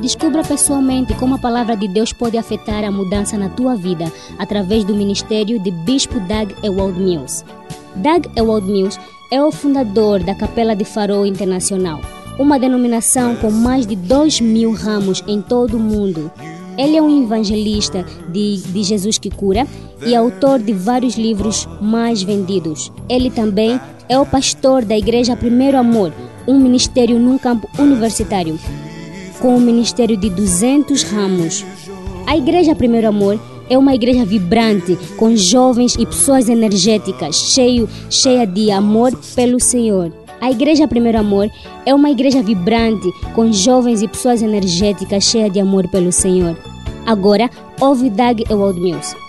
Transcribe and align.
Descubra 0.00 0.44
pessoalmente 0.44 1.12
como 1.14 1.34
a 1.34 1.38
palavra 1.38 1.76
de 1.76 1.88
Deus 1.88 2.12
pode 2.12 2.38
afetar 2.38 2.84
a 2.84 2.90
mudança 2.90 3.36
na 3.36 3.48
tua 3.48 3.74
vida 3.74 4.10
através 4.38 4.84
do 4.84 4.94
ministério 4.94 5.58
de 5.58 5.70
Bispo 5.70 6.20
Doug 6.20 6.52
Ewald 6.62 7.00
Mills. 7.00 7.44
Doug 7.96 8.26
Ewald 8.36 8.70
Mills 8.70 8.98
é 9.30 9.42
o 9.42 9.50
fundador 9.50 10.22
da 10.22 10.34
Capela 10.34 10.76
de 10.76 10.84
Farol 10.84 11.26
Internacional, 11.26 12.00
uma 12.38 12.58
denominação 12.58 13.34
com 13.36 13.50
mais 13.50 13.86
de 13.86 13.96
2 13.96 14.40
mil 14.40 14.72
ramos 14.72 15.22
em 15.26 15.42
todo 15.42 15.76
o 15.76 15.80
mundo. 15.80 16.30
Ele 16.78 16.96
é 16.96 17.02
um 17.02 17.24
evangelista 17.24 18.06
de, 18.28 18.58
de 18.58 18.82
Jesus 18.84 19.18
que 19.18 19.30
cura 19.30 19.66
e 20.06 20.14
autor 20.14 20.60
de 20.60 20.72
vários 20.72 21.16
livros 21.16 21.68
mais 21.80 22.22
vendidos. 22.22 22.92
Ele 23.08 23.30
também 23.30 23.80
é 24.08 24.16
o 24.16 24.24
pastor 24.24 24.84
da 24.84 24.96
Igreja 24.96 25.36
Primeiro 25.36 25.76
Amor, 25.76 26.12
um 26.46 26.56
ministério 26.56 27.18
num 27.18 27.36
campo 27.36 27.68
universitário, 27.78 28.58
com 29.38 29.56
um 29.56 29.60
ministério 29.60 30.16
de 30.16 30.28
200 30.28 31.02
ramos. 31.04 31.64
A 32.26 32.36
Igreja 32.36 32.74
Primeiro 32.74 33.08
Amor 33.08 33.40
é 33.70 33.76
uma 33.76 33.94
igreja 33.94 34.24
vibrante, 34.24 34.98
com 35.16 35.36
jovens 35.36 35.94
e 35.94 36.06
pessoas 36.06 36.48
energéticas, 36.48 37.36
cheio, 37.36 37.88
cheia 38.10 38.46
de 38.46 38.70
amor 38.70 39.12
pelo 39.34 39.60
Senhor. 39.60 40.12
A 40.40 40.50
Igreja 40.50 40.88
Primeiro 40.88 41.18
Amor 41.18 41.50
é 41.84 41.94
uma 41.94 42.10
igreja 42.10 42.42
vibrante, 42.42 43.10
com 43.34 43.52
jovens 43.52 44.02
e 44.02 44.08
pessoas 44.08 44.40
energéticas, 44.42 45.24
cheia 45.24 45.50
de 45.50 45.60
amor 45.60 45.88
pelo 45.88 46.12
Senhor. 46.12 46.56
Agora, 47.04 47.50
ouve 47.80 48.08
Doug 48.10 48.40
Ewald 48.50 48.80
Mills. 48.80 49.27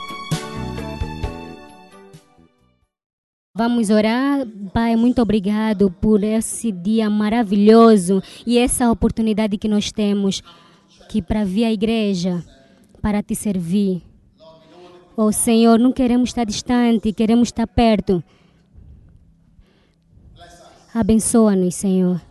Vamos 3.59 3.90
orar. 3.90 4.48
Pai, 4.73 4.95
muito 4.95 5.22
obrigado 5.22 5.91
por 5.91 6.23
esse 6.23 6.72
dia 6.72 7.09
maravilhoso 7.09 8.23
e 8.48 8.58
essa 8.58 8.90
oportunidade 8.90 9.58
que 9.58 9.68
nós 9.68 9.91
temos 9.91 10.41
que 11.09 11.22
para 11.22 11.44
vir 11.44 11.66
à 11.66 11.72
igreja, 11.73 12.41
para 13.02 13.22
te 13.22 13.35
servir. 13.35 14.02
Oh 15.13 15.34
Senhor, 15.34 15.77
não 15.77 15.91
queremos 15.91 16.29
estar 16.29 16.46
distante, 16.46 17.12
queremos 17.12 17.49
estar 17.49 17.68
perto. 17.68 18.24
Abençoa-nos, 20.94 21.76
Senhor. 21.76 22.21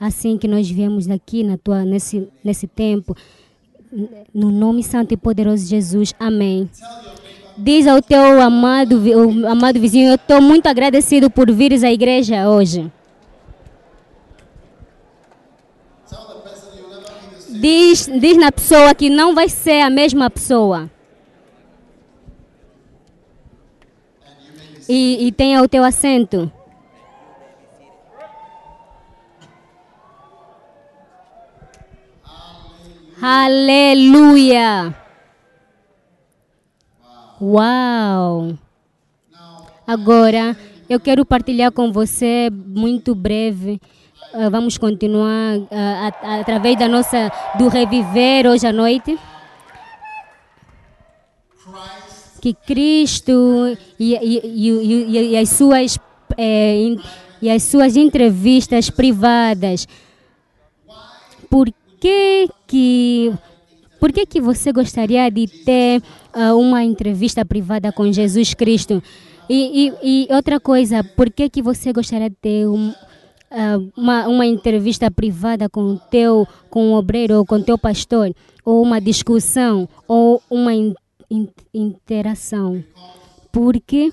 Assim 0.00 0.38
que 0.38 0.48
nós 0.48 0.70
viemos 0.70 1.06
aqui 1.10 1.44
na 1.44 1.58
tua, 1.58 1.84
nesse, 1.84 2.26
nesse 2.42 2.66
tempo, 2.66 3.14
no 4.32 4.50
nome 4.50 4.82
santo 4.82 5.12
e 5.12 5.18
poderoso 5.18 5.64
de 5.64 5.68
Jesus. 5.68 6.14
Amém. 6.18 6.70
Diz 7.56 7.86
ao 7.86 8.00
teu 8.00 8.40
amado, 8.40 9.00
amado 9.48 9.78
vizinho, 9.78 10.10
eu 10.10 10.14
estou 10.14 10.40
muito 10.40 10.66
agradecido 10.66 11.30
por 11.30 11.50
vires 11.50 11.84
à 11.84 11.92
igreja 11.92 12.48
hoje. 12.48 12.90
Diz, 17.48 18.06
diz 18.06 18.36
na 18.36 18.50
pessoa 18.50 18.94
que 18.94 19.08
não 19.10 19.34
vai 19.34 19.48
ser 19.48 19.82
a 19.82 19.90
mesma 19.90 20.28
pessoa. 20.30 20.90
E, 24.88 25.28
e 25.28 25.32
tenha 25.32 25.62
o 25.62 25.68
teu 25.68 25.84
assento. 25.84 26.50
Aleluia! 33.20 35.01
Uau! 37.42 38.56
Agora, 39.84 40.56
eu 40.88 41.00
quero 41.00 41.26
partilhar 41.26 41.72
com 41.72 41.90
você 41.90 42.48
muito 42.52 43.16
breve. 43.16 43.80
Uh, 44.32 44.48
vamos 44.48 44.78
continuar 44.78 45.58
uh, 45.58 46.38
através 46.40 46.78
da 46.78 46.86
nossa 46.86 47.32
do 47.58 47.66
reviver 47.66 48.46
hoje 48.46 48.64
à 48.64 48.72
noite. 48.72 49.18
Que 52.40 52.54
Cristo 52.54 53.76
e, 53.98 54.14
e, 54.14 54.70
e, 54.70 55.30
e 55.32 55.36
as 55.36 55.48
suas 55.48 55.98
eh, 56.38 56.94
e 57.40 57.50
as 57.50 57.64
suas 57.64 57.96
entrevistas 57.96 58.88
privadas. 58.88 59.88
Por 61.50 61.68
que 62.00 62.48
que 62.68 63.32
por 63.98 64.12
que, 64.12 64.26
que 64.26 64.40
você 64.40 64.72
gostaria 64.72 65.30
de 65.30 65.46
ter 65.46 66.02
uh, 66.34 66.58
uma 66.58 66.82
entrevista 66.82 67.44
privada 67.44 67.92
com 67.92 68.10
Jesus 68.10 68.54
Cristo? 68.54 69.02
E, 69.48 69.92
e, 70.02 70.26
e, 70.30 70.34
outra 70.34 70.58
coisa, 70.60 71.04
por 71.04 71.30
que, 71.30 71.48
que 71.48 71.62
você 71.62 71.92
gostaria 71.92 72.30
de 72.30 72.36
ter 72.36 72.66
um, 72.66 72.90
uh, 72.90 73.92
uma, 73.96 74.26
uma 74.28 74.46
entrevista 74.46 75.10
privada 75.10 75.68
com 75.68 75.96
teu 76.10 76.46
com 76.70 76.90
um 76.90 76.94
obreiro 76.94 77.36
ou 77.36 77.44
com 77.44 77.60
teu 77.60 77.76
pastor? 77.76 78.34
Ou 78.64 78.82
uma 78.82 79.00
discussão? 79.00 79.88
Ou 80.06 80.42
uma 80.48 80.72
in, 80.72 80.94
in, 81.30 81.48
interação? 81.74 82.82
Por 83.50 83.78
quê? 83.80 84.10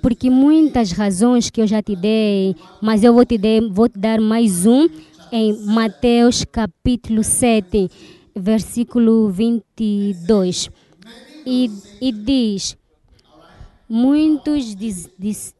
Porque 0.00 0.30
muitas 0.30 0.92
razões 0.92 1.50
que 1.50 1.60
eu 1.60 1.66
já 1.66 1.82
te 1.82 1.94
dei, 1.94 2.56
mas 2.80 3.04
eu 3.04 3.12
vou 3.12 3.24
te, 3.24 3.36
de, 3.36 3.60
vou 3.68 3.88
te 3.88 3.98
dar 3.98 4.20
mais 4.20 4.64
um 4.64 4.88
em 5.30 5.64
Mateus 5.64 6.44
capítulo 6.44 7.22
7, 7.22 7.90
versículo 8.38 9.28
22. 9.30 10.70
E, 11.44 11.70
e 12.00 12.12
diz: 12.12 12.76
Muitos, 13.88 14.76
diz, 14.76 15.10
diz, 15.18 15.54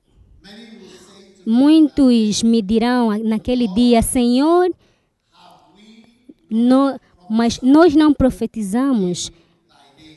muitos 1.47 2.43
me 2.43 2.61
dirão 2.61 3.19
naquele 3.25 3.67
dia, 3.69 4.03
Senhor, 4.03 4.71
no, 6.51 6.99
mas 7.29 7.61
nós 7.63 7.95
não 7.95 8.13
profetizamos 8.13 9.33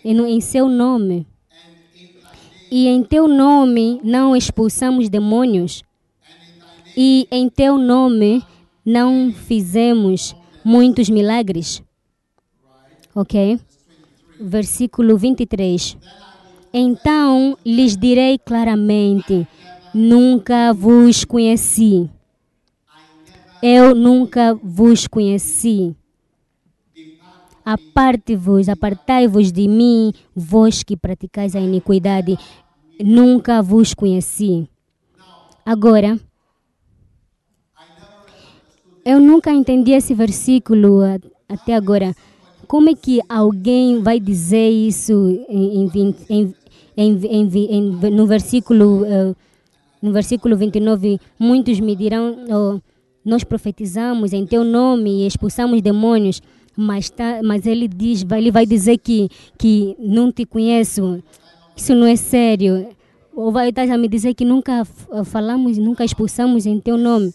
em, 0.04 0.42
seu 0.42 0.68
nome. 0.68 1.26
E 2.70 2.88
em 2.88 3.04
teu 3.04 3.28
nome 3.28 4.00
não 4.04 4.36
expulsamos 4.36 5.10
demônios. 5.10 5.84
E 6.96 7.28
em 7.32 7.50
teu 7.50 7.78
nome 7.78 8.44
não 8.86 9.32
fizemos 9.32 10.36
muitos 10.64 11.10
milagres? 11.10 11.82
Ok? 13.16 13.60
Versículo 14.40 15.18
23. 15.18 15.98
Então 16.74 17.58
lhes 17.66 17.98
direi 17.98 18.38
claramente: 18.38 19.48
Nunca 19.94 20.74
vos 20.74 21.26
conheci. 21.26 22.10
Eu 23.62 23.94
nunca 23.94 24.56
vos 24.56 25.06
conheci. 25.08 25.96
Aparte-vos, 27.64 28.68
apartai-vos 28.70 29.52
de 29.52 29.68
mim, 29.68 30.12
vós 30.36 30.82
que 30.82 30.98
praticais 30.98 31.56
a 31.56 31.60
iniquidade. 31.60 32.38
Nunca 33.00 33.62
vos 33.62 33.94
conheci. 33.94 34.68
Agora, 35.64 36.20
eu 39.06 39.20
nunca 39.20 39.52
entendi 39.52 39.92
esse 39.92 40.14
versículo 40.14 41.02
até 41.48 41.76
agora. 41.76 42.16
Como 42.72 42.90
é 42.90 42.96
que 42.96 43.20
alguém 43.28 44.02
vai 44.02 44.18
dizer 44.18 44.70
isso 44.70 45.46
em, 45.50 45.92
em, 45.94 46.56
em, 46.96 47.82
no 48.16 48.26
versículo 48.26 49.02
uh, 49.04 49.36
no 50.02 50.14
versículo 50.14 50.56
29? 50.56 51.20
Muitos 51.38 51.82
me 51.82 51.98
dirão: 51.98 52.34
oh, 52.50 52.80
Nós 53.26 53.44
profetizamos 53.44 54.32
em 54.32 54.46
teu 54.46 54.64
nome 54.64 55.10
e 55.10 55.28
expulsamos 55.28 55.82
demônios. 55.82 56.42
Mas, 56.74 57.10
tá, 57.10 57.42
mas 57.44 57.66
ele 57.66 57.90
diz, 57.90 58.26
ele 58.32 58.50
vai 58.50 58.66
dizer 58.66 59.00
que, 59.00 59.28
que 59.58 59.94
não 60.00 60.32
te 60.32 60.46
conheço. 60.46 61.22
Isso 61.76 61.94
não 61.94 62.08
é 62.08 62.16
sério. 62.16 62.88
Ou 63.36 63.52
vai 63.52 63.68
estar 63.68 63.84
a 63.92 63.98
me 63.98 64.08
dizer 64.08 64.34
que 64.34 64.46
nunca 64.46 64.86
falamos, 65.26 65.78
nunca 65.78 66.06
expulsamos 66.06 66.66
em 66.66 66.80
teu 66.80 66.96
nome. 66.96 67.34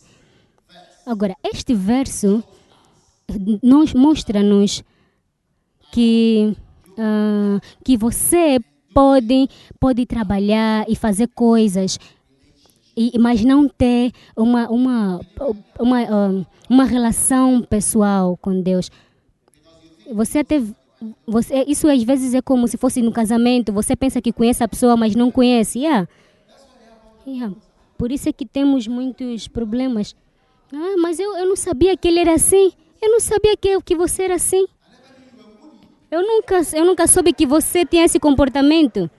Agora, 1.04 1.36
este 1.44 1.74
verso 1.74 2.42
nos 3.62 3.92
mostra-nos 3.92 4.82
que, 5.92 6.56
uh, 6.92 7.60
que 7.84 7.96
você 7.96 8.58
pode, 8.94 9.48
pode 9.78 10.06
trabalhar 10.06 10.84
e 10.88 10.96
fazer 10.96 11.28
coisas, 11.28 11.98
e, 12.96 13.18
mas 13.18 13.44
não 13.44 13.68
ter 13.68 14.12
uma, 14.36 14.68
uma, 14.70 15.20
uma, 15.78 16.02
uh, 16.02 16.46
uma 16.68 16.84
relação 16.84 17.62
pessoal 17.62 18.36
com 18.36 18.60
Deus. 18.60 18.90
Você 20.12 20.38
até 20.38 20.62
você, 21.26 21.64
isso 21.68 21.88
às 21.88 22.02
vezes 22.02 22.34
é 22.34 22.40
como 22.40 22.66
se 22.66 22.76
fosse 22.76 23.02
no 23.02 23.12
casamento. 23.12 23.72
Você 23.72 23.94
pensa 23.94 24.22
que 24.22 24.32
conhece 24.32 24.64
a 24.64 24.68
pessoa, 24.68 24.96
mas 24.96 25.14
não 25.14 25.30
conhece. 25.30 25.80
Yeah. 25.80 26.08
Yeah. 27.26 27.54
Por 27.98 28.10
isso 28.10 28.28
é 28.28 28.32
que 28.32 28.46
temos 28.46 28.86
muitos 28.86 29.48
problemas. 29.48 30.16
Ah, 30.72 30.96
mas 30.98 31.18
eu, 31.18 31.36
eu 31.36 31.46
não 31.46 31.56
sabia 31.56 31.96
que 31.96 32.08
ele 32.08 32.20
era 32.20 32.34
assim. 32.34 32.72
Eu 33.00 33.10
não 33.10 33.20
sabia 33.20 33.56
que, 33.56 33.80
que 33.82 33.94
você 33.94 34.22
era 34.22 34.34
assim. 34.34 34.66
Eu 36.10 36.22
nunca, 36.22 36.60
eu 36.72 36.84
nunca 36.84 37.06
soube 37.06 37.32
que 37.32 37.46
você 37.46 37.84
tinha 37.84 38.04
esse 38.04 38.18
comportamento. 38.18 39.10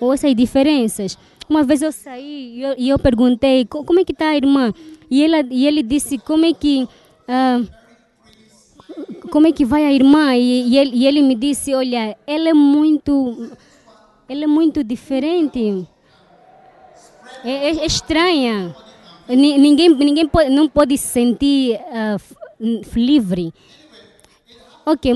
Ou 0.00 0.12
essas 0.12 0.34
diferenças. 0.34 1.16
Uma 1.48 1.62
vez 1.62 1.82
eu 1.82 1.92
saí 1.92 2.58
e 2.58 2.62
eu, 2.62 2.74
e 2.76 2.88
eu 2.88 2.98
perguntei, 2.98 3.64
como 3.66 4.00
é 4.00 4.04
que 4.04 4.12
está 4.12 4.28
a 4.28 4.36
irmã? 4.36 4.72
E, 5.10 5.24
ela, 5.24 5.46
e 5.50 5.66
ele 5.66 5.82
disse, 5.82 6.18
como 6.18 6.44
é 6.44 6.52
que... 6.52 6.88
Ah, 7.28 7.60
como 9.30 9.46
é 9.46 9.52
que 9.52 9.64
vai 9.64 9.84
a 9.84 9.92
irmã? 9.92 10.36
E, 10.36 10.68
e, 10.68 10.78
ele, 10.78 10.90
e 10.94 11.06
ele 11.06 11.22
me 11.22 11.34
disse, 11.34 11.74
olha, 11.74 12.16
ela 12.26 12.48
é 12.48 12.54
muito, 12.54 13.50
ela 14.28 14.44
é 14.44 14.46
muito 14.46 14.84
diferente. 14.84 15.86
É, 17.44 17.50
é, 17.50 17.76
é 17.78 17.86
estranha. 17.86 18.74
Ninguém, 19.28 19.88
ninguém 19.88 20.28
pode, 20.28 20.50
não 20.50 20.68
pode 20.68 20.96
se 20.98 21.08
sentir 21.08 21.78
uh, 21.78 22.80
livre. 22.94 23.52
Ok, 24.86 25.12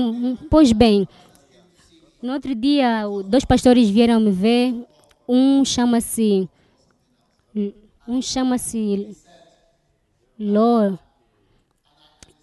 pois 0.49 0.71
bem. 0.71 1.07
No 2.21 2.33
outro 2.33 2.55
dia, 2.55 3.03
dois 3.25 3.45
pastores 3.45 3.89
vieram 3.89 4.19
me 4.19 4.31
ver. 4.31 4.73
Um 5.27 5.63
chama-se. 5.63 6.49
Um 8.07 8.21
chama-se. 8.21 9.15
Ló. 10.39 10.97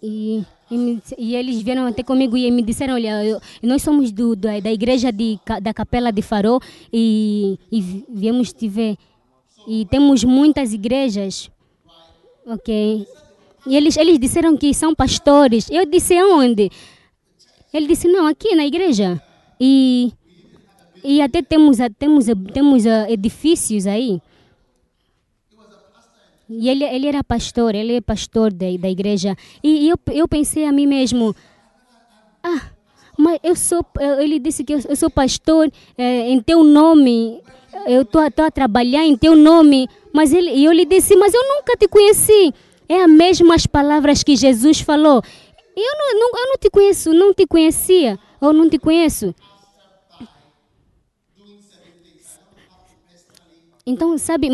E, 0.01 0.43
e, 0.71 1.01
e, 1.17 1.35
eles 1.35 1.61
vieram 1.61 1.85
até 1.85 2.01
comigo 2.01 2.37
e 2.37 2.49
me 2.49 2.61
disseram: 2.61 2.93
Olha, 2.93 3.23
eu, 3.25 3.41
nós 3.61 3.81
somos 3.81 4.11
do, 4.11 4.35
da, 4.35 4.59
da 4.59 4.71
igreja 4.71 5.11
de, 5.11 5.37
da 5.61 5.73
Capela 5.73 6.11
de 6.11 6.21
Farol 6.21 6.61
e, 6.93 7.59
e 7.71 8.05
viemos 8.07 8.53
te 8.53 8.69
ver. 8.69 8.97
E 9.67 9.85
temos 9.85 10.23
muitas 10.23 10.71
igrejas. 10.71 11.51
Ok. 12.45 13.05
E 13.65 13.75
eles, 13.75 13.97
eles 13.97 14.17
disseram 14.17 14.55
que 14.55 14.73
são 14.73 14.95
pastores. 14.95 15.69
Eu 15.69 15.85
disse: 15.85 16.17
Aonde? 16.17 16.71
Ele 17.73 17.87
disse: 17.87 18.07
Não, 18.07 18.25
aqui 18.27 18.55
na 18.55 18.65
igreja. 18.65 19.21
E, 19.59 20.11
e 21.03 21.21
até 21.21 21.41
temos, 21.41 21.77
temos, 21.97 22.25
temos 22.53 22.85
uh, 22.85 23.09
edifícios 23.09 23.87
aí. 23.87 24.21
E 26.49 26.69
ele, 26.69 26.85
ele 26.85 27.07
era 27.07 27.23
pastor, 27.23 27.75
ele 27.75 27.95
é 27.95 28.01
pastor 28.01 28.53
da, 28.53 28.65
da 28.79 28.89
igreja. 28.89 29.35
E 29.61 29.89
eu, 29.89 29.97
eu 30.13 30.27
pensei 30.27 30.65
a 30.65 30.71
mim 30.71 30.87
mesmo, 30.87 31.35
ah, 32.41 32.69
mas 33.17 33.39
eu 33.43 33.55
sou, 33.55 33.85
ele 34.19 34.39
disse 34.39 34.63
que 34.63 34.73
eu, 34.73 34.95
sou 34.95 35.09
pastor 35.09 35.69
é, 35.97 36.29
em 36.29 36.39
teu 36.39 36.63
nome, 36.63 37.41
eu 37.85 38.03
estou 38.03 38.21
a 38.21 38.51
trabalhar 38.51 39.05
em 39.05 39.17
teu 39.17 39.35
nome. 39.35 39.89
Mas 40.13 40.31
ele, 40.31 40.63
eu 40.63 40.71
lhe 40.71 40.85
disse, 40.85 41.15
mas 41.15 41.33
eu 41.33 41.41
nunca 41.43 41.75
te 41.75 41.87
conheci. 41.87 42.53
É 42.87 43.03
as 43.03 43.09
mesmas 43.09 43.67
palavras 43.67 44.23
que 44.23 44.35
Jesus 44.35 44.79
falou. 44.79 45.21
Eu 45.79 45.95
não, 45.95 46.19
não, 46.19 46.39
eu 46.39 46.47
não 46.47 46.57
te 46.57 46.71
conheço, 46.71 47.13
não 47.13 47.33
te 47.35 47.45
conhecia, 47.45 48.17
ou 48.41 48.51
não 48.51 48.67
te 48.67 48.79
conheço. 48.79 49.33
Então, 53.85 54.17
sabe, 54.17 54.49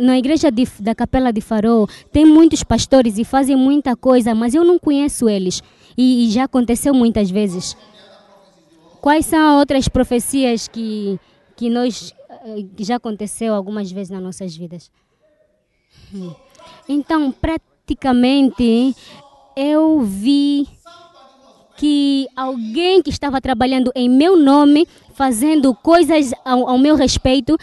na 0.00 0.18
igreja 0.18 0.50
de, 0.50 0.66
da 0.80 0.94
Capela 0.94 1.32
de 1.32 1.40
Farol, 1.40 1.86
tem 2.10 2.24
muitos 2.24 2.64
pastores 2.64 3.18
e 3.18 3.24
fazem 3.24 3.54
muita 3.54 3.94
coisa, 3.94 4.34
mas 4.34 4.54
eu 4.54 4.64
não 4.64 4.78
conheço 4.78 5.28
eles. 5.28 5.62
E, 5.96 6.26
e 6.26 6.30
já 6.30 6.44
aconteceu 6.44 6.94
muitas 6.94 7.30
vezes. 7.30 7.76
Quais 9.02 9.26
são 9.26 9.58
outras 9.58 9.86
profecias 9.86 10.66
que, 10.66 11.20
que 11.54 11.68
nós 11.68 12.14
eh, 12.28 12.64
que 12.74 12.82
já 12.82 12.96
aconteceu 12.96 13.54
algumas 13.54 13.92
vezes 13.92 14.10
nas 14.10 14.22
nossas 14.22 14.56
vidas? 14.56 14.90
Hum. 16.12 16.34
Então, 16.88 17.30
praticamente, 17.30 18.94
eu 19.56 20.00
vi 20.00 20.68
que 21.76 22.28
alguém 22.36 23.02
que 23.02 23.10
estava 23.10 23.40
trabalhando 23.40 23.90
em 23.94 24.08
meu 24.08 24.36
nome, 24.36 24.86
fazendo 25.12 25.74
coisas 25.74 26.32
ao, 26.44 26.68
ao 26.68 26.78
meu 26.78 26.96
respeito, 26.96 27.56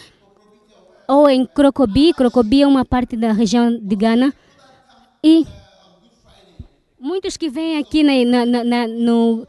ou 1.07 1.29
em 1.29 1.45
Crocobi. 1.45 2.13
Crocobi 2.13 2.61
é 2.61 2.67
uma 2.67 2.85
parte 2.85 3.15
da 3.17 3.31
região 3.31 3.77
de 3.77 3.95
Ghana. 3.95 4.33
E 5.23 5.45
muitos 6.99 7.38
que 7.38 7.49
vêm 7.49 7.77
aqui 7.77 8.03
na, 8.03 8.45
na, 8.45 8.63
na, 8.63 8.88
no, 8.88 9.47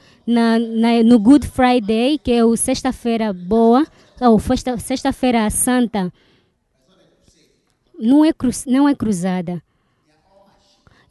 no 1.05 1.19
Good 1.19 1.47
Friday, 1.47 2.19
que 2.19 2.33
é 2.33 2.45
o 2.45 2.57
Sexta-feira 2.57 3.33
Boa, 3.33 3.87
ou 4.21 4.41
Sexta-feira 4.79 5.49
Santa, 5.51 6.13
não 7.99 8.25
é, 8.25 8.31
não 8.67 8.89
é 8.89 8.95
cruzada. 8.95 9.63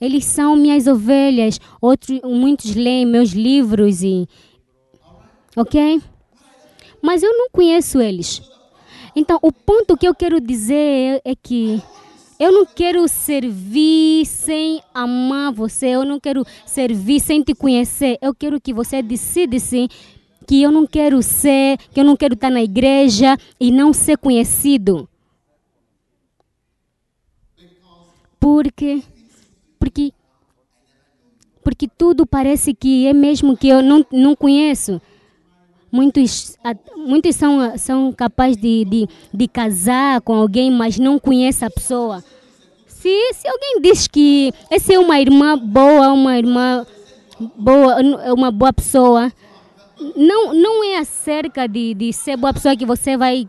Eles 0.01 0.25
são 0.25 0.55
minhas 0.55 0.87
ovelhas. 0.87 1.59
Outros, 1.79 2.19
muitos 2.23 2.73
leem 2.73 3.05
meus 3.05 3.29
livros 3.29 4.01
e, 4.01 4.27
ok? 5.55 6.01
Mas 7.01 7.21
eu 7.21 7.31
não 7.37 7.47
conheço 7.51 8.01
eles. 8.01 8.41
Então, 9.15 9.37
o 9.41 9.51
ponto 9.51 9.95
que 9.95 10.07
eu 10.07 10.15
quero 10.15 10.41
dizer 10.41 11.21
é 11.23 11.35
que 11.35 11.81
eu 12.39 12.51
não 12.51 12.65
quero 12.65 13.07
servir 13.07 14.25
sem 14.25 14.81
amar 14.93 15.53
você, 15.53 15.89
eu 15.89 16.03
não 16.03 16.19
quero 16.19 16.43
servir 16.65 17.19
sem 17.19 17.43
te 17.43 17.53
conhecer. 17.53 18.17
Eu 18.19 18.33
quero 18.33 18.59
que 18.59 18.73
você 18.73 19.03
decida 19.03 19.59
sim 19.59 19.87
que 20.47 20.63
eu 20.63 20.71
não 20.71 20.87
quero 20.87 21.21
ser, 21.21 21.77
que 21.93 21.99
eu 21.99 22.03
não 22.03 22.17
quero 22.17 22.33
estar 22.33 22.49
na 22.49 22.63
igreja 22.63 23.37
e 23.59 23.71
não 23.71 23.93
ser 23.93 24.17
conhecido. 24.17 25.07
Porque 28.39 29.03
porque 29.81 30.13
porque 31.63 31.87
tudo 31.87 32.25
parece 32.25 32.73
que 32.73 33.07
é 33.07 33.13
mesmo 33.13 33.55
que 33.57 33.67
eu 33.67 33.81
não, 33.83 34.05
não 34.11 34.35
conheço. 34.35 34.99
Muitos, 35.91 36.57
muitos 36.95 37.35
são, 37.35 37.77
são 37.77 38.11
capazes 38.11 38.57
de, 38.57 38.85
de, 38.85 39.07
de 39.31 39.47
casar 39.47 40.21
com 40.21 40.33
alguém, 40.33 40.71
mas 40.71 40.97
não 40.97 41.19
conhecem 41.19 41.67
a 41.67 41.71
pessoa. 41.71 42.23
Se, 42.87 43.33
se 43.33 43.47
alguém 43.47 43.81
diz 43.81 44.07
que 44.07 44.51
essa 44.71 44.93
é 44.93 44.97
uma 44.97 45.19
irmã 45.19 45.55
boa, 45.57 46.11
uma 46.13 46.35
irmã 46.35 46.85
boa, 47.55 47.97
uma 48.33 48.49
boa 48.49 48.73
pessoa, 48.73 49.31
não, 50.15 50.53
não 50.53 50.83
é 50.83 50.97
acerca 50.97 51.67
de, 51.67 51.93
de 51.93 52.11
ser 52.11 52.37
boa 52.37 52.53
pessoa 52.53 52.75
que 52.75 52.85
você 52.85 53.15
vai 53.15 53.47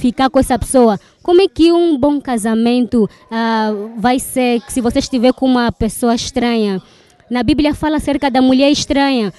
ficar 0.00 0.30
com 0.30 0.38
essa 0.38 0.58
pessoa. 0.58 0.98
Como 1.22 1.40
é 1.40 1.48
que 1.48 1.72
um 1.72 1.98
bom 1.98 2.20
casamento 2.20 3.04
uh, 3.04 4.00
vai 4.00 4.18
ser 4.18 4.62
se 4.68 4.80
você 4.80 4.98
estiver 4.98 5.32
com 5.32 5.46
uma 5.46 5.72
pessoa 5.72 6.14
estranha? 6.14 6.82
Na 7.30 7.42
Bíblia 7.42 7.74
fala 7.74 7.96
acerca 7.96 8.30
da 8.30 8.40
mulher 8.40 8.70
estranha. 8.70 9.32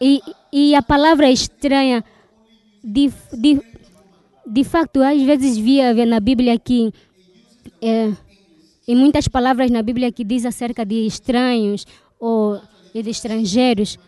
E, 0.00 0.20
e 0.52 0.74
a 0.74 0.82
palavra 0.82 1.30
estranha, 1.30 2.04
de, 2.82 3.10
de, 3.32 3.60
de 4.46 4.64
facto, 4.64 5.02
às 5.02 5.20
vezes 5.22 5.56
via, 5.56 5.94
via 5.94 6.06
na 6.06 6.20
Bíblia 6.20 6.58
que, 6.58 6.92
é, 7.80 8.12
em 8.86 8.94
muitas 8.94 9.28
palavras 9.28 9.70
na 9.70 9.82
Bíblia 9.82 10.12
que 10.12 10.24
diz 10.24 10.44
acerca 10.44 10.84
de 10.84 11.06
estranhos 11.06 11.86
ou 12.18 12.60
de 12.92 13.10
estrangeiros. 13.10 13.98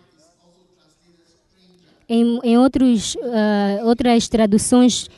Em, 2.08 2.40
em 2.42 2.56
outros, 2.56 3.14
uh, 3.16 3.86
outras 3.86 4.28
traduções 4.28 5.10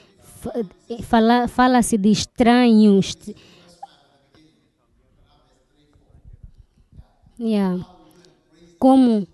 fala, 1.02 1.48
fala-se 1.48 1.96
de 1.96 2.10
estranhos. 2.10 3.16
Yeah. 7.38 7.84
Como 8.78 9.26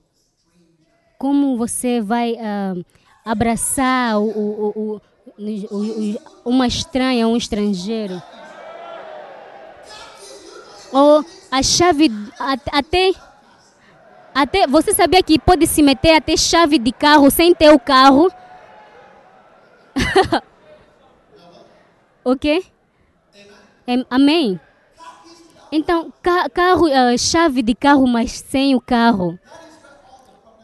como 1.18 1.56
você 1.56 2.00
vai 2.00 2.34
uh, 2.34 2.84
abraçar 3.24 4.20
o, 4.20 4.28
o, 4.28 5.00
o, 5.40 6.20
uma 6.44 6.66
estranha, 6.66 7.26
um 7.26 7.36
estrangeiro. 7.36 8.22
Ou 10.92 11.24
a 11.50 11.62
chave, 11.62 12.10
até, 12.38 13.12
até, 14.34 14.66
você 14.66 14.92
sabia 14.94 15.22
que 15.22 15.38
pode 15.38 15.66
se 15.66 15.82
meter 15.82 16.14
até 16.14 16.36
chave 16.36 16.78
de 16.78 16.92
carro 16.92 17.30
sem 17.30 17.54
ter 17.54 17.72
o 17.72 17.78
carro? 17.78 18.30
ok? 22.26 22.64
Amém? 24.10 24.60
Então, 25.70 26.12
carro, 26.52 26.86
uh, 26.86 27.16
chave 27.16 27.62
de 27.62 27.74
carro, 27.74 28.06
mas 28.06 28.32
sem 28.32 28.74
o 28.74 28.80
carro. 28.80 29.38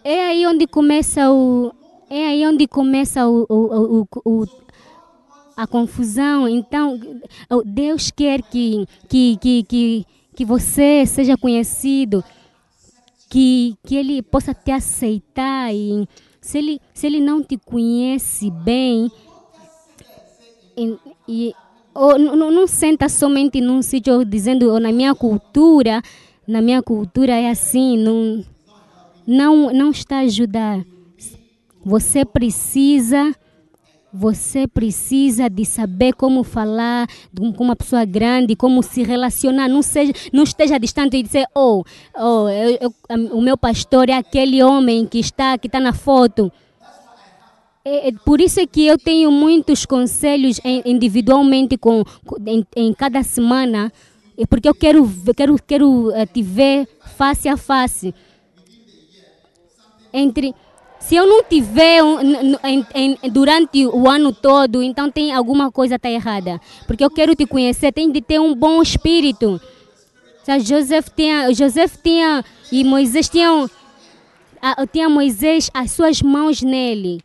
É 0.03 0.27
aí 0.27 0.47
onde 0.47 0.67
começa 0.67 1.31
o 1.31 1.73
é 2.11 2.27
aí 2.27 2.47
onde 2.47 2.67
começa 2.67 3.27
o, 3.27 3.47
o, 3.49 4.01
o, 4.01 4.43
o 4.43 4.47
a 5.57 5.67
confusão. 5.67 6.49
Então, 6.49 6.99
Deus 7.65 8.11
quer 8.11 8.43
que, 8.43 8.85
que, 9.09 9.37
que, 9.37 9.63
que, 9.63 10.07
que 10.35 10.45
você 10.45 11.07
seja 11.07 11.37
conhecido, 11.37 12.25
que, 13.31 13.77
que 13.85 13.95
Ele 13.95 14.23
possa 14.23 14.53
te 14.53 14.73
aceitar. 14.73 15.73
E 15.73 16.09
se 16.41 16.59
Ele, 16.59 16.81
se 16.93 17.07
ele 17.07 17.21
não 17.21 17.43
te 17.43 17.57
conhece 17.57 18.51
bem, 18.51 19.11
e, 21.29 21.55
ou, 21.95 22.19
não, 22.19 22.51
não 22.51 22.67
senta 22.67 23.09
somente 23.09 23.61
num 23.61 23.83
sítio 23.83 24.25
dizendo, 24.25 24.73
oh, 24.73 24.81
na 24.81 24.93
minha 24.93 25.15
cultura, 25.15 26.03
na 26.47 26.61
minha 26.61 26.83
cultura 26.83 27.33
é 27.33 27.51
assim, 27.51 27.97
não 27.97 28.45
não, 29.27 29.73
não 29.73 29.91
está 29.91 30.17
a 30.17 30.21
ajudar. 30.21 30.85
Você 31.85 32.25
precisa 32.25 33.35
Você 34.15 34.67
precisa 34.69 35.49
de 35.49 35.65
saber 35.65 36.13
como 36.13 36.45
falar 36.45 37.09
com 37.35 37.65
uma 37.65 37.75
pessoa 37.75 38.05
grande, 38.05 38.55
como 38.55 38.83
se 38.83 39.03
relacionar. 39.03 39.69
Não, 39.69 39.81
seja, 39.81 40.13
não 40.31 40.43
esteja 40.43 40.79
distante 40.79 41.17
e 41.17 41.23
dizer, 41.23 41.47
oh, 41.55 41.83
oh 42.15 42.47
eu, 42.49 42.79
eu, 42.79 42.95
o 43.33 43.41
meu 43.41 43.57
pastor 43.57 44.11
é 44.11 44.15
aquele 44.15 44.63
homem 44.63 45.07
que 45.07 45.19
está, 45.19 45.57
que 45.57 45.67
está 45.67 45.81
na 45.81 45.95
foto. 45.95 46.53
É, 47.85 48.09
é, 48.09 48.13
por 48.25 48.41
isso 48.41 48.61
é 48.61 48.67
que 48.67 48.87
eu 48.87 48.97
tenho 48.97 49.31
muitos 49.31 49.85
conselhos 49.85 50.61
individualmente 50.85 51.77
com, 51.77 52.05
em, 52.47 52.65
em 52.77 52.93
cada 52.93 53.23
semana, 53.25 53.93
é 54.39 54.47
porque 54.47 54.69
eu 54.69 54.75
quero, 54.75 55.11
quero, 55.37 55.57
quero 55.67 56.13
eh, 56.13 56.27
te 56.27 56.43
ver 56.43 56.89
face 57.17 57.49
a 57.49 57.57
face. 57.57 58.15
Entre 60.13 60.55
se 61.01 61.17
eu 61.17 61.27
não 61.27 61.43
em, 62.63 62.87
em, 62.95 63.31
durante 63.31 63.85
o 63.87 64.09
ano 64.09 64.33
todo, 64.33 64.81
então 64.83 65.11
tem 65.11 65.33
alguma 65.33 65.71
coisa 65.71 65.99
tá 65.99 66.09
errada. 66.09 66.61
Porque 66.87 67.05
eu 67.05 67.11
quero 67.11 67.35
te 67.35 67.47
conhecer, 67.47 67.93
tem 67.93 68.11
de 68.13 68.23
ter 68.23 68.41
um 68.41 68.55
bom 68.55 68.81
espírito. 68.81 69.61
Joseph 70.61 71.09
tinha, 71.17 71.53
Joseph 71.53 71.97
tinha 72.03 72.45
e 72.71 72.85
Moisés 72.85 73.29
tinham, 73.29 73.69
tinha 74.93 75.09
Moisés 75.09 75.69
as 75.75 75.91
suas 75.91 76.23
mãos 76.23 76.63
nele. 76.63 77.21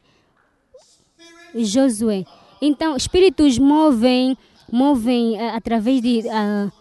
Josué. 1.55 2.25
Então, 2.61 2.95
espíritos 2.95 3.57
movem, 3.57 4.37
movem 4.71 5.37
uh, 5.37 5.55
através 5.55 6.01
de, 6.01 6.23
uh, 6.27 6.71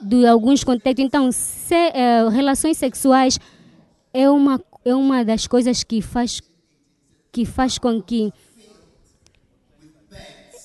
de 0.00 0.26
alguns 0.26 0.64
contextos. 0.64 1.04
Então, 1.04 1.30
se, 1.32 1.74
uh, 1.74 2.28
relações 2.28 2.76
sexuais 2.76 3.38
é 4.12 4.30
uma 4.30 4.60
é 4.84 4.94
uma 4.94 5.24
das 5.24 5.46
coisas 5.46 5.82
que 5.82 6.02
faz 6.02 6.40
que 7.32 7.44
faz 7.44 7.78
com 7.78 8.00
que 8.00 8.32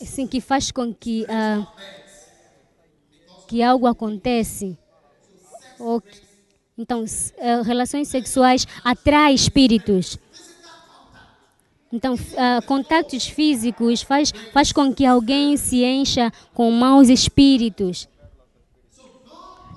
assim, 0.02 0.28
que 0.28 0.42
faz 0.42 0.72
com 0.72 0.94
que 0.94 1.24
uh, 1.24 1.66
que 3.48 3.64
algo 3.64 3.88
acontece 3.88 4.78
ou 5.80 6.04
então 6.78 7.04
uh, 7.04 7.64
relações 7.64 8.08
sexuais 8.10 8.68
atraem 8.84 9.34
espíritos 9.34 10.18
então 11.92 12.14
uh, 12.14 12.66
contatos 12.66 13.26
físicos 13.26 14.02
faz 14.02 14.32
faz 14.54 14.72
com 14.72 14.94
que 14.94 15.06
alguém 15.06 15.58
se 15.58 15.84
encha 15.84 16.32
com 16.54 16.70
maus 16.72 17.10
espíritos 17.10 18.08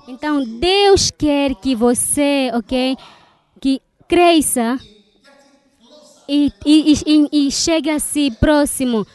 então 0.07 0.43
Deus 0.59 1.09
quer 1.11 1.55
que 1.55 1.75
você 1.75 2.51
ok 2.53 2.95
que 3.59 3.81
cresça 4.07 4.79
e, 6.27 6.51
e, 6.65 6.93
e, 7.05 7.47
e 7.47 7.51
chegue 7.51 7.89
a 7.89 7.99
si 7.99 8.31
próximo. 8.31 9.05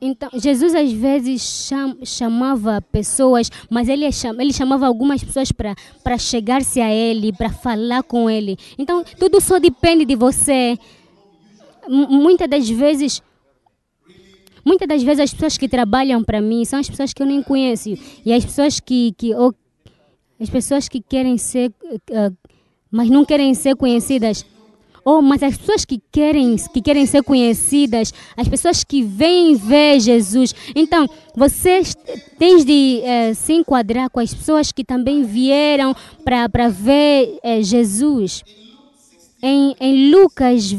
Então, 0.00 0.28
Jesus 0.34 0.74
às 0.74 0.92
vezes 0.92 1.70
chamava 2.04 2.80
pessoas, 2.80 3.50
mas 3.68 3.88
ele, 3.88 4.04
ele 4.38 4.52
chamava 4.52 4.86
algumas 4.86 5.24
pessoas 5.24 5.50
para 5.50 6.18
chegar-se 6.18 6.80
a 6.80 6.92
ele, 6.92 7.32
para 7.32 7.50
falar 7.50 8.04
com 8.04 8.30
ele. 8.30 8.56
Então, 8.78 9.02
tudo 9.18 9.40
só 9.40 9.58
depende 9.58 10.04
de 10.04 10.14
você. 10.14 10.78
M 11.88 12.06
muitas 12.08 12.48
das 12.48 12.68
vezes, 12.68 13.22
Muitas 14.64 14.86
das 14.86 15.02
vezes 15.02 15.20
as 15.20 15.32
pessoas 15.32 15.56
que 15.56 15.66
trabalham 15.66 16.22
para 16.22 16.42
mim 16.42 16.62
são 16.62 16.78
as 16.78 16.90
pessoas 16.90 17.14
que 17.14 17.22
eu 17.22 17.26
nem 17.26 17.42
conheço. 17.42 17.88
E 18.22 18.30
as 18.30 18.44
pessoas 18.44 18.78
que, 18.78 19.14
que 19.16 19.34
ou, 19.34 19.54
as 20.38 20.50
pessoas 20.50 20.88
que 20.88 21.00
querem 21.00 21.38
ser, 21.38 21.70
uh, 21.70 22.36
mas 22.90 23.08
não 23.08 23.24
querem 23.24 23.54
ser 23.54 23.74
conhecidas. 23.76 24.44
Oh, 25.10 25.22
mas 25.22 25.42
as 25.42 25.56
pessoas 25.56 25.86
que 25.86 26.02
querem, 26.12 26.54
que 26.56 26.82
querem 26.82 27.06
ser 27.06 27.22
conhecidas, 27.22 28.12
as 28.36 28.46
pessoas 28.46 28.84
que 28.84 29.02
vêm 29.02 29.54
ver 29.54 29.98
Jesus. 30.00 30.54
Então, 30.74 31.08
vocês 31.34 31.96
têm 32.38 32.62
de 32.62 33.00
uh, 33.00 33.34
se 33.34 33.54
enquadrar 33.54 34.10
com 34.10 34.20
as 34.20 34.34
pessoas 34.34 34.70
que 34.70 34.84
também 34.84 35.22
vieram 35.22 35.96
para 36.22 36.68
ver 36.68 37.40
uh, 37.42 37.62
Jesus. 37.62 38.44
Em, 39.42 39.74
em 39.80 40.10
Lucas 40.10 40.74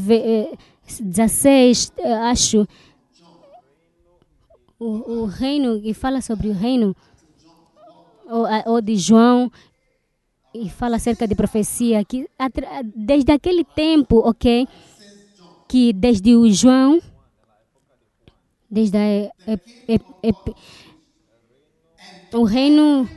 16, 1.01 1.91
acho, 2.29 2.67
o, 4.79 5.21
o 5.21 5.25
reino, 5.25 5.81
e 5.83 5.91
fala 5.91 6.21
sobre 6.21 6.50
o 6.50 6.53
reino, 6.53 6.95
ou, 8.29 8.45
ou 8.67 8.79
de 8.79 8.95
João, 8.95 9.51
e 10.53 10.70
fala 10.70 10.96
acerca 10.96 11.27
de 11.27 11.36
profecia, 11.36 12.03
que 12.03 12.27
desde 12.96 13.32
aquele 13.32 13.63
tempo, 13.63 14.18
ok, 14.18 14.68
que 15.68 15.94
desde 15.94 16.36
o 16.36 16.51
João, 16.51 17.01
desde 18.70 18.98
a, 18.98 19.32
o 22.38 22.44
reino 22.44 23.08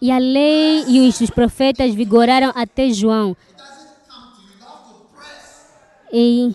e 0.00 0.10
a 0.10 0.18
lei 0.18 0.84
e 0.88 1.08
os 1.08 1.30
profetas 1.30 1.94
vigoraram 1.94 2.52
até 2.54 2.90
João. 2.90 3.36
E 6.12 6.54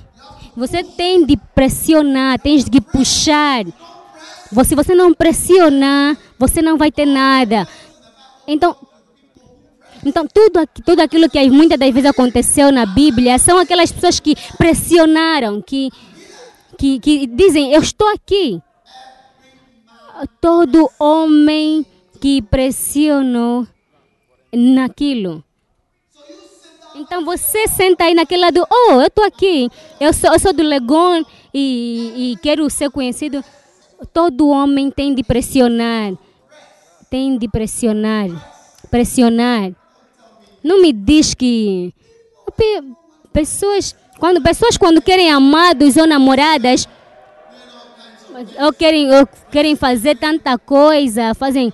você 0.56 0.84
tem 0.84 1.25
de 1.25 1.38
pressionar, 1.38 2.39
tem 2.39 2.58
de 2.58 2.82
puxar 2.82 3.65
se 4.65 4.75
você 4.75 4.94
não 4.94 5.13
pressionar, 5.13 6.18
você 6.38 6.62
não 6.62 6.77
vai 6.77 6.91
ter 6.91 7.06
nada. 7.06 7.65
Então, 8.46 8.75
então 10.05 10.27
tudo, 10.27 10.67
tudo 10.86 11.00
aquilo 11.01 11.29
que 11.29 11.50
muitas 11.50 11.77
das 11.77 11.91
vezes 11.91 12.10
aconteceu 12.10 12.72
na 12.72 12.86
Bíblia 12.86 13.38
são 13.38 13.58
aquelas 13.58 13.91
pessoas 13.91 14.20
que 14.20 14.36
pressionaram, 14.58 15.62
que, 15.62 15.89
que, 16.77 17.00
que 17.00 17.27
dizem, 17.27 17.74
eu 17.74 17.81
estou 17.81 18.08
aqui. 18.10 18.62
Todo 20.39 20.89
homem 21.00 21.86
que 22.20 22.41
pressionou 22.41 23.67
naquilo. 24.53 25.43
Então 26.96 27.24
você 27.24 27.67
senta 27.67 28.03
aí 28.03 28.13
naquele 28.13 28.41
lado, 28.41 28.67
oh, 28.70 28.93
eu 28.93 29.08
estou 29.08 29.24
aqui, 29.24 29.70
eu 30.00 30.13
sou, 30.13 30.31
eu 30.34 30.39
sou 30.39 30.53
do 30.53 30.62
Legon 30.62 31.24
e, 31.53 32.34
e 32.34 32.38
quero 32.41 32.70
ser 32.70 32.89
conhecido. 32.89 33.43
Todo 34.13 34.50
homem 34.50 34.89
tem 34.91 35.13
de 35.13 35.24
pressionar. 35.24 36.13
Tem 37.10 37.38
de 37.38 37.48
pressionar. 37.48 38.27
Pressionar. 38.89 39.80
Não 40.63 40.82
me 40.82 40.91
diz 40.94 41.34
que 41.34 41.94
pessoas 43.34 43.96
quando 44.20 44.41
pessoas 44.41 44.77
quando 44.77 45.01
querem 45.01 45.32
amados 45.32 45.98
ou 45.98 46.06
namoradas 46.06 46.88
ou 48.60 48.72
querem 48.72 49.12
ou 49.12 49.27
querem 49.51 49.75
fazer 49.75 50.18
tanta 50.18 50.58
coisa, 50.58 51.34
fazem 51.34 51.74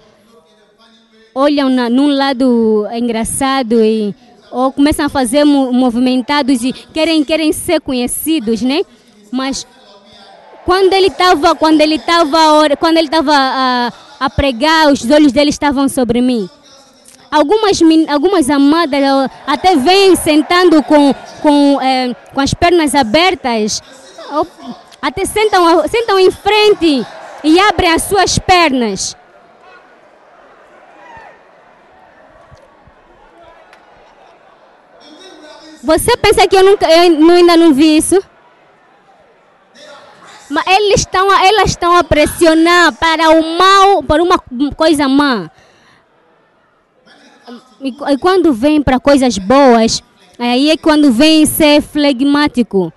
olham 1.36 1.70
na, 1.70 1.90
num 1.90 2.08
lado 2.08 2.88
engraçado 2.94 3.84
e 3.84 4.16
ou 4.52 4.72
começam 4.72 5.06
a 5.06 5.10
fazer 5.10 5.44
movimentados 5.44 6.64
e 6.64 6.72
querem 6.72 7.24
querem 7.24 7.52
ser 7.52 7.82
conhecidos, 7.82 8.62
né? 8.62 8.82
Mas 9.32 9.68
quando 10.66 10.94
ele 10.94 11.08
estava, 11.08 11.56
quando 11.56 11.82
ele 11.82 11.96
estava, 11.96 12.76
quando 12.78 12.98
ele 12.98 13.08
estava 13.08 13.34
a, 13.34 13.94
a 14.20 14.30
pregar, 14.30 14.92
os 14.92 15.10
olhos 15.10 15.32
dele 15.32 15.50
estavam 15.50 15.88
sobre 15.88 16.22
mim. 16.22 16.50
Algumas, 17.30 17.80
algumas 18.10 18.50
amadas 18.50 19.02
até 19.46 19.76
vêm 19.76 20.16
sentando 20.16 20.82
com, 20.84 21.14
com, 21.42 21.82
é, 21.82 22.16
com 22.34 22.40
as 22.40 22.54
pernas 22.54 22.96
abertas, 22.96 23.82
até 25.02 25.26
sentam, 25.26 25.88
sentam 25.88 26.20
em 26.20 26.32
frente 26.32 27.06
e 27.44 27.60
abrem 27.60 27.92
as 27.92 28.04
suas 28.04 28.40
pernas. 28.40 29.16
Você 35.84 36.18
pensa 36.18 36.48
que 36.48 36.56
eu, 36.56 36.64
nunca, 36.64 36.86
eu 36.90 37.32
ainda 37.32 37.56
não 37.56 37.74
vi 37.74 37.98
isso? 37.98 38.22
Mas 40.50 40.66
eles 40.68 41.02
estão, 41.02 41.32
elas 41.46 41.70
estão 41.70 41.96
a 41.96 42.04
pressionar 42.04 42.94
para 42.94 43.30
o 43.30 43.58
mal, 43.58 44.04
para 44.04 44.24
uma 44.24 44.42
coisa 44.76 45.08
má. 45.08 45.50
E, 47.82 48.18
quando 48.18 48.54
vem 48.54 48.82
para 48.82 49.00
coisas 49.00 49.38
boas, 49.38 50.02
aí 50.38 50.70
é 50.70 50.78
quando 50.78 51.12
vem 51.12 51.46
ser 51.46 51.82
flegmático. 51.82 52.92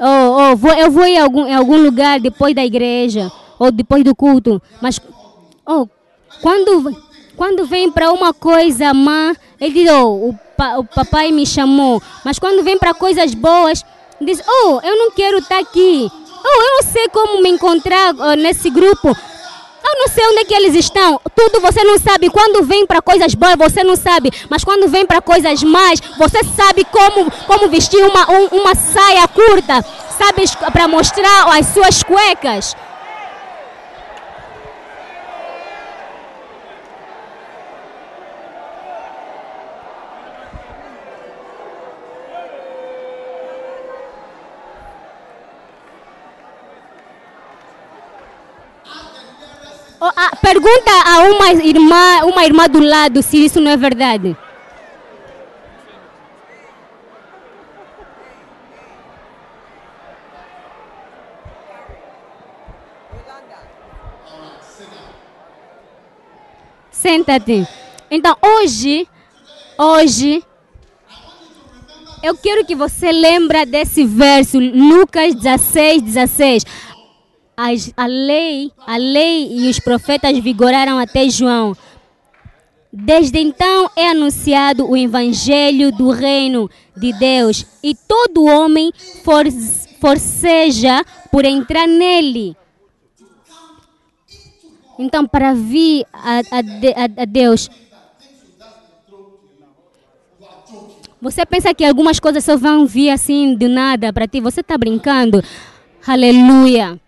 Oh, 0.00 0.52
oh, 0.52 0.56
vou, 0.56 0.72
eu 0.72 0.90
vou 0.90 1.04
em 1.04 1.18
algum, 1.18 1.46
em 1.46 1.54
algum 1.54 1.76
lugar 1.82 2.20
depois 2.20 2.54
da 2.54 2.64
igreja 2.64 3.32
ou 3.58 3.72
depois 3.72 4.04
do 4.04 4.14
culto, 4.14 4.62
mas 4.80 5.00
oh, 5.66 5.88
quando, 6.40 6.96
quando 7.36 7.66
vem 7.66 7.90
para 7.90 8.12
uma 8.12 8.32
coisa 8.32 8.94
má, 8.94 9.34
ele 9.60 9.74
diz, 9.74 9.90
oh, 9.90 10.28
o, 10.28 10.38
pa, 10.56 10.78
o 10.78 10.84
papai 10.84 11.32
me 11.32 11.44
chamou. 11.44 12.00
Mas 12.24 12.38
quando 12.38 12.62
vem 12.62 12.78
para 12.78 12.94
coisas 12.94 13.34
boas, 13.34 13.84
diz, 14.20 14.40
oh, 14.46 14.80
eu 14.84 14.96
não 14.96 15.10
quero 15.10 15.38
estar 15.38 15.56
tá 15.56 15.60
aqui. 15.60 16.10
Oh, 16.44 16.62
eu 16.62 16.76
não 16.76 16.82
sei 16.82 17.08
como 17.08 17.42
me 17.42 17.50
encontrar 17.50 18.14
uh, 18.14 18.34
nesse 18.36 18.70
grupo. 18.70 19.16
Eu 19.84 19.98
não 19.98 20.08
sei 20.08 20.26
onde 20.26 20.40
é 20.40 20.44
que 20.44 20.54
eles 20.54 20.74
estão. 20.74 21.20
Tudo 21.34 21.60
você 21.60 21.82
não 21.84 21.98
sabe. 21.98 22.30
Quando 22.30 22.64
vem 22.64 22.86
para 22.86 23.00
coisas 23.00 23.34
boas, 23.34 23.56
você 23.56 23.82
não 23.82 23.96
sabe. 23.96 24.30
Mas 24.48 24.64
quando 24.64 24.88
vem 24.88 25.06
para 25.06 25.20
coisas 25.20 25.62
más, 25.62 26.00
você 26.18 26.40
sabe 26.56 26.84
como, 26.84 27.30
como 27.46 27.68
vestir 27.68 28.02
uma, 28.04 28.30
um, 28.30 28.46
uma 28.60 28.74
saia 28.74 29.26
curta. 29.28 29.84
Sabe 30.18 30.44
para 30.72 30.88
mostrar 30.88 31.56
as 31.56 31.66
suas 31.68 32.02
cuecas. 32.02 32.76
Ah, 50.00 50.36
pergunta 50.40 50.90
a 51.06 51.18
uma 51.24 51.52
irmã, 51.52 52.24
uma 52.24 52.44
irmã 52.44 52.68
do 52.68 52.80
lado 52.80 53.22
se 53.22 53.44
isso 53.44 53.60
não 53.60 53.70
é 53.70 53.76
verdade. 53.76 54.36
Senta-te. 66.90 67.66
Então, 68.10 68.36
hoje, 68.42 69.08
hoje, 69.78 70.44
eu 72.22 72.36
quero 72.36 72.64
que 72.64 72.74
você 72.74 73.12
lembre 73.12 73.64
desse 73.64 74.04
verso, 74.04 74.58
Lucas 74.58 75.34
16, 75.34 76.02
16 76.02 76.64
as, 77.58 77.92
a 77.96 78.06
lei, 78.06 78.70
a 78.86 78.96
lei 78.96 79.48
e 79.50 79.68
os 79.68 79.80
profetas 79.80 80.38
vigoraram 80.38 80.96
até 80.96 81.28
João. 81.28 81.76
Desde 82.92 83.40
então 83.40 83.90
é 83.96 84.10
anunciado 84.10 84.88
o 84.88 84.96
evangelho 84.96 85.90
do 85.90 86.08
reino 86.10 86.70
de 86.96 87.12
Deus 87.14 87.66
e 87.82 87.96
todo 87.96 88.44
homem 88.44 88.92
for, 89.24 89.44
forceja 90.00 91.04
por 91.32 91.44
entrar 91.44 91.88
nele. 91.88 92.56
Então, 94.96 95.26
para 95.26 95.52
vir 95.52 96.06
a, 96.12 96.38
a, 96.38 97.22
a 97.22 97.24
Deus, 97.24 97.68
você 101.20 101.44
pensa 101.44 101.74
que 101.74 101.84
algumas 101.84 102.20
coisas 102.20 102.44
só 102.44 102.56
vão 102.56 102.86
vir 102.86 103.10
assim 103.10 103.56
do 103.56 103.68
nada 103.68 104.12
para 104.12 104.28
ti? 104.28 104.40
Você 104.40 104.60
está 104.60 104.78
brincando? 104.78 105.42
Aleluia. 106.06 107.00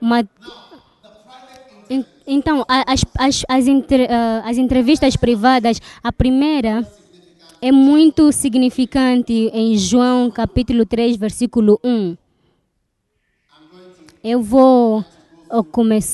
Uma, 0.00 0.28
então, 2.26 2.64
as, 2.68 3.04
as, 3.18 3.44
as, 3.48 3.66
uh, 3.66 4.42
as 4.44 4.56
entrevistas 4.56 5.16
privadas, 5.16 5.80
a 6.02 6.10
primeira 6.12 6.86
é 7.60 7.70
muito 7.70 8.32
significante 8.32 9.50
em 9.52 9.76
João 9.76 10.30
capítulo 10.30 10.86
3, 10.86 11.16
versículo 11.16 11.78
1. 11.84 12.16
Eu 14.22 14.42
vou, 14.42 15.04
eu 15.50 15.66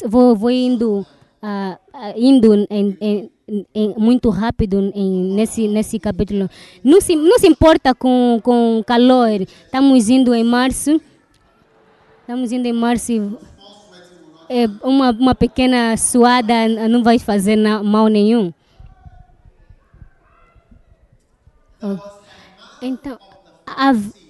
vou, 0.09 0.35
vou 0.35 0.51
indo, 0.51 1.07
uh, 1.43 1.79
indo 2.17 2.55
em, 2.69 2.97
em, 3.01 3.31
em, 3.73 3.95
muito 3.97 4.31
rápido 4.31 4.93
em, 4.95 5.33
nesse, 5.35 5.69
nesse 5.69 5.99
capítulo. 6.01 6.51
Não 6.83 7.01
se, 7.01 7.15
não 7.15 7.39
se 7.39 7.47
importa 7.47 7.95
com, 7.95 8.41
com 8.43 8.83
calor. 8.85 9.41
Estamos 9.41 10.09
indo 10.09 10.35
em 10.35 10.43
março 10.43 11.01
Estamos 12.31 12.53
indo 12.53 12.67
em 12.67 12.73
março. 12.73 13.13
É, 14.49 14.65
uma, 14.85 15.11
uma 15.11 15.35
pequena 15.35 15.97
suada 15.97 16.69
não 16.89 17.03
vai 17.03 17.19
fazer 17.19 17.57
mal 17.83 18.07
nenhum. 18.07 18.53
Então, 22.81 23.19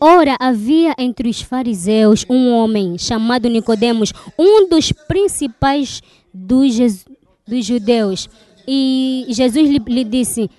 ora 0.00 0.35
havia 0.40 0.95
entre 0.97 1.28
os 1.28 1.42
fariseus 1.42 2.25
um 2.30 2.50
homem 2.54 2.97
chamado 2.97 3.50
Nicodemos, 3.50 4.14
um 4.38 4.66
dos 4.66 4.92
principais 4.92 6.02
dos, 6.33 7.04
dos 7.47 7.66
judeus. 7.66 8.30
E 8.66 9.26
Jesus 9.28 9.69
lhe, 9.69 9.78
lhe 9.78 10.04
disse: 10.04 10.50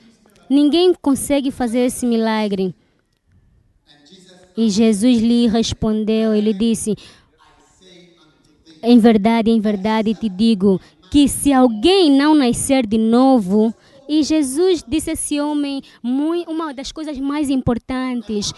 Ninguém 0.48 0.94
consegue 0.94 1.50
fazer 1.50 1.80
esse 1.80 2.06
milagre. 2.06 2.76
E 4.56 4.70
Jesus 4.70 5.20
lhe 5.20 5.48
respondeu, 5.48 6.36
ele 6.36 6.54
disse: 6.54 6.96
em 8.84 8.98
verdade, 9.00 9.52
em 9.52 9.60
verdade 9.60 10.14
te 10.14 10.30
digo 10.30 10.80
que 11.10 11.28
se 11.28 11.52
alguém 11.52 12.10
não 12.10 12.34
nascer 12.34 12.88
de 12.88 12.98
novo, 12.98 13.74
e 14.08 14.24
Jesus 14.24 14.84
disse 14.88 15.10
a 15.10 15.14
esse 15.14 15.40
homem 15.40 15.82
uma 16.04 16.74
das 16.74 16.92
coisas 16.92 17.18
mais 17.20 17.50
importantes 17.50 18.54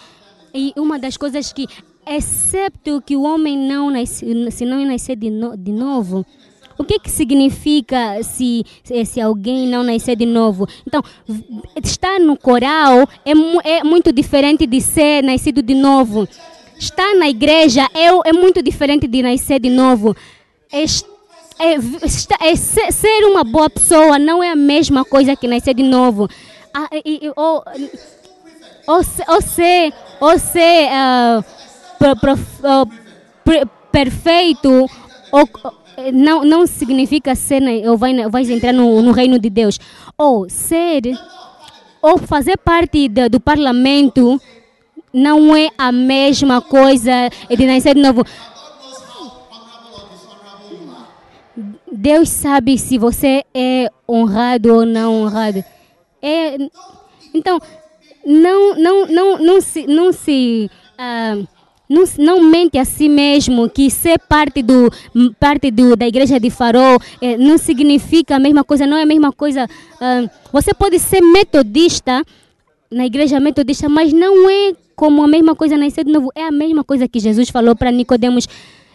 e 0.54 0.72
uma 0.76 0.98
das 0.98 1.16
coisas 1.16 1.52
que, 1.52 1.66
excepto 2.06 3.02
que 3.04 3.16
o 3.16 3.22
homem 3.22 3.58
não 3.58 3.90
nasce, 3.90 4.24
se 4.52 4.64
não 4.64 4.84
nascer 4.84 5.16
de, 5.16 5.30
no, 5.30 5.56
de 5.56 5.72
novo, 5.72 6.24
o 6.78 6.84
que, 6.84 6.98
que 6.98 7.10
significa 7.10 8.22
se, 8.22 8.64
se 9.04 9.20
alguém 9.20 9.68
não 9.68 9.82
nascer 9.82 10.16
de 10.16 10.26
novo? 10.26 10.66
Então, 10.86 11.02
estar 11.82 12.18
no 12.18 12.36
coral 12.36 13.08
é, 13.24 13.78
é 13.78 13.84
muito 13.84 14.12
diferente 14.12 14.66
de 14.66 14.80
ser 14.80 15.22
nascido 15.22 15.62
de 15.62 15.74
novo. 15.74 16.28
Estar 16.84 17.14
na 17.14 17.30
igreja 17.30 17.88
é, 17.94 18.08
é 18.28 18.32
muito 18.34 18.62
diferente 18.62 19.08
de 19.08 19.22
nascer 19.22 19.58
de 19.58 19.70
novo. 19.70 20.14
É, 20.70 20.84
é, 20.84 22.56
ser 22.56 23.24
uma 23.24 23.42
boa 23.42 23.70
pessoa 23.70 24.18
não 24.18 24.44
é 24.44 24.50
a 24.50 24.56
mesma 24.56 25.02
coisa 25.02 25.34
que 25.34 25.48
nascer 25.48 25.72
de 25.72 25.82
novo. 25.82 26.28
Ah, 26.74 26.90
e, 27.02 27.32
ou, 27.34 27.64
ou, 28.86 28.96
ou 29.28 29.40
ser, 29.40 29.94
ou 30.20 30.38
ser 30.38 30.90
uh, 30.90 31.44
pro, 31.98 32.16
pro, 32.16 32.34
uh, 32.34 33.66
perfeito 33.90 34.86
ou, 35.32 35.48
não, 36.12 36.44
não 36.44 36.66
significa 36.66 37.34
ser 37.34 37.62
ou 37.88 37.96
vai, 37.96 38.12
entrar 38.42 38.74
no, 38.74 39.00
no 39.00 39.12
reino 39.12 39.38
de 39.38 39.48
Deus. 39.48 39.80
Ou 40.18 40.50
ser 40.50 41.00
ou 42.02 42.18
fazer 42.18 42.58
parte 42.58 43.08
do 43.08 43.40
parlamento 43.40 44.38
não 45.14 45.54
é 45.54 45.70
a 45.78 45.92
mesma 45.92 46.60
coisa 46.60 47.30
de 47.48 47.66
nascer 47.66 47.94
de 47.94 48.02
novo. 48.02 48.24
Deus 51.90 52.28
sabe 52.28 52.76
se 52.76 52.98
você 52.98 53.44
é 53.54 53.88
honrado 54.08 54.74
ou 54.74 54.84
não 54.84 55.22
honrado. 55.22 55.64
É, 56.20 56.56
então, 57.32 57.60
não, 58.26 58.74
não, 58.74 59.06
não, 59.06 59.38
não 59.38 59.60
se, 59.60 59.86
não 59.86 60.12
se 60.12 60.68
uh, 60.98 61.46
não, 61.88 62.04
não 62.18 62.42
mente 62.42 62.78
a 62.78 62.84
si 62.84 63.08
mesmo 63.08 63.68
que 63.68 63.90
ser 63.90 64.18
parte, 64.18 64.62
do, 64.62 64.90
parte 65.38 65.70
do, 65.70 65.94
da 65.94 66.06
igreja 66.08 66.40
de 66.40 66.50
farol 66.50 66.98
é, 67.20 67.36
não 67.36 67.58
significa 67.58 68.36
a 68.36 68.40
mesma 68.40 68.64
coisa, 68.64 68.86
não 68.86 68.96
é 68.96 69.02
a 69.02 69.06
mesma 69.06 69.30
coisa. 69.30 69.66
Uh, 69.66 70.28
você 70.52 70.74
pode 70.74 70.98
ser 70.98 71.20
metodista 71.20 72.24
na 72.90 73.06
igreja 73.06 73.38
metodista, 73.38 73.88
mas 73.88 74.12
não 74.12 74.48
é 74.50 74.72
como 74.94 75.22
a 75.22 75.28
mesma 75.28 75.54
coisa 75.54 75.76
nascer 75.76 76.04
de 76.04 76.12
novo. 76.12 76.30
É 76.34 76.44
a 76.44 76.50
mesma 76.50 76.84
coisa 76.84 77.08
que 77.08 77.18
Jesus 77.18 77.48
falou 77.50 77.74
para 77.76 77.90
Nicodemos. 77.90 78.48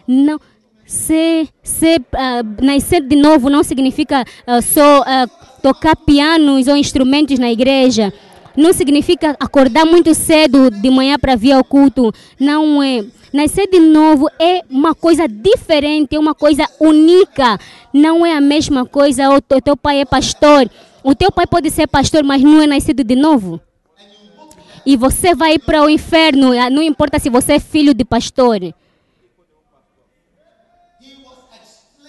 Não, 0.06 0.40
ser, 0.86 1.48
ser 1.62 2.00
uh, 2.00 2.64
nascer 2.64 3.00
de 3.00 3.14
novo 3.14 3.48
não 3.48 3.62
significa 3.62 4.22
uh, 4.22 4.60
só 4.60 5.00
uh, 5.00 5.30
tocar 5.62 5.94
pianos 5.94 6.66
ou 6.66 6.76
instrumentos 6.76 7.38
na 7.38 7.50
igreja. 7.50 8.12
Não 8.56 8.72
significa 8.72 9.36
acordar 9.38 9.86
muito 9.86 10.12
cedo 10.14 10.70
de 10.70 10.90
manhã 10.90 11.16
para 11.18 11.36
vir 11.36 11.52
ao 11.52 11.62
culto. 11.62 12.12
Não 12.38 12.82
é. 12.82 13.04
Nascer 13.32 13.68
de 13.68 13.78
novo 13.78 14.28
é 14.40 14.62
uma 14.68 14.92
coisa 14.92 15.28
diferente, 15.28 16.16
é 16.16 16.18
uma 16.18 16.34
coisa 16.34 16.68
única. 16.80 17.58
Não 17.92 18.26
é 18.26 18.36
a 18.36 18.40
mesma 18.40 18.84
coisa. 18.84 19.30
O 19.30 19.40
teu 19.40 19.76
pai 19.76 20.00
é 20.00 20.04
pastor. 20.04 20.68
O 21.04 21.14
teu 21.14 21.30
pai 21.30 21.46
pode 21.46 21.70
ser 21.70 21.86
pastor, 21.86 22.24
mas 22.24 22.42
não 22.42 22.60
é 22.60 22.66
nascido 22.66 23.04
de 23.04 23.14
novo 23.14 23.60
e 24.84 24.96
você 24.96 25.34
vai 25.34 25.58
para 25.58 25.82
o 25.82 25.90
inferno, 25.90 26.52
ah, 26.58 26.70
não 26.70 26.82
importa 26.82 27.18
se 27.18 27.30
você 27.30 27.54
é 27.54 27.60
filho 27.60 27.94
de 27.94 28.04
pastor. 28.04 28.60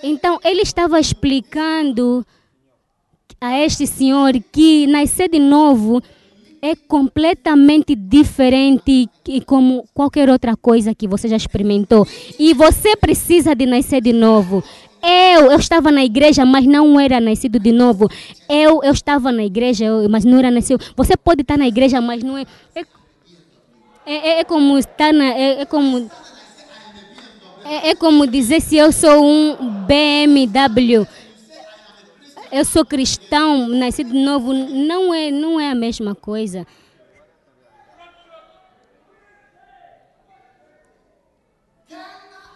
Então, 0.04 0.40
ele 0.44 0.62
estava 0.62 1.00
explicando 1.00 2.26
a 3.40 3.58
este 3.60 3.86
senhor 3.86 4.34
que 4.52 4.88
nascer 4.88 5.30
de 5.30 5.40
novo 5.40 6.02
é 6.62 6.76
completamente 6.76 7.96
diferente 7.96 9.10
e 9.28 9.42
como 9.42 9.84
qualquer 9.94 10.30
outra 10.30 10.56
coisa 10.56 10.94
que 10.94 11.08
você 11.08 11.28
já 11.28 11.36
experimentou. 11.36 12.08
E 12.38 12.54
você 12.54 12.96
precisa 12.96 13.56
de 13.56 13.66
nascer 13.66 14.02
de 14.02 14.14
novo. 14.14 14.64
Eu, 15.04 15.52
eu 15.52 15.58
estava 15.58 15.92
na 15.92 16.04
igreja, 16.04 16.46
mas 16.46 16.66
não 16.66 17.00
era 17.00 17.20
nascido 17.20 17.60
de 17.60 17.72
novo. 17.72 18.08
Eu, 18.48 18.84
eu 18.84 18.92
estava 18.94 19.32
na 19.32 19.44
igreja, 19.44 19.86
mas 20.10 20.24
não 20.24 20.38
era 20.38 20.52
nascido. 20.52 20.84
Você 20.96 21.18
pode 21.18 21.42
estar 21.42 21.58
na 21.58 21.68
igreja, 21.68 22.00
mas 22.00 22.24
não 22.24 22.38
é. 22.38 22.46
É, 22.76 22.86
é, 24.06 24.40
é 24.40 24.44
como 24.44 24.78
estar 24.78 25.12
na. 25.12 25.26
É, 25.26 25.62
é 25.62 25.66
como. 25.66 26.10
É, 27.66 27.90
é 27.90 27.96
como 27.96 28.28
dizer 28.28 28.62
se 28.62 28.76
eu 28.76 28.92
sou 28.92 29.24
um 29.24 29.86
BMW, 29.86 31.08
eu 32.52 32.66
sou 32.66 32.84
cristão, 32.86 33.68
nascido 33.68 34.12
de 34.12 34.20
novo, 34.20 34.54
não 34.54 35.14
é, 35.14 35.32
não 35.32 35.60
é 35.60 35.72
a 35.72 35.76
mesma 35.76 36.14
coisa. 36.14 36.66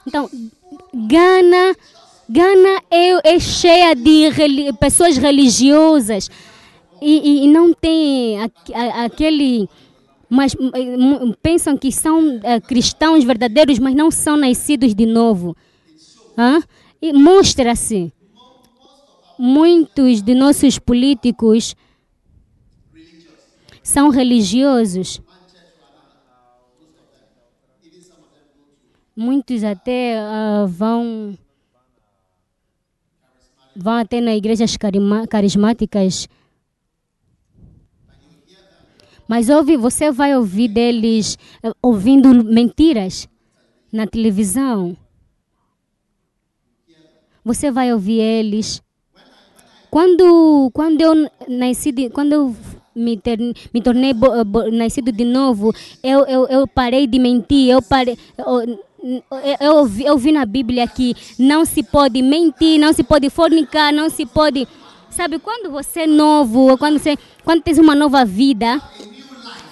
Então, 0.08 0.30
Gana, 0.94 1.76
Gana 2.28 2.82
é, 2.90 3.36
é 3.36 3.40
cheia 3.40 3.96
de 3.96 4.32
pessoas 4.80 5.18
religiosas 5.18 6.30
e, 7.02 7.18
e, 7.18 7.46
e 7.46 7.48
não 7.48 7.74
tem 7.74 8.42
a, 8.42 8.50
a, 8.74 9.06
aquele 9.06 9.70
mas 10.30 10.56
pensam 11.42 11.78
que 11.78 11.92
são 11.92 12.38
uh, 12.38 12.62
cristãos 12.68 13.24
verdadeiros, 13.24 13.80
mas 13.80 13.96
não 13.96 14.10
são 14.10 14.36
nascidos 14.36 14.96
de 14.96 15.06
novo. 15.06 15.56
Hã? 16.38 16.62
E 17.02 17.14
mostra-se. 17.14 18.12
Muitos 19.38 20.22
de 20.22 20.34
nossos 20.34 20.80
políticos 20.80 21.76
são 23.84 24.10
religiosos. 24.10 25.22
Muitos 29.16 29.64
até 29.64 30.18
uh, 30.20 30.68
vão 30.68 31.38
vão 33.76 33.94
até 33.94 34.22
nas 34.22 34.38
igrejas 34.38 34.76
carismáticas 35.30 36.28
mas 39.28 39.50
ouve, 39.50 39.76
você 39.76 40.12
vai 40.12 40.36
ouvir 40.36 40.68
deles 40.68 41.38
eh, 41.64 41.72
ouvindo 41.82 42.44
mentiras 42.44 43.28
na 43.92 44.06
televisão. 44.06 44.96
Você 47.44 47.72
vai 47.72 47.92
ouvir 47.92 48.20
eles. 48.20 48.82
Quando, 49.90 50.70
quando 50.74 51.02
eu 51.02 51.30
nasci, 51.48 51.92
quando 52.12 52.34
eu 52.34 52.56
me, 52.96 53.18
ter, 53.18 53.40
me 53.74 53.82
tornei 53.82 54.14
bo, 54.14 54.44
bo, 54.46 54.70
nascido 54.72 55.12
de 55.12 55.26
novo, 55.26 55.74
eu, 56.04 56.26
eu, 56.26 56.48
eu 56.48 56.68
parei 56.68 57.08
de 57.08 57.18
mentir. 57.18 57.70
Eu 57.70 57.82
parei. 57.82 58.18
Eu, 58.38 58.80
eu, 59.60 59.76
ouvi, 59.76 60.04
eu 60.06 60.18
vi 60.18 60.32
na 60.32 60.46
Bíblia 60.46 60.88
que 60.88 61.16
não 61.38 61.64
se 61.64 61.84
pode 61.84 62.22
mentir, 62.22 62.80
não 62.80 62.92
se 62.92 63.04
pode 63.04 63.30
fornicar, 63.30 63.94
não 63.94 64.10
se 64.10 64.26
pode. 64.26 64.68
Sabe, 65.10 65.40
quando 65.40 65.72
você 65.72 66.02
é 66.02 66.08
novo, 66.08 66.78
quando 66.78 67.00
você 67.00 67.18
quando 67.44 67.62
tens 67.62 67.78
uma 67.78 67.94
nova 67.94 68.26
vida, 68.26 68.82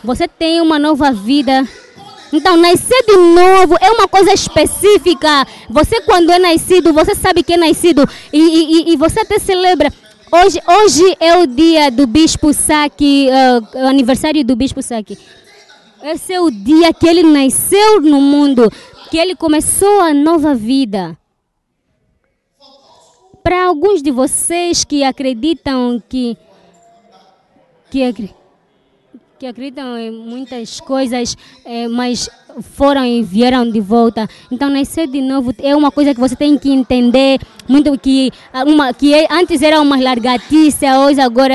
você 0.04 0.28
tem 0.28 0.62
uma 0.62 0.78
nova 0.78 1.12
vida. 1.12 1.67
Então, 2.32 2.58
nascer 2.58 3.04
de 3.06 3.15
novo 3.15 3.76
é 3.82 3.91
uma 3.91 4.08
coisa 4.08 4.34
específica. 4.34 5.46
Você, 5.69 6.02
quando 6.02 6.32
é 6.32 6.39
nascido, 6.39 6.93
você 6.93 7.13
sabe 7.15 7.43
que 7.43 7.54
é 7.54 7.58
nascido. 7.58 8.08
E, 8.32 8.39
e, 8.39 8.93
e 8.93 8.96
você 8.96 9.19
até 9.19 9.39
celebra. 9.39 9.91
Hoje, 10.32 10.60
hoje 10.67 11.15
é 11.19 11.38
o 11.38 11.46
dia 11.46 11.91
do 11.91 12.08
Bispo 12.08 12.54
Saki, 12.54 13.30
uh, 13.30 13.88
aniversário 13.88 14.43
do 14.43 14.56
Bispo 14.56 14.82
Saki. 14.82 15.17
Esse 16.04 16.34
é 16.34 16.41
o 16.41 16.50
dia 16.50 16.91
que 16.91 17.08
ele 17.08 17.24
nasceu 17.24 18.02
no 18.02 18.19
mundo, 18.19 18.69
que 19.13 19.17
ele 19.19 19.36
começou 19.36 20.02
a 20.02 20.12
nova 20.12 20.56
vida. 20.56 21.15
Para 23.43 23.65
alguns 23.65 24.02
de 24.02 24.10
vocês 24.10 24.84
que 24.84 25.04
acreditam 25.04 26.02
que, 26.10 26.36
que 27.91 28.34
que 29.38 29.45
acreditam 29.45 29.99
em 29.99 30.10
muitas 30.10 30.80
coisas, 30.80 31.38
é, 31.63 31.88
mas 31.88 32.28
foram 32.62 33.06
e 33.06 33.21
vieram 33.21 33.69
de 33.69 33.80
volta. 33.80 34.28
Então, 34.49 34.67
nascer 34.67 35.08
de 35.08 35.21
novo 35.21 35.54
é 35.60 35.76
uma 35.76 35.91
coisa 35.91 36.15
que 36.15 36.19
você 36.19 36.36
tem 36.36 36.58
que 36.58 36.71
entender 36.71 37.39
muito 37.69 37.95
que 37.99 38.32
uma 38.65 38.95
que 38.95 39.13
é, 39.13 39.28
antes 39.30 39.62
era 39.62 39.80
uma 39.80 40.02
largatiça, 40.02 40.97
hoje 41.02 41.21
agora 41.21 41.54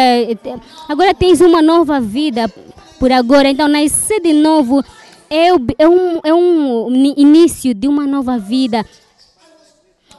agora 0.89 1.13
tens 1.13 1.41
uma 1.41 1.61
nova 1.61 2.01
vida 2.01 2.49
por 3.01 3.11
agora. 3.11 3.51
Então, 3.51 3.67
nascer 3.67 4.21
de 4.21 4.33
novo 4.33 4.85
é, 5.31 5.49
é 5.79 5.89
um, 5.89 6.21
é 6.25 6.35
um 6.35 6.91
início 7.17 7.75
de 7.75 7.87
uma 7.89 8.07
nova 8.07 8.39
vida. 8.39 8.85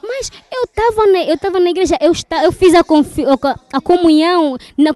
Mas 0.02 0.30
eu 0.52 0.64
estava 0.64 1.06
na, 1.06 1.22
eu 1.24 1.60
na 1.60 1.70
igreja, 1.70 1.96
eu, 2.00 2.12
está, 2.12 2.42
eu 2.44 2.52
fiz 2.52 2.74
a, 2.74 2.82
confi, 2.82 3.24
a 3.72 3.80
comunhão, 3.80 4.56
na, 4.76 4.90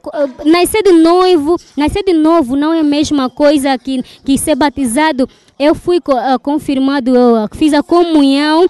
nascer 0.44 0.83
de 0.83 0.92
noivo, 0.92 1.57
nascer 1.77 2.03
de 2.03 2.12
novo 2.12 2.57
não 2.57 2.72
é 2.72 2.81
a 2.81 2.85
mesma 2.85 3.29
coisa 3.29 3.77
que, 3.79 4.03
que 4.24 4.38
ser 4.38 4.55
batizado. 4.55 5.29
Eu 5.59 5.74
fui 5.74 5.98
uh, 5.98 6.38
confirmado, 6.42 7.14
eu 7.14 7.48
fiz 7.53 7.72
a 7.74 7.83
comunhão, 7.83 8.66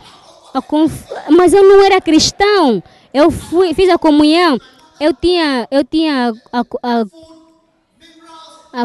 a 0.52 0.60
conf, 0.60 0.92
mas 1.30 1.52
eu 1.52 1.62
não 1.62 1.84
era 1.84 2.00
cristão. 2.00 2.82
Eu 3.12 3.30
fui, 3.30 3.72
fiz 3.72 3.88
a 3.88 3.96
comunhão, 3.96 4.58
eu 5.00 5.14
tinha, 5.14 5.68
eu 5.70 5.84
tinha 5.84 6.32
a, 6.52 6.60
a 6.82 7.04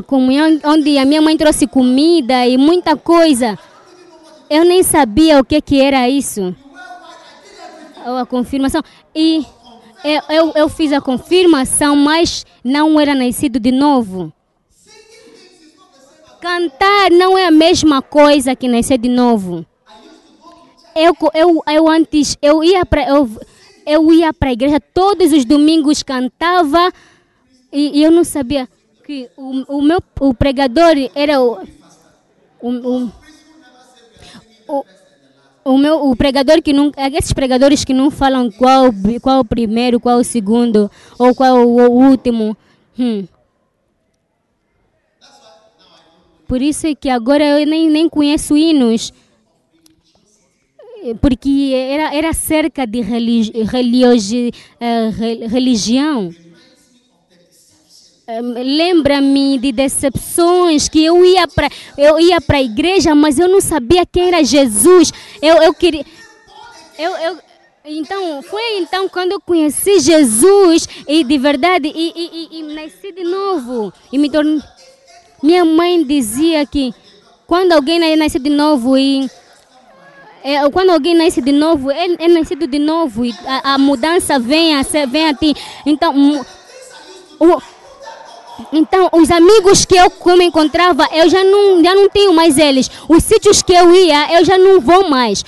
comunhão 0.03 0.59
onde 0.65 0.97
a 0.97 1.05
minha 1.05 1.21
mãe 1.21 1.35
trouxe 1.35 1.65
comida 1.67 2.45
e 2.45 2.57
muita 2.57 2.95
coisa. 2.95 3.57
Eu 4.49 4.63
nem 4.63 4.83
sabia 4.83 5.39
o 5.39 5.43
que, 5.43 5.61
que 5.61 5.81
era 5.81 6.07
isso 6.09 6.55
a 8.17 8.25
confirmação. 8.25 8.81
E 9.13 9.45
eu, 10.03 10.21
eu, 10.29 10.53
eu 10.55 10.69
fiz 10.69 10.91
a 10.93 11.01
confirmação, 11.01 11.95
mas 11.95 12.45
não 12.63 12.99
era 12.99 13.13
nascido 13.13 13.59
de 13.59 13.71
novo. 13.71 14.31
Cantar 16.41 17.11
não 17.11 17.37
é 17.37 17.45
a 17.45 17.51
mesma 17.51 18.01
coisa 18.01 18.55
que 18.55 18.67
nascer 18.67 18.97
de 18.97 19.09
novo. 19.09 19.65
Eu, 20.95 21.15
eu, 21.33 21.63
eu 21.67 21.87
antes, 21.87 22.37
eu 22.41 22.63
ia 22.63 22.85
para 22.85 23.07
eu, 23.07 23.29
eu 23.85 24.11
ia 24.11 24.33
para 24.33 24.49
a 24.49 24.53
igreja 24.53 24.79
todos 24.79 25.31
os 25.31 25.45
domingos, 25.45 26.01
cantava 26.01 26.91
e, 27.71 27.99
e, 27.99 28.03
eu 28.03 28.11
não 28.11 28.23
sabia 28.23 28.67
que 29.09 29.27
o, 29.35 29.77
o 29.77 29.81
meu 29.81 29.97
o 30.19 30.35
pregador 30.35 30.93
era 31.15 31.41
o, 31.41 31.57
o, 32.61 33.09
o, 34.67 34.85
o 35.65 35.77
meu 35.79 36.11
o 36.11 36.15
pregador 36.15 36.61
que 36.61 36.71
não 36.71 36.91
esses 37.13 37.33
pregadores 37.33 37.83
que 37.83 37.91
não 37.91 38.11
falam 38.11 38.51
qual 38.51 38.93
qual 39.19 39.39
o 39.39 39.43
primeiro 39.45 39.99
qual 39.99 40.19
o 40.19 40.23
segundo 40.23 40.91
ou 41.17 41.33
qual 41.33 41.67
o 41.67 41.89
último. 41.89 42.55
Hum. 42.99 43.25
por 46.47 46.61
isso 46.61 46.85
é 46.85 46.93
que 46.93 47.09
agora 47.09 47.43
eu 47.43 47.65
nem, 47.65 47.89
nem 47.89 48.07
conheço 48.07 48.55
hinos. 48.55 49.11
Porque 51.21 51.71
era, 51.73 52.13
era 52.13 52.33
cerca 52.33 52.85
de 52.85 52.99
religi, 53.01 53.53
religi, 53.63 54.51
uh, 54.81 55.47
religião 55.47 56.29
lembra-me 58.41 59.57
de 59.57 59.71
decepções 59.71 60.87
que 60.87 61.03
eu 61.03 61.25
ia 61.25 61.47
para 61.47 61.69
eu 61.97 62.19
ia 62.19 62.39
para 62.39 62.57
a 62.57 62.61
igreja, 62.61 63.15
mas 63.15 63.39
eu 63.39 63.47
não 63.47 63.61
sabia 63.61 64.05
quem 64.05 64.27
era 64.27 64.43
Jesus. 64.43 65.11
Eu, 65.41 65.61
eu 65.61 65.73
queria 65.73 66.05
eu, 66.97 67.11
eu 67.17 67.39
então 67.85 68.41
foi 68.43 68.77
então 68.77 69.09
quando 69.09 69.31
eu 69.31 69.41
conheci 69.41 69.99
Jesus 69.99 70.87
e 71.07 71.23
de 71.23 71.37
verdade 71.37 71.87
e, 71.87 72.13
e, 72.15 72.57
e, 72.57 72.59
e 72.59 72.75
nasci 72.75 73.11
de 73.11 73.23
novo 73.23 73.91
e 74.11 74.17
me 74.17 74.29
tornei 74.29 74.61
minha 75.41 75.63
mãe 75.63 76.03
dizia 76.03 76.65
que 76.65 76.93
quando 77.47 77.71
alguém 77.71 78.15
nasce 78.15 78.37
de 78.37 78.49
novo 78.49 78.97
e 78.97 79.29
é, 80.43 80.69
quando 80.69 80.91
alguém 80.91 81.15
nasce 81.15 81.41
de 81.41 81.51
novo, 81.51 81.91
é, 81.91 82.05
é 82.17 82.27
nascido 82.27 82.67
de 82.67 82.79
novo 82.79 83.25
e 83.25 83.33
a, 83.45 83.73
a 83.73 83.77
mudança 83.77 84.39
vem 84.39 84.75
a, 84.75 84.81
vem 85.07 85.27
a 85.27 85.33
ti. 85.33 85.53
Então, 85.85 86.13
o, 87.39 87.61
então, 88.71 89.09
os 89.13 89.29
amigos 89.31 89.85
que 89.85 89.95
eu 89.95 90.09
como 90.09 90.41
encontrava, 90.41 91.07
eu 91.11 91.29
já 91.29 91.43
não, 91.43 91.83
já 91.83 91.95
não 91.95 92.09
tenho 92.09 92.33
mais 92.33 92.57
eles. 92.57 92.89
Os 93.07 93.23
sítios 93.23 93.61
que 93.61 93.73
eu 93.73 93.93
ia, 93.93 94.37
eu 94.37 94.45
já 94.45 94.57
não 94.57 94.79
vou 94.79 95.09
mais. 95.09 95.43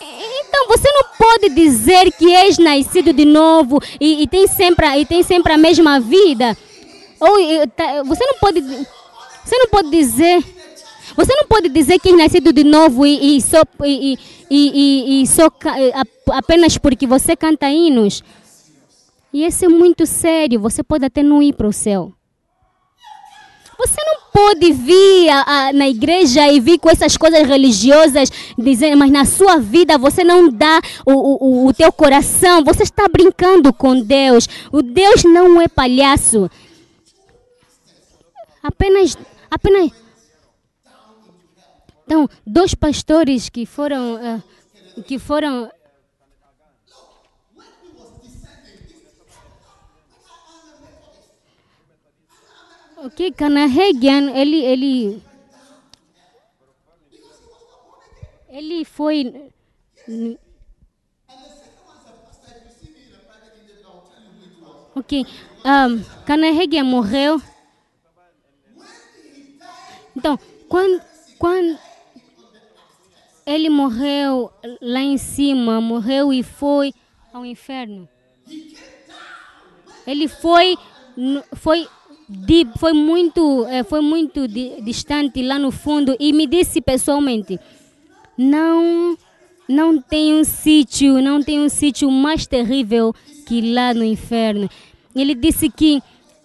Então, 0.00 0.68
você 0.68 0.90
não 0.92 1.04
pode 1.18 1.48
dizer 1.50 2.12
que 2.12 2.34
és 2.34 2.58
nascido 2.58 3.12
de 3.12 3.24
novo 3.24 3.80
e, 4.00 4.22
e 4.22 4.26
tem, 4.26 4.46
sempre, 4.46 4.86
e 4.98 5.06
tem 5.06 5.22
sempre 5.22 5.52
a 5.52 5.58
mesma 5.58 5.98
vida. 5.98 6.56
Ou 7.18 7.66
tá, 7.68 8.02
você 8.04 8.24
não 8.26 8.34
pode, 8.38 8.60
você 8.60 9.56
não 9.56 9.68
pode 9.68 9.90
dizer, 9.90 10.44
você 11.16 11.34
não 11.34 11.46
pode 11.46 11.68
dizer 11.68 11.98
que 11.98 12.08
és 12.08 12.16
nascido 12.16 12.52
de 12.52 12.64
novo 12.64 13.06
e, 13.06 13.36
e 13.36 13.40
só, 13.40 13.62
e, 13.84 14.18
e, 14.50 15.22
e, 15.22 15.26
só 15.26 15.48
apenas 16.32 16.76
porque 16.76 17.06
você 17.06 17.34
canta 17.36 17.70
hinos. 17.70 18.22
E 19.32 19.46
isso 19.46 19.64
é 19.64 19.68
muito 19.68 20.04
sério. 20.04 20.60
Você 20.60 20.82
pode 20.82 21.04
até 21.04 21.22
não 21.22 21.42
ir 21.42 21.54
para 21.54 21.66
o 21.66 21.72
céu. 21.72 22.12
Você 23.78 24.00
não 24.04 24.20
pode 24.32 24.72
vir 24.72 25.28
a, 25.30 25.42
a, 25.42 25.72
na 25.72 25.88
igreja 25.88 26.46
e 26.52 26.60
vir 26.60 26.78
com 26.78 26.88
essas 26.88 27.16
coisas 27.16 27.46
religiosas, 27.46 28.30
dizendo, 28.56 28.96
mas 28.96 29.10
na 29.10 29.24
sua 29.24 29.58
vida 29.58 29.98
você 29.98 30.22
não 30.22 30.48
dá 30.48 30.80
o, 31.04 31.12
o, 31.12 31.66
o 31.66 31.74
teu 31.74 31.90
coração. 31.90 32.62
Você 32.62 32.84
está 32.84 33.08
brincando 33.08 33.72
com 33.72 34.00
Deus. 34.00 34.48
O 34.70 34.82
Deus 34.82 35.24
não 35.24 35.60
é 35.60 35.66
palhaço. 35.66 36.48
Apenas, 38.62 39.18
apenas 39.50 39.90
Então, 42.04 42.28
dois 42.46 42.74
pastores 42.74 43.48
que 43.48 43.66
foram, 43.66 44.14
uh, 44.14 45.02
que 45.02 45.18
foram 45.18 45.68
Ok, 53.04 53.32
Kanahagian, 53.32 54.30
ele, 54.30 54.62
ele, 54.62 55.22
ele 58.48 58.84
foi 58.84 59.50
Ok, 64.94 65.26
um, 65.64 66.04
Kanahagian 66.24 66.84
morreu. 66.84 67.42
Então, 70.14 70.38
quando, 70.68 71.02
quando 71.40 71.76
ele 73.44 73.68
morreu 73.68 74.52
lá 74.80 75.00
em 75.00 75.18
cima, 75.18 75.80
morreu 75.80 76.32
e 76.32 76.44
foi 76.44 76.94
ao 77.32 77.44
inferno. 77.44 78.08
Ele 80.06 80.28
foi, 80.28 80.76
foi 81.56 81.88
foi 82.78 82.92
muito, 82.92 83.66
eh, 83.68 83.82
foi 83.84 84.00
muito 84.00 84.46
distante 84.48 85.42
lá 85.42 85.58
no 85.58 85.70
fundo 85.70 86.16
e 86.18 86.32
me 86.32 86.46
disse 86.46 86.80
pessoalmente: 86.80 87.58
não, 88.36 89.16
não 89.68 90.00
tem 90.00 90.34
um 90.34 90.44
sítio, 90.44 91.20
não 91.22 91.42
tem 91.42 91.60
um 91.60 91.68
sítio 91.68 92.10
mais 92.10 92.46
terrível 92.46 93.14
que 93.46 93.72
lá 93.72 93.92
no 93.94 94.04
inferno. 94.04 94.68
Ele 95.14 95.34
disse 95.34 95.68
que, 95.68 96.02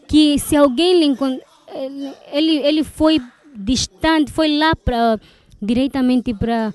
que 0.08 0.38
se 0.39 0.56
alguém 0.56 1.00
lhe 1.00 1.15
ele, 2.32 2.58
ele 2.58 2.84
foi 2.84 3.21
distante, 3.56 4.32
foi 4.32 4.58
lá 4.58 4.76
para 4.76 5.19
diretamente 5.62 6.34
para 6.34 6.73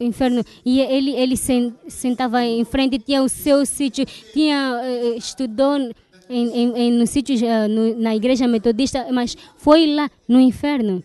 inferno 0.00 0.44
e 0.64 0.80
ele 0.80 1.12
ele 1.12 1.36
sentava 1.36 2.44
em 2.44 2.64
frente 2.64 2.98
tinha 2.98 3.22
o 3.22 3.28
seu 3.28 3.66
sítio 3.66 4.04
tinha 4.32 4.80
uh, 4.80 5.18
estudou 5.18 5.90
em, 6.32 6.48
em, 6.48 6.76
em 6.76 7.02
uh, 7.02 7.68
no, 7.68 7.98
na 8.00 8.16
igreja 8.16 8.48
metodista, 8.48 9.06
mas 9.12 9.36
foi 9.56 9.86
lá 9.86 10.10
no 10.26 10.40
inferno. 10.40 11.02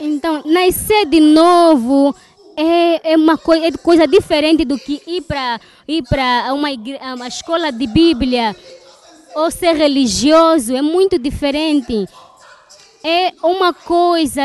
Então, 0.00 0.42
nascer 0.44 1.06
de 1.06 1.20
novo 1.20 2.14
é, 2.56 3.12
é 3.12 3.16
uma 3.16 3.38
coi 3.38 3.64
é 3.64 3.72
coisa 3.72 4.06
diferente 4.06 4.64
do 4.64 4.78
que 4.78 5.00
ir 5.06 5.22
para 5.22 5.60
ir 5.86 6.02
para 6.02 6.52
uma, 6.52 6.68
uma 7.14 7.28
escola 7.28 7.70
de 7.70 7.86
Bíblia 7.86 8.56
ou 9.34 9.50
ser 9.50 9.74
religioso. 9.74 10.74
É 10.74 10.82
muito 10.82 11.18
diferente. 11.18 12.08
É 13.04 13.32
uma 13.42 13.72
coisa, 13.72 14.42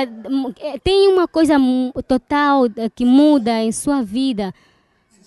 é, 0.60 0.80
tem 0.80 1.08
uma 1.10 1.28
coisa 1.28 1.56
total 2.08 2.64
que 2.96 3.06
muda 3.06 3.62
em 3.62 3.72
sua 3.72 4.02
vida. 4.02 4.54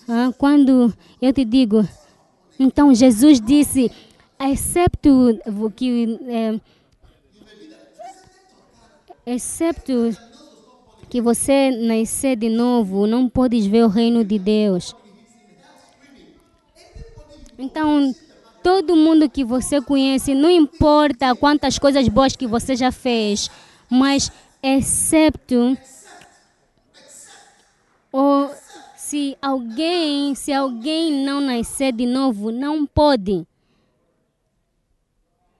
Ah, 0.07 0.31
quando 0.37 0.93
eu 1.21 1.31
te 1.31 1.45
digo, 1.45 1.87
então 2.61 2.93
Jesus 2.93 3.41
disse, 3.41 3.91
excepto 4.39 5.39
que 5.75 6.19
é, 6.27 6.59
excepto 9.25 10.15
que 11.09 11.19
você 11.19 11.71
nascer 11.71 12.35
de 12.35 12.49
novo, 12.49 13.07
não 13.07 13.27
podes 13.27 13.65
ver 13.65 13.83
o 13.83 13.87
reino 13.87 14.23
de 14.23 14.37
Deus. 14.37 14.95
Então, 17.57 18.13
todo 18.61 18.95
mundo 18.95 19.27
que 19.27 19.43
você 19.43 19.81
conhece, 19.81 20.35
não 20.35 20.49
importa 20.49 21.35
quantas 21.35 21.79
coisas 21.79 22.07
boas 22.07 22.35
que 22.35 22.45
você 22.45 22.75
já 22.75 22.91
fez, 22.91 23.49
mas 23.89 24.31
excepto 24.61 25.75
ou 28.11 28.51
se 29.11 29.37
alguém, 29.41 30.33
se 30.35 30.53
alguém 30.53 31.11
não 31.11 31.41
nascer 31.41 31.91
de 31.91 32.05
novo, 32.05 32.49
não 32.49 32.85
pode. 32.85 33.45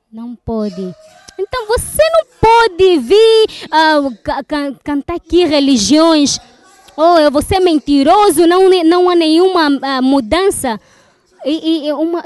Não 0.10 0.38
pode. 0.38 0.96
Então 1.38 1.68
você 1.68 2.02
não 2.14 2.26
pode 2.40 2.98
vir 3.00 3.46
uh, 3.66 4.78
cantar 4.86 5.16
aqui 5.16 5.44
religiões. 5.44 6.40
Oh, 6.96 7.30
você 7.30 7.56
é 7.56 7.60
mentiroso, 7.60 8.48
não, 8.48 8.70
não 8.86 9.10
há 9.10 9.16
nenhuma 9.16 9.68
uh, 9.68 10.02
mudança. 10.02 10.80
E, 11.44 11.88
e 11.88 11.92
uma, 11.92 12.24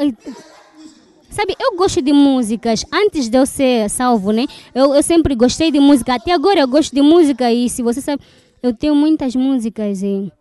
sabe, 1.31 1.55
eu 1.59 1.75
gosto 1.75 2.03
de 2.03 2.13
músicas. 2.13 2.85
Antes 2.93 3.29
de 3.29 3.37
eu 3.39 3.47
ser 3.47 3.89
salvo, 3.89 4.31
né? 4.31 4.45
Eu, 4.75 4.93
eu 4.93 5.01
sempre 5.01 5.33
gostei 5.33 5.71
de 5.71 5.79
música. 5.79 6.13
Até 6.13 6.33
agora 6.33 6.59
eu 6.59 6.67
gosto 6.67 6.93
de 6.93 7.01
música. 7.01 7.51
E 7.51 7.67
se 7.67 7.81
você 7.81 7.99
sabe, 7.99 8.21
eu 8.61 8.71
tenho 8.75 8.93
muitas 8.93 9.35
músicas. 9.35 10.03
E, 10.03 10.31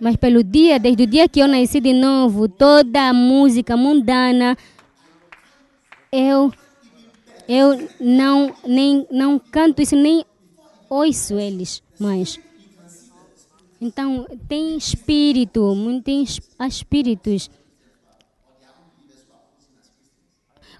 Mas 0.00 0.16
pelo 0.16 0.42
dia, 0.42 0.78
desde 0.78 1.04
o 1.04 1.06
dia 1.06 1.28
que 1.28 1.40
eu 1.40 1.48
nasci 1.48 1.80
de 1.80 1.92
novo, 1.92 2.48
toda 2.48 3.08
a 3.08 3.12
música 3.12 3.76
mundana, 3.76 4.56
eu 6.12 6.52
eu 7.46 7.88
não 8.00 8.54
nem 8.66 9.06
não 9.10 9.38
canto 9.38 9.82
isso 9.82 9.96
nem 9.96 10.24
ouço 10.88 11.38
eles 11.38 11.82
mais. 11.98 12.40
Então 13.80 14.26
tem 14.48 14.76
espírito, 14.76 15.74
tem 16.02 16.24
espíritos. 16.68 17.50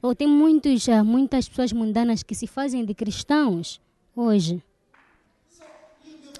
Ou 0.03 0.15
tem 0.15 0.27
muitos, 0.27 0.87
muitas 1.05 1.49
pessoas 1.49 1.73
mundanas 1.73 2.23
que 2.23 2.35
se 2.35 2.47
fazem 2.47 2.85
de 2.85 2.95
cristãos 2.95 3.81
hoje. 4.15 4.63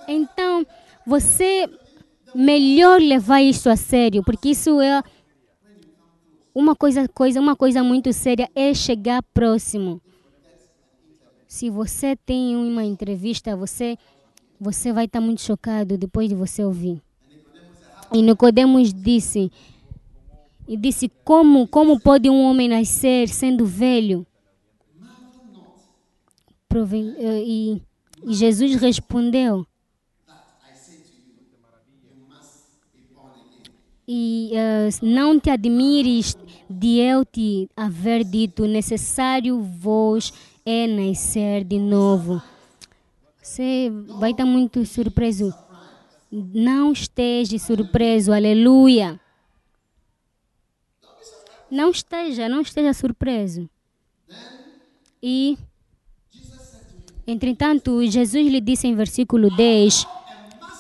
Então, 0.07 0.67
você 1.07 1.69
melhor 2.35 3.01
levar 3.01 3.41
isso 3.41 3.69
a 3.71 3.77
sério, 3.77 4.23
porque 4.23 4.51
isso 4.51 4.81
é 4.81 5.03
uma 6.55 6.75
coisa, 6.77 7.09
coisa, 7.09 7.41
uma 7.41 7.57
coisa 7.57 7.83
muito 7.83 8.13
séria 8.13 8.49
é 8.55 8.73
chegar 8.75 9.23
próximo. 9.23 10.01
Se 11.47 11.71
você 11.71 12.17
tem 12.17 12.57
uma 12.57 12.85
entrevista, 12.85 13.57
você 13.57 13.97
você 14.59 14.93
vai 14.93 15.05
estar 15.05 15.21
muito 15.21 15.43
chocado 15.43 15.99
depois 15.99 16.29
de 16.29 16.35
você 16.35 16.65
ouvir. 16.65 17.03
E 18.13 18.23
Nicodemos 18.23 18.93
disse 18.95 19.51
e 20.67 20.77
disse 20.77 21.11
como 21.25 21.67
como 21.69 22.01
pode 22.01 22.31
um 22.31 22.43
homem 22.43 22.69
nascer 22.69 23.29
sendo 23.29 23.67
velho? 23.67 24.27
Eh, 26.73 27.43
e 27.47 27.83
Jesus 28.27 28.75
respondeu 28.77 29.67
e 34.07 34.53
uh, 34.53 35.07
não 35.07 35.41
te 35.41 35.51
admires 35.51 36.37
de 36.69 36.99
eu 36.99 37.25
te 37.25 37.69
haver 37.77 38.23
dito 38.25 38.67
necessário 38.67 39.61
vos 39.61 40.33
é 40.65 40.87
nascer 40.87 41.65
de 41.65 41.79
novo. 41.79 42.43
Você 43.43 43.91
vai 44.19 44.31
estar 44.31 44.47
muito 44.47 44.85
surpreso. 44.87 45.53
Não 46.31 46.93
esteja 46.93 47.59
surpreso, 47.59 48.33
aleluia. 48.33 49.21
Não 51.71 51.91
esteja, 51.91 52.49
não 52.49 52.61
esteja 52.61 52.93
surpreso. 52.93 53.69
E, 55.23 55.57
entretanto, 57.27 58.05
Jesus 58.07 58.47
lhe 58.51 58.61
disse 58.61 58.87
em 58.87 58.95
versículo 58.95 59.55
10: 59.55 60.07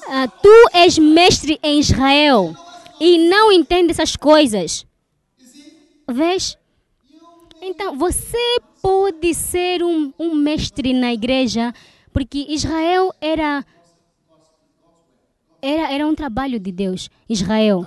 ah, 0.09 0.29
Tu 0.29 0.69
és 0.73 0.99
mestre 0.99 1.59
em 1.63 1.79
Israel 1.79 2.55
e 3.01 3.29
não 3.29 3.51
entende 3.53 3.91
essas 3.91 4.17
coisas. 4.17 4.87
Vês? 6.11 6.57
Então, 7.61 7.97
você 7.97 8.61
pode 8.83 9.33
ser 9.33 9.83
um, 9.83 10.13
um 10.19 10.35
mestre 10.35 10.93
na 10.93 11.13
igreja, 11.13 11.73
porque 12.13 12.47
Israel 12.49 13.11
era, 13.21 13.65
era, 15.63 15.93
era 15.93 16.07
um 16.07 16.15
trabalho 16.15 16.61
de 16.61 16.71
Deus. 16.71 17.09
Israel. 17.29 17.87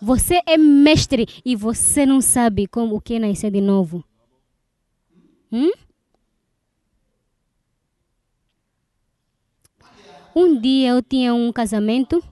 Você 0.00 0.40
é 0.46 0.56
mestre 0.56 1.26
e 1.44 1.54
você 1.54 2.04
não 2.04 2.20
sabe 2.20 2.66
como 2.66 2.96
o 2.96 3.00
que 3.00 3.14
é 3.14 3.18
nascer 3.18 3.50
de 3.50 3.60
novo. 3.60 4.04
Hum? 5.52 5.70
Um 10.34 10.58
dia 10.60 10.90
eu 10.90 11.02
tinha 11.02 11.32
um 11.32 11.52
casamento, 11.52 12.22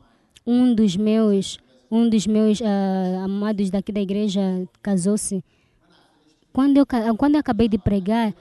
um 0.44 0.74
dos 0.74 0.96
meus 0.96 1.61
um 1.92 2.08
dos 2.08 2.26
meus 2.26 2.58
uh, 2.58 2.64
amados 3.22 3.68
daqui 3.68 3.92
da 3.92 4.00
igreja 4.00 4.40
casou-se. 4.82 5.44
Quando 6.50 6.78
eu, 6.78 6.86
quando 7.18 7.34
eu 7.34 7.40
acabei 7.40 7.68
de 7.68 7.76
pregar, 7.76 8.32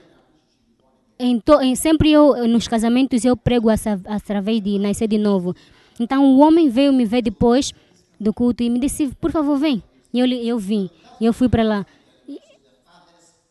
em 1.18 1.38
to, 1.38 1.60
em, 1.60 1.74
sempre 1.76 2.10
eu, 2.10 2.48
nos 2.48 2.66
casamentos, 2.66 3.22
eu 3.26 3.36
prego 3.36 3.68
através 3.68 4.62
de 4.62 4.78
nascer 4.78 5.06
de 5.06 5.18
novo. 5.18 5.54
Então, 6.00 6.24
o 6.24 6.38
homem 6.38 6.70
veio 6.70 6.94
me 6.94 7.04
ver 7.04 7.20
depois 7.20 7.74
do 8.18 8.32
culto 8.32 8.62
e 8.62 8.70
me 8.70 8.78
disse, 8.78 9.08
por 9.20 9.30
favor, 9.30 9.58
vem. 9.58 9.82
E 10.14 10.20
eu, 10.20 10.26
eu 10.26 10.58
vim. 10.58 10.88
E 11.20 11.26
eu 11.26 11.32
fui 11.34 11.48
para 11.48 11.62
lá. 11.62 11.86
E, 12.26 12.38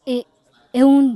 e, 0.07 0.25
eu, 0.73 1.15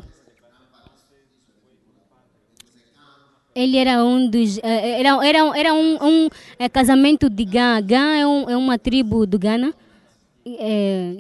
Ele 3.56 3.78
era 3.78 4.04
um 4.04 4.30
dos. 4.30 4.58
eh, 4.62 5.00
Era, 5.00 5.26
era, 5.26 5.58
era 5.58 5.74
um, 5.74 5.98
um 6.04 6.30
eh, 6.60 6.68
casamento 6.68 7.30
de 7.30 7.46
Gã. 7.46 7.82
Gã 7.82 8.18
é, 8.18 8.28
um, 8.28 8.50
é 8.50 8.58
uma 8.58 8.78
tribo 8.78 9.26
do 9.26 9.40
Ghana. 9.40 9.74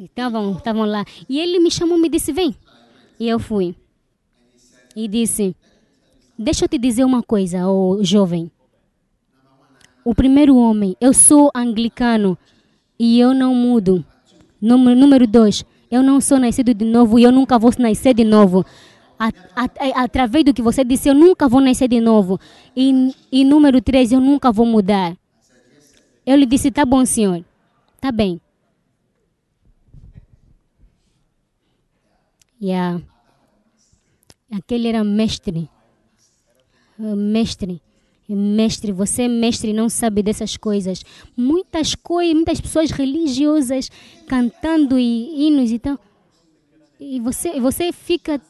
Estavam 0.03 0.51
estavam 0.57 0.85
lá. 0.85 1.03
E 1.29 1.39
ele 1.39 1.59
me 1.59 1.71
chamou 1.71 1.97
e 1.97 2.01
me 2.01 2.09
disse: 2.09 2.33
Vem. 2.33 2.53
E 3.19 3.27
eu 3.29 3.39
fui. 3.39 3.73
E 4.95 5.07
disse: 5.07 5.55
Deixa 6.37 6.65
eu 6.65 6.69
te 6.69 6.77
dizer 6.77 7.05
uma 7.05 7.23
coisa, 7.23 7.67
ô 7.69 8.03
jovem. 8.03 8.51
O 10.03 10.13
primeiro 10.13 10.55
homem, 10.57 10.95
eu 11.01 11.13
sou 11.13 11.49
anglicano 11.55 12.37
e 12.99 13.19
eu 13.19 13.33
não 13.33 13.55
mudo. 13.55 14.05
Número, 14.61 14.99
número 14.99 15.25
dois, 15.25 15.65
eu 15.89 16.03
não 16.03 16.19
sou 16.21 16.37
nascido 16.37 16.73
de 16.73 16.85
novo 16.85 17.17
e 17.17 17.23
eu 17.23 17.31
nunca 17.31 17.57
vou 17.57 17.71
nascer 17.79 18.13
de 18.13 18.23
novo. 18.23 18.65
A- 19.17 20.03
através 20.03 20.43
do 20.43 20.53
que 20.53 20.61
você 20.61 20.83
disse, 20.83 21.07
eu 21.09 21.13
nunca 21.15 21.47
vou 21.47 21.61
nascer 21.61 21.87
de 21.87 21.99
novo. 22.01 22.39
E, 22.75 23.13
e 23.31 23.43
número 23.43 23.81
três, 23.81 24.11
eu 24.11 24.19
nunca 24.19 24.51
vou 24.51 24.65
mudar. 24.65 25.15
Eu 26.25 26.35
lhe 26.35 26.45
disse, 26.45 26.71
tá 26.71 26.85
bom, 26.85 27.05
senhor. 27.05 27.43
Tá 28.01 28.11
bem. 28.11 28.41
Yeah. 32.61 33.01
Aquele 34.51 34.87
era 34.87 35.03
mestre. 35.03 35.69
Ah, 36.99 37.15
Mestre. 37.15 37.81
Mestre, 38.27 38.91
você 38.91 39.23
é 39.23 39.27
mestre 39.27 39.71
não 39.71 39.87
sabe 39.87 40.23
dessas 40.23 40.57
coisas. 40.57 41.03
Muitas 41.37 41.93
coisas, 41.93 42.33
muitas 42.33 42.59
pessoas 42.59 42.89
religiosas 42.89 43.89
cantando 44.27 44.97
e 44.97 45.45
hinos 45.47 45.71
e 45.71 45.77
tal. 45.77 45.99
E 46.99 47.19
você, 47.19 47.59
você 47.59 47.91
fica, 47.91 48.41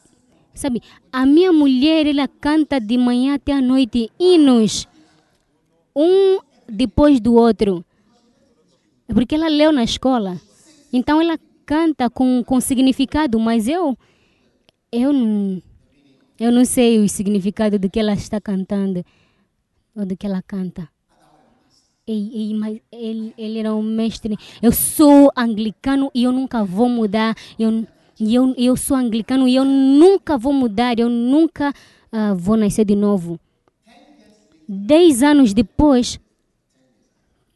sabe? 0.56 0.82
A 1.12 1.24
minha 1.24 1.52
mulher, 1.52 2.06
ela 2.06 2.26
canta 2.26 2.80
de 2.80 2.98
manhã 2.98 3.34
até 3.34 3.52
a 3.52 3.60
noite 3.60 4.10
hinos, 4.18 4.88
um 5.94 6.40
depois 6.68 7.20
do 7.20 7.34
outro, 7.34 7.84
porque 9.08 9.34
ela 9.34 9.48
leu 9.48 9.72
na 9.72 9.84
escola. 9.84 10.40
Então 10.92 11.20
ela 11.20 11.38
canta 11.64 12.08
com, 12.10 12.42
com 12.44 12.60
significado, 12.60 13.38
mas 13.38 13.68
eu, 13.68 13.96
eu 14.90 15.12
não, 15.12 15.62
eu 16.38 16.52
não 16.52 16.64
sei 16.64 16.98
o 16.98 17.08
significado 17.08 17.78
do 17.78 17.90
que 17.90 18.00
ela 18.00 18.14
está 18.14 18.40
cantando 18.40 19.04
ou 19.94 20.04
do 20.04 20.16
que 20.16 20.26
ela 20.26 20.42
canta. 20.42 20.88
E, 22.08 22.52
e, 22.52 22.54
mas 22.54 22.80
ele, 22.92 23.34
ele 23.36 23.58
era 23.58 23.74
um 23.74 23.82
mestre. 23.82 24.36
Eu 24.62 24.70
sou 24.70 25.32
anglicano 25.36 26.08
e 26.14 26.22
eu 26.22 26.30
nunca 26.30 26.64
vou 26.64 26.88
mudar. 26.88 27.34
Eu, 27.58 27.84
e 28.18 28.34
eu, 28.34 28.54
eu 28.56 28.76
sou 28.76 28.96
anglicano 28.96 29.46
e 29.46 29.54
eu 29.54 29.64
nunca 29.64 30.38
vou 30.38 30.52
mudar. 30.52 30.98
Eu 30.98 31.08
nunca 31.08 31.72
ah, 32.10 32.34
vou 32.34 32.56
nascer 32.56 32.84
de 32.84 32.96
novo. 32.96 33.38
Dez 34.68 35.22
anos 35.22 35.52
depois, 35.52 36.18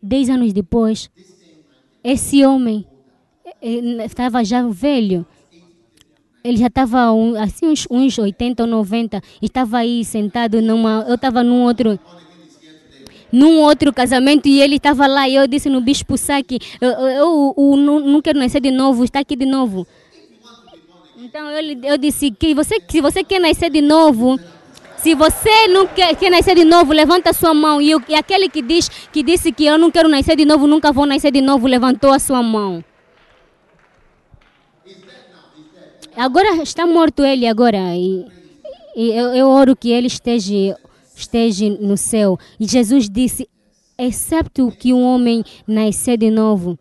dez 0.00 0.28
anos 0.28 0.52
depois, 0.52 1.10
esse 2.04 2.44
homem 2.44 2.86
eh, 3.60 4.04
estava 4.04 4.44
já 4.44 4.62
velho. 4.68 5.26
Ele 6.44 6.56
já 6.56 6.68
estava 6.68 7.10
um, 7.12 7.34
assim 7.40 7.66
uns, 7.66 7.86
uns 7.90 8.18
80 8.18 8.62
ou 8.62 8.68
90. 8.68 9.20
Estava 9.42 9.78
aí 9.78 10.04
sentado 10.04 10.62
numa. 10.62 11.04
Eu 11.08 11.16
estava 11.16 11.42
num 11.42 11.62
outro 11.62 11.98
num 13.32 13.60
outro 13.60 13.92
casamento 13.92 14.46
e 14.48 14.60
ele 14.60 14.76
estava 14.76 15.06
lá 15.06 15.28
e 15.28 15.36
eu 15.36 15.46
disse 15.46 15.68
no 15.68 15.80
bispo 15.80 16.18
Saki, 16.18 16.58
eu, 16.80 16.90
eu, 16.90 17.08
eu, 17.08 17.54
eu 17.56 17.76
não 17.76 18.20
quero 18.20 18.40
nascer 18.40 18.60
de 18.60 18.72
novo, 18.72 19.04
está 19.04 19.20
aqui 19.20 19.36
de 19.36 19.46
novo. 19.46 19.86
Então 21.30 21.48
eu, 21.48 21.78
eu 21.84 21.96
disse 21.96 22.28
que 22.32 22.52
você, 22.52 22.82
se 22.88 23.00
você 23.00 23.22
quer 23.22 23.38
nascer 23.40 23.70
de 23.70 23.80
novo, 23.80 24.36
se 24.96 25.14
você 25.14 25.68
não 25.68 25.86
quer, 25.86 26.16
quer 26.16 26.28
nascer 26.28 26.56
de 26.56 26.64
novo, 26.64 26.92
levanta 26.92 27.30
a 27.30 27.32
sua 27.32 27.54
mão. 27.54 27.80
E, 27.80 27.94
o- 27.94 28.02
e 28.08 28.16
aquele 28.16 28.48
que 28.48 28.60
diz 28.60 28.88
que 29.12 29.22
disse 29.22 29.52
que 29.52 29.64
eu 29.64 29.78
não 29.78 29.92
quero 29.92 30.08
nascer 30.08 30.34
de 30.34 30.44
novo, 30.44 30.66
nunca 30.66 30.90
vou 30.90 31.06
nascer 31.06 31.30
de 31.30 31.40
novo, 31.40 31.68
levantou 31.68 32.10
a 32.12 32.18
sua 32.18 32.42
mão. 32.42 32.84
Agora 36.16 36.60
está 36.64 36.84
morto 36.84 37.22
ele 37.24 37.46
agora 37.46 37.78
e, 37.94 38.26
e 38.96 39.10
eu, 39.12 39.32
eu 39.32 39.46
oro 39.48 39.76
que 39.76 39.88
ele 39.92 40.08
esteja 40.08 40.76
esteja 41.14 41.70
no 41.80 41.96
céu. 41.96 42.36
E 42.58 42.66
Jesus 42.66 43.08
disse: 43.08 43.48
excepto 43.96 44.72
que 44.76 44.92
um 44.92 45.04
homem 45.04 45.44
nascer 45.64 46.16
de 46.18 46.28
novo. 46.28 46.76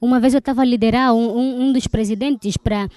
Uma 0.00 0.20
vez 0.20 0.34
eu 0.34 0.38
estava 0.38 0.62
a 0.62 0.64
liderar 0.64 1.14
um, 1.14 1.36
um, 1.36 1.62
um 1.62 1.72
dos 1.72 1.86
presidentes 1.86 2.56
para 2.56 2.88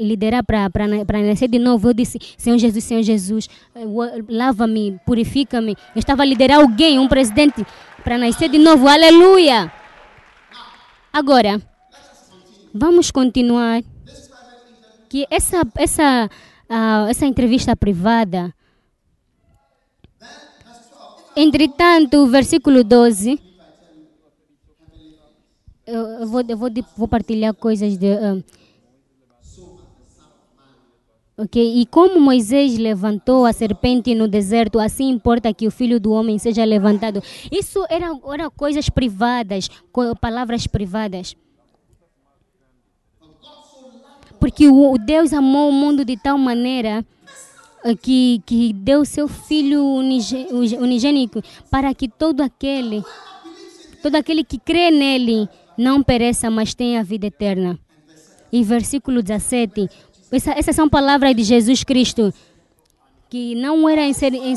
liderar 0.00 0.44
para 0.44 1.22
nascer 1.22 1.48
de 1.48 1.58
novo. 1.58 1.88
Eu 1.88 1.94
disse: 1.94 2.18
Senhor 2.36 2.58
Jesus, 2.58 2.84
Senhor 2.84 3.02
Jesus, 3.02 3.48
eh, 3.74 3.84
lava-me, 4.28 4.98
purifica-me. 5.04 5.76
Eu 5.94 5.98
estava 5.98 6.22
a 6.22 6.26
liderar 6.26 6.60
alguém, 6.60 6.98
um 6.98 7.08
presidente, 7.08 7.64
para 8.02 8.16
nascer 8.16 8.48
de 8.48 8.58
novo. 8.58 8.88
Aleluia! 8.88 9.70
Agora, 11.12 11.60
vamos 12.74 13.10
continuar. 13.10 13.82
Que 15.08 15.26
essa, 15.30 15.62
essa, 15.76 16.28
ah, 16.68 17.06
essa 17.08 17.26
entrevista 17.26 17.76
privada. 17.76 18.52
Entretanto, 21.36 22.18
o 22.18 22.26
versículo 22.26 22.82
12. 22.82 23.45
Eu, 25.86 26.26
vou, 26.26 26.42
eu 26.48 26.56
vou, 26.56 26.68
vou 26.96 27.06
partilhar 27.06 27.54
coisas 27.54 27.96
de. 27.96 28.12
ah, 28.12 28.42
ok, 31.38 31.80
e 31.80 31.86
como 31.86 32.20
Moisés 32.20 32.76
levantou 32.76 33.46
a 33.46 33.52
serpente 33.52 34.12
no 34.12 34.26
deserto, 34.26 34.80
assim 34.80 35.08
importa 35.08 35.54
que 35.54 35.64
o 35.64 35.70
filho 35.70 36.00
do 36.00 36.10
homem 36.10 36.40
seja 36.40 36.64
levantado. 36.64 37.22
Isso 37.52 37.86
era, 37.88 38.08
era 38.32 38.50
coisas 38.50 38.88
privadas, 38.88 39.70
palavras 40.20 40.66
privadas. 40.66 41.36
Porque 44.40 44.68
o, 44.68 44.98
Deus 44.98 45.32
amou 45.32 45.68
o 45.70 45.72
mundo 45.72 46.04
de 46.04 46.16
tal 46.16 46.36
maneira 46.36 47.06
eh, 47.84 47.94
que, 47.94 48.42
que 48.44 48.72
deu 48.72 49.04
seu 49.04 49.28
filho 49.28 49.84
unigênico 49.84 51.40
para 51.70 51.94
que 51.94 52.08
todo 52.08 52.42
aquele 52.42 53.04
todo 54.02 54.14
aquele 54.14 54.44
que 54.44 54.58
crê 54.58 54.90
nele 54.90 55.48
não 55.76 56.02
pereça, 56.02 56.50
mas 56.50 56.74
tenha 56.74 57.04
vida 57.04 57.26
eterna. 57.26 57.78
E 58.52 58.62
versículo 58.62 59.22
17, 59.22 59.88
essa, 60.32 60.52
essas 60.52 60.76
são 60.76 60.88
palavras 60.88 61.34
de 61.34 61.42
Jesus 61.42 61.84
Cristo, 61.84 62.32
que 63.28 63.54
não 63.54 63.88
era 63.88 64.02
em, 64.02 64.12
ser, 64.12 64.34
em, 64.34 64.54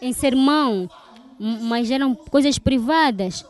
em 0.00 0.12
sermão, 0.12 0.88
mas 1.38 1.90
eram 1.90 2.14
coisas 2.14 2.58
privadas. 2.58 3.44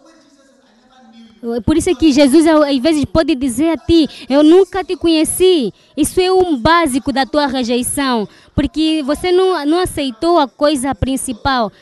Por 1.65 1.77
isso 1.77 1.89
é 1.89 1.95
que 1.95 2.13
Jesus 2.13 2.47
às 2.47 2.79
vezes 2.79 3.05
pode 3.07 3.35
dizer 3.35 3.71
a 3.71 3.77
ti, 3.77 4.07
eu 4.29 4.43
nunca 4.43 4.85
te 4.85 4.95
conheci. 4.95 5.73
Isso 5.97 6.21
é 6.21 6.31
um 6.31 6.57
básico 6.57 7.13
da 7.13 7.25
tua 7.25 7.47
rejeição, 7.47 8.29
porque 8.55 9.03
você 9.05 9.33
não, 9.33 9.65
não 9.65 9.79
aceitou 9.79 10.39
a 10.39 10.47
coisa 10.47 10.95
principal. 10.95 11.73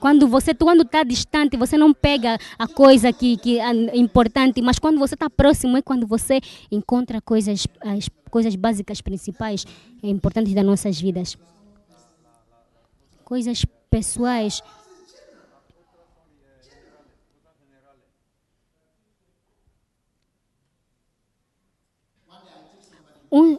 Quando 0.00 0.28
você 0.28 0.54
quando 0.54 0.82
está 0.82 1.02
distante, 1.02 1.56
você 1.56 1.76
não 1.76 1.92
pega 1.92 2.38
a 2.58 2.68
coisa 2.68 3.12
que, 3.12 3.36
que 3.36 3.58
é 3.58 3.96
importante, 3.96 4.62
mas 4.62 4.78
quando 4.78 4.98
você 4.98 5.14
está 5.14 5.28
próximo 5.28 5.76
é 5.76 5.82
quando 5.82 6.06
você 6.06 6.40
encontra 6.70 7.20
coisas, 7.20 7.66
as 7.80 8.08
coisas 8.30 8.54
básicas 8.54 9.00
principais 9.00 9.66
importantes 10.02 10.54
das 10.54 10.64
nossas 10.64 11.00
vidas. 11.00 11.36
Coisas 13.24 13.64
pessoais. 13.90 14.62
Um, 23.30 23.58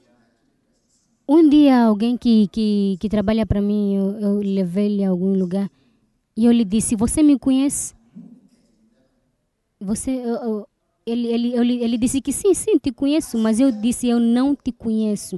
um 1.27 1.47
dia 1.49 1.83
alguém 1.83 2.17
que, 2.17 2.47
que, 2.47 2.97
que 2.99 3.09
trabalha 3.09 3.45
para 3.45 3.61
mim, 3.61 3.95
eu, 3.95 4.19
eu 4.19 4.35
levei 4.39 4.85
ele 4.85 5.03
a 5.03 5.09
algum 5.09 5.37
lugar 5.37 5.69
e 6.39 6.45
eu 6.45 6.53
lhe 6.53 6.63
disse, 6.63 6.95
você 6.95 7.21
me 7.21 7.37
conhece? 7.37 7.93
Você, 9.81 10.09
eu- 10.11 10.35
eu- 10.35 10.67
ele, 11.05 11.27
ele, 11.27 11.53
eu 11.53 11.63
ele 11.63 11.97
disse 11.97 12.21
que 12.21 12.31
sim, 12.31 12.53
sim, 12.53 12.77
te 12.77 12.93
conheço, 12.93 13.37
mas 13.37 13.59
eu 13.59 13.69
disse, 13.73 14.07
eu 14.07 14.21
não 14.21 14.55
te 14.55 14.71
conheço. 14.71 15.37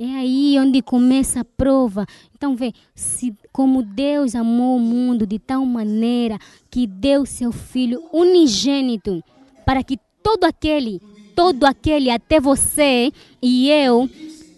É 0.00 0.04
aí 0.04 0.58
onde 0.58 0.82
começa 0.82 1.42
a 1.42 1.44
prova. 1.44 2.04
Então, 2.34 2.56
vê, 2.56 2.72
se, 2.92 3.32
como 3.52 3.84
Deus 3.84 4.34
amou 4.34 4.78
o 4.78 4.80
mundo 4.80 5.24
de 5.24 5.38
tal 5.38 5.64
maneira 5.64 6.40
que 6.68 6.88
deu 6.88 7.24
seu 7.24 7.52
Filho 7.52 8.02
unigênito 8.12 9.22
para 9.64 9.84
que 9.84 9.96
todo 10.24 10.42
aquele, 10.42 11.00
todo 11.36 11.62
aquele, 11.66 12.10
até 12.10 12.40
você 12.40 13.12
e 13.40 13.70
eu, 13.70 14.10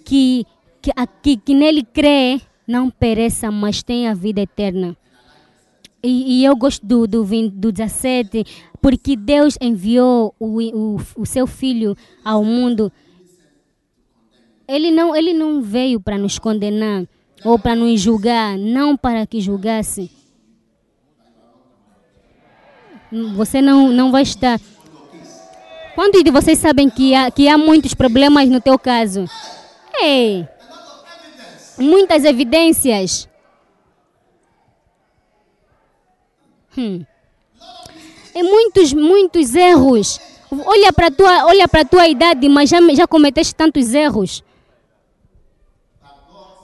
que, 0.02 0.46
que, 0.80 0.90
que, 1.22 1.36
que 1.36 1.52
nele 1.54 1.82
crê, 1.82 2.40
não 2.66 2.88
pereça, 2.88 3.50
mas 3.50 3.82
tenha 3.82 4.14
vida 4.14 4.40
eterna. 4.40 4.96
E, 6.02 6.40
e 6.40 6.44
eu 6.44 6.54
gosto 6.54 6.86
do, 6.86 7.06
do, 7.06 7.24
20 7.24 7.52
do 7.52 7.72
17, 7.72 8.44
porque 8.80 9.16
Deus 9.16 9.56
enviou 9.60 10.34
o, 10.38 10.60
o, 10.60 11.00
o 11.16 11.26
seu 11.26 11.46
filho 11.46 11.96
ao 12.24 12.44
mundo. 12.44 12.92
Ele 14.66 14.90
não, 14.90 15.16
ele 15.16 15.32
não 15.32 15.60
veio 15.60 16.00
para 16.00 16.18
nos 16.18 16.38
condenar 16.38 17.04
ou 17.44 17.58
para 17.58 17.74
nos 17.74 18.00
julgar, 18.00 18.56
não 18.56 18.96
para 18.96 19.26
que 19.26 19.40
julgasse. 19.40 20.10
Você 23.34 23.62
não, 23.62 23.90
não 23.90 24.12
vai 24.12 24.22
estar. 24.22 24.60
Quantos 25.94 26.22
de 26.22 26.30
vocês 26.30 26.58
sabem 26.58 26.88
que 26.88 27.14
há, 27.14 27.30
que 27.30 27.48
há 27.48 27.58
muitos 27.58 27.94
problemas 27.94 28.48
no 28.48 28.60
teu 28.60 28.78
caso? 28.78 29.24
Ei! 30.00 30.46
Muitas 31.78 32.24
evidências. 32.24 33.27
Hum. 36.76 37.04
E 38.34 38.42
muitos, 38.42 38.92
muitos 38.92 39.54
erros. 39.54 40.20
Olha 40.50 40.92
para 40.92 41.10
tua, 41.10 41.44
olha 41.46 41.68
tua 41.84 42.08
idade, 42.08 42.48
mas 42.48 42.70
já, 42.70 42.78
já 42.94 43.06
cometeste 43.06 43.54
tantos 43.54 43.92
erros. 43.92 44.42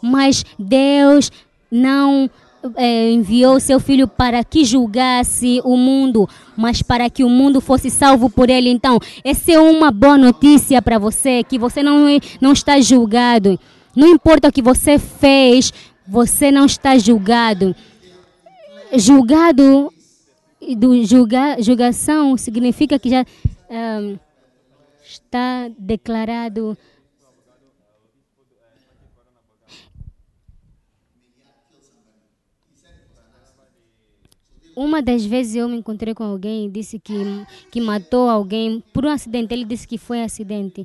Mas 0.01 0.45
Deus 0.59 1.31
não 1.71 2.31
é, 2.77 3.11
enviou 3.11 3.61
seu 3.61 3.79
filho 3.79 4.09
para 4.09 4.43
que 4.43 4.65
julgasse 4.65 5.61
o 5.65 5.77
mundo, 5.77 6.29
mas 6.57 6.83
para 6.83 7.11
que 7.11 7.25
o 7.25 7.29
mundo 7.29 7.61
fosse 7.61 7.91
salvo 7.91 8.31
por 8.31 8.49
ele. 8.49 8.71
Então, 8.71 8.99
essa 9.23 9.53
é 9.53 9.59
uma 9.59 9.91
boa 9.91 10.17
notícia 10.17 10.81
para 10.81 10.99
você, 10.99 11.43
que 11.43 11.59
você 11.59 11.83
não, 11.83 12.07
não 12.41 12.53
está 12.53 12.81
julgado. 12.81 13.59
Não 13.95 14.09
importa 14.09 14.49
o 14.49 14.53
que 14.53 14.63
você 14.63 14.99
fez, 14.99 15.73
você 16.07 16.51
não 16.51 16.67
está 16.67 16.97
julgado. 16.97 17.75
Julgado 18.93 19.93
do 20.77 21.05
julga, 21.05 21.61
julgação 21.61 22.37
significa 22.37 22.99
que 22.99 23.11
já 23.11 23.25
um, 23.69 24.19
está 25.05 25.69
declarado 25.79 26.77
Uma 34.77 35.01
das 35.01 35.25
vezes 35.25 35.55
eu 35.55 35.69
me 35.69 35.77
encontrei 35.77 36.15
com 36.15 36.25
alguém 36.25 36.67
e 36.67 36.69
disse 36.69 36.99
que, 36.99 37.15
que 37.71 37.81
matou 37.81 38.29
alguém 38.29 38.83
por 38.93 39.05
um 39.05 39.09
acidente. 39.09 39.55
Ele 39.55 39.65
disse 39.65 39.87
que 39.87 39.97
foi 39.97 40.21
acidente. 40.21 40.85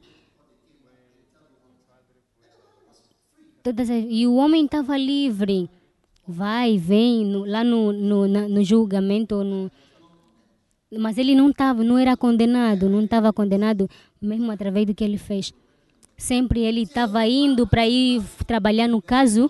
Todas 3.64 3.90
as, 3.90 4.06
e 4.08 4.28
o 4.28 4.36
homem 4.36 4.66
estava 4.66 4.96
livre. 4.96 5.68
Vai, 6.32 6.78
vem, 6.78 7.26
no, 7.26 7.44
lá 7.44 7.64
no, 7.64 7.92
no, 7.92 8.28
na, 8.28 8.48
no 8.48 8.64
julgamento. 8.64 9.44
No, 9.44 9.72
mas 11.00 11.18
ele 11.18 11.34
não 11.34 11.50
estava, 11.50 11.84
não 11.84 11.98
era 11.98 12.16
condenado, 12.16 12.88
não 12.88 13.02
estava 13.02 13.34
condenado 13.34 13.90
mesmo 14.22 14.52
através 14.52 14.86
do 14.86 14.94
que 14.94 15.04
ele 15.04 15.18
fez. 15.18 15.52
Sempre 16.16 16.60
ele 16.60 16.84
estava 16.84 17.26
indo 17.26 17.66
para 17.66 17.88
ir 17.88 18.22
trabalhar 18.46 18.88
no 18.88 19.02
caso 19.02 19.50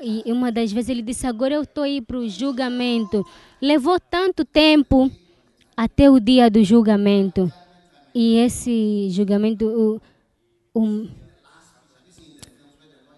e 0.00 0.30
uma 0.32 0.50
das 0.50 0.72
vezes 0.72 0.88
ele 0.88 1.02
disse: 1.02 1.26
Agora 1.26 1.54
eu 1.54 1.62
estou 1.62 1.84
aí 1.84 2.00
para 2.00 2.18
o 2.18 2.28
julgamento. 2.28 3.26
Levou 3.60 3.98
tanto 3.98 4.44
tempo 4.44 5.10
até 5.76 6.08
o 6.10 6.20
dia 6.20 6.48
do 6.48 6.62
julgamento. 6.64 7.52
E 8.14 8.36
esse 8.36 9.08
julgamento, 9.10 9.66
o, 9.66 10.00
o, 10.74 11.08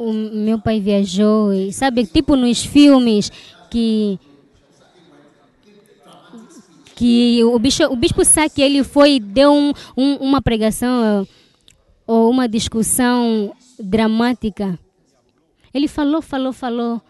o 0.09 0.13
meu 0.13 0.59
pai 0.59 0.81
viajou, 0.81 1.53
e 1.53 1.73
sabe, 1.73 2.07
tipo 2.07 2.37
nos 2.37 2.65
filmes 2.65 3.31
que 3.71 4.19
que 6.95 7.43
o 7.45 7.59
bispo, 7.59 7.85
o 7.85 7.97
bispo 7.97 8.25
Saki 8.25 8.63
ele 8.63 8.85
foi 8.85 9.19
deu 9.19 9.53
um, 9.53 9.73
um, 9.97 10.17
uma 10.17 10.41
pregação 10.41 11.27
ou 12.07 12.31
uma 12.31 12.47
discussão 12.49 13.53
dramática 13.79 14.79
ele 15.73 15.89
falou, 15.89 16.21
falou, 16.21 16.53
falou. 16.53 17.03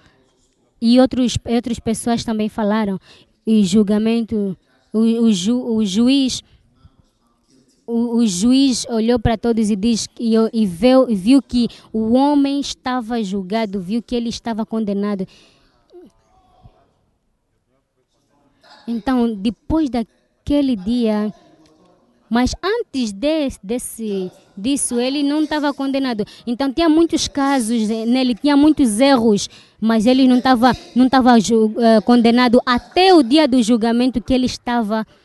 E 0.81 1.01
outros, 1.01 1.37
outras 1.45 1.79
pessoas 1.79 2.25
também 2.25 2.49
falaram. 2.49 2.99
E 3.47 3.65
julgamento, 3.65 4.57
o, 4.93 4.99
o, 4.99 5.33
ju, 5.33 5.61
o 5.61 5.85
juiz 5.85 6.43
o, 7.93 8.17
o, 8.17 8.27
juiz 8.27 8.87
olhou 8.89 9.19
para 9.19 9.37
todos 9.37 9.71
e, 9.71 9.77
diz, 9.77 10.09
e, 10.19 10.35
e, 10.53 10.67
viu, 10.67 11.07
viu 11.07 11.43
que 11.43 11.69
o 11.93 12.15
homem 12.15 12.61
estava 12.61 13.23
julgado, 13.23 13.81
viu 13.81 14.03
que 14.03 14.15
ele 14.15 14.29
estava 14.29 14.65
condenado. 14.65 15.27
Então, 18.87 19.35
depois 19.35 19.91
daquele 19.91 20.75
dia, 20.75 21.33
mas 22.33 22.55
antes 22.65 23.13
de, 23.13 23.51
desse, 23.63 24.33
disso, 24.57 24.99
ele 24.99 25.23
não 25.23 25.43
estava 25.43 25.75
condenado. 25.75 26.25
Então 26.47 26.73
tinha 26.73 26.89
muitos 26.89 27.29
casos 27.29 27.87
nele, 27.89 28.35
tinha 28.35 28.57
muitos 28.57 28.99
erros, 29.01 29.51
mas 29.79 30.07
ele 30.07 30.27
não 30.27 30.39
estava 30.39 30.73
não 30.97 31.11
tava, 31.11 31.37
uh, 31.37 32.03
condenado 32.07 32.59
até 32.65 33.13
o 33.13 33.23
dia 33.23 33.47
do 33.47 33.63
julgamento 33.63 34.19
que 34.19 34.33
ele 34.33 34.47
estava 34.47 35.05
condenado. 35.05 35.22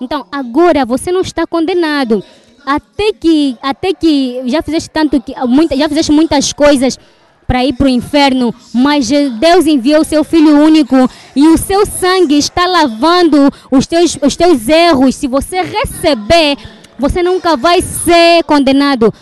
Então 0.00 0.26
agora 0.30 0.84
você 0.84 1.10
não 1.10 1.20
está 1.20 1.46
condenado. 1.46 2.22
Até 2.64 3.12
que, 3.12 3.56
até 3.62 3.94
que 3.94 4.42
já 4.46 4.60
fizeste 4.60 4.90
tanto 4.90 5.20
que 5.20 5.34
muita, 5.46 5.76
já 5.76 5.88
fizeste 5.88 6.10
muitas 6.10 6.52
coisas 6.52 6.98
para 7.46 7.64
ir 7.64 7.74
para 7.74 7.86
o 7.86 7.88
inferno, 7.88 8.52
mas 8.74 9.08
Deus 9.08 9.66
enviou 9.66 10.00
o 10.00 10.04
seu 10.04 10.24
Filho 10.24 10.58
único 10.58 10.96
e 11.34 11.46
o 11.46 11.56
seu 11.56 11.86
sangue 11.86 12.36
está 12.36 12.66
lavando 12.66 13.48
os 13.70 13.86
teus, 13.86 14.18
os 14.20 14.34
teus 14.34 14.68
erros. 14.68 15.14
Se 15.14 15.28
você 15.28 15.62
receber, 15.62 16.56
você 16.98 17.22
nunca 17.22 17.56
vai 17.56 17.80
ser 17.80 18.42
condenado. 18.44 19.12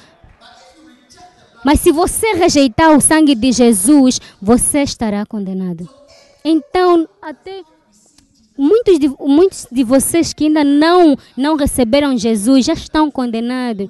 Mas 1.65 1.81
se 1.81 1.93
você 1.93 2.33
rejeitar 2.33 2.97
o 2.97 3.01
sangue 3.01 3.35
de 3.35 3.53
Jesus, 3.53 4.21
você 4.41 4.83
estará 4.83 5.25
condenado. 5.27 5.89
Então, 6.45 7.09
até 7.23 7.63
muitos 8.57 8.99
de, 8.99 9.09
muitos 9.21 9.67
de 9.71 9.83
vocês 9.85 10.33
que 10.33 10.45
ainda 10.45 10.65
não, 10.65 11.17
não 11.37 11.57
receberam 11.57 12.17
Jesus 12.17 12.65
já 12.65 12.73
estão 12.73 13.11
condenados. 13.11 13.89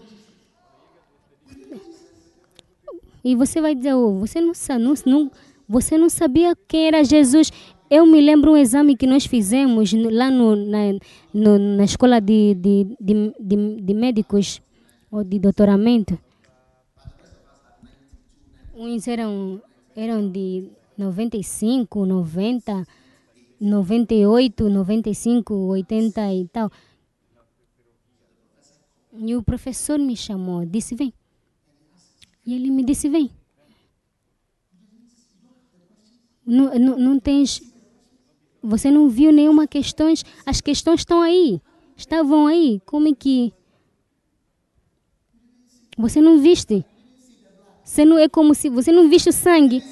E 3.24 3.34
você 3.34 3.60
vai 3.60 3.74
dizer, 3.74 3.94
oh, 3.94 4.18
você 4.18 4.40
não, 4.40 4.52
não, 5.06 5.30
você 5.66 5.96
não 5.96 6.10
sabia 6.10 6.54
quem 6.68 6.88
era 6.88 7.02
Jesus. 7.02 7.50
Eu 7.88 8.04
me 8.06 8.20
lembro 8.20 8.52
um 8.52 8.56
exame 8.56 8.96
que 8.96 9.06
nós 9.06 9.24
fizemos 9.24 9.92
lá 9.92 10.30
no, 10.30 10.54
na, 10.56 10.78
no, 11.32 11.58
na 11.58 11.84
escola 11.84 12.20
de, 12.20 12.54
de, 12.54 12.96
de, 13.00 13.34
de, 13.40 13.80
de 13.80 13.94
médicos 13.94 14.60
ou 15.10 15.24
de 15.24 15.38
doutoramento. 15.38 16.18
Uns 18.76 19.06
eram, 19.06 19.62
eram 19.94 20.28
de 20.28 20.68
95, 20.98 22.04
90, 22.04 22.86
98, 23.60 24.68
95, 24.68 25.54
80 25.54 26.34
e 26.34 26.48
tal. 26.48 26.70
E 29.16 29.36
o 29.36 29.42
professor 29.42 29.98
me 29.98 30.16
chamou, 30.16 30.64
disse: 30.64 30.94
Vem, 30.94 31.12
e 32.46 32.54
ele 32.54 32.70
me 32.70 32.84
disse: 32.84 33.08
Vem. 33.08 33.30
Não, 36.46 36.74
não, 36.78 36.98
não 36.98 37.18
tens. 37.18 37.62
Você 38.62 38.90
não 38.90 39.08
viu 39.08 39.32
nenhuma 39.32 39.66
questão. 39.66 40.12
As 40.44 40.60
questões 40.60 41.00
estão 41.00 41.22
aí. 41.22 41.60
Estavam 41.96 42.46
aí. 42.46 42.80
Como 42.84 43.08
é 43.08 43.14
que. 43.14 43.52
Você 45.96 46.20
não 46.20 46.38
viste. 46.38 46.84
Você 47.82 48.04
não 48.04 48.18
é 48.18 48.28
como 48.28 48.54
se. 48.54 48.68
Você 48.68 48.92
não 48.92 49.08
viste 49.08 49.28
o 49.28 49.32
sangue. 49.32 49.82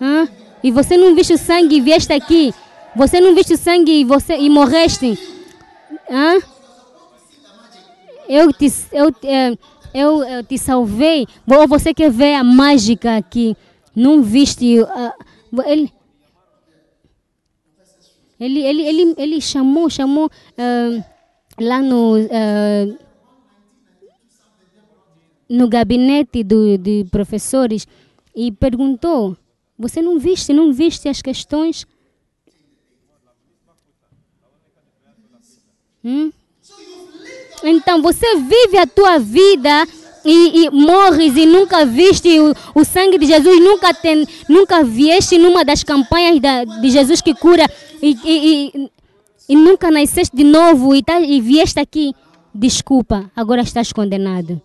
Hã? 0.00 0.28
E 0.62 0.70
você 0.70 0.96
não 0.96 1.14
viste 1.14 1.34
o 1.34 1.38
sangue 1.38 1.76
e 1.76 1.80
vieste 1.80 2.12
aqui. 2.12 2.52
Você 2.94 3.20
não 3.20 3.34
viste 3.34 3.56
sangue 3.56 4.00
e, 4.00 4.04
você, 4.04 4.36
e 4.36 4.50
morreste. 4.50 5.18
Hã? 6.10 6.40
Eu 8.28 8.52
te. 8.52 8.66
Eu, 8.92 9.14
é, 9.24 9.56
eu, 9.94 10.24
eu 10.24 10.44
te 10.44 10.58
salvei. 10.58 11.26
Ou 11.46 11.68
você 11.68 11.94
quer 11.94 12.10
ver 12.10 12.34
a 12.34 12.44
mágica 12.44 13.16
aqui? 13.16 13.56
Não 13.94 14.22
viste. 14.22 14.80
Uh, 14.80 15.62
ele, 15.66 15.92
ele, 18.38 18.60
ele, 18.62 18.82
ele, 18.82 19.14
ele 19.18 19.40
chamou, 19.40 19.88
chamou 19.90 20.26
uh, 20.26 21.04
lá 21.60 21.80
no, 21.82 22.16
uh, 22.18 22.98
no 25.48 25.68
gabinete 25.68 26.42
do, 26.42 26.76
de 26.76 27.04
professores 27.10 27.86
e 28.34 28.50
perguntou: 28.50 29.36
Você 29.78 30.02
não 30.02 30.18
viste, 30.18 30.52
não 30.52 30.72
viste 30.72 31.08
as 31.08 31.22
questões? 31.22 31.86
Hum? 36.04 36.30
Então 37.62 38.00
você 38.00 38.36
vive 38.36 38.78
a 38.78 38.86
tua 38.86 39.18
vida 39.18 39.86
e, 40.24 40.64
e, 40.64 40.70
morres 40.70 41.36
e 41.36 41.46
nunca 41.46 41.84
viste 41.84 42.38
o, 42.38 42.54
o, 42.74 42.84
sangue 42.84 43.18
de 43.18 43.26
Jesus, 43.26 43.60
nunca, 43.60 43.92
tem, 43.92 44.26
nunca 44.48 44.82
vieste 44.82 45.38
numa 45.38 45.64
das 45.64 45.82
campanhas 45.82 46.40
da, 46.40 46.64
de 46.64 46.90
Jesus 46.90 47.20
que 47.20 47.34
cura 47.34 47.66
e, 48.02 48.16
e, 48.24 48.90
e 49.48 49.56
nunca 49.56 49.90
nasceste 49.90 50.36
de 50.36 50.44
novo 50.44 50.94
e, 50.94 51.02
tá, 51.02 51.20
e 51.20 51.40
vieste 51.40 51.80
aqui, 51.80 52.14
desculpa, 52.54 53.30
agora 53.34 53.62
estás 53.62 53.92
condenado. 53.92 54.60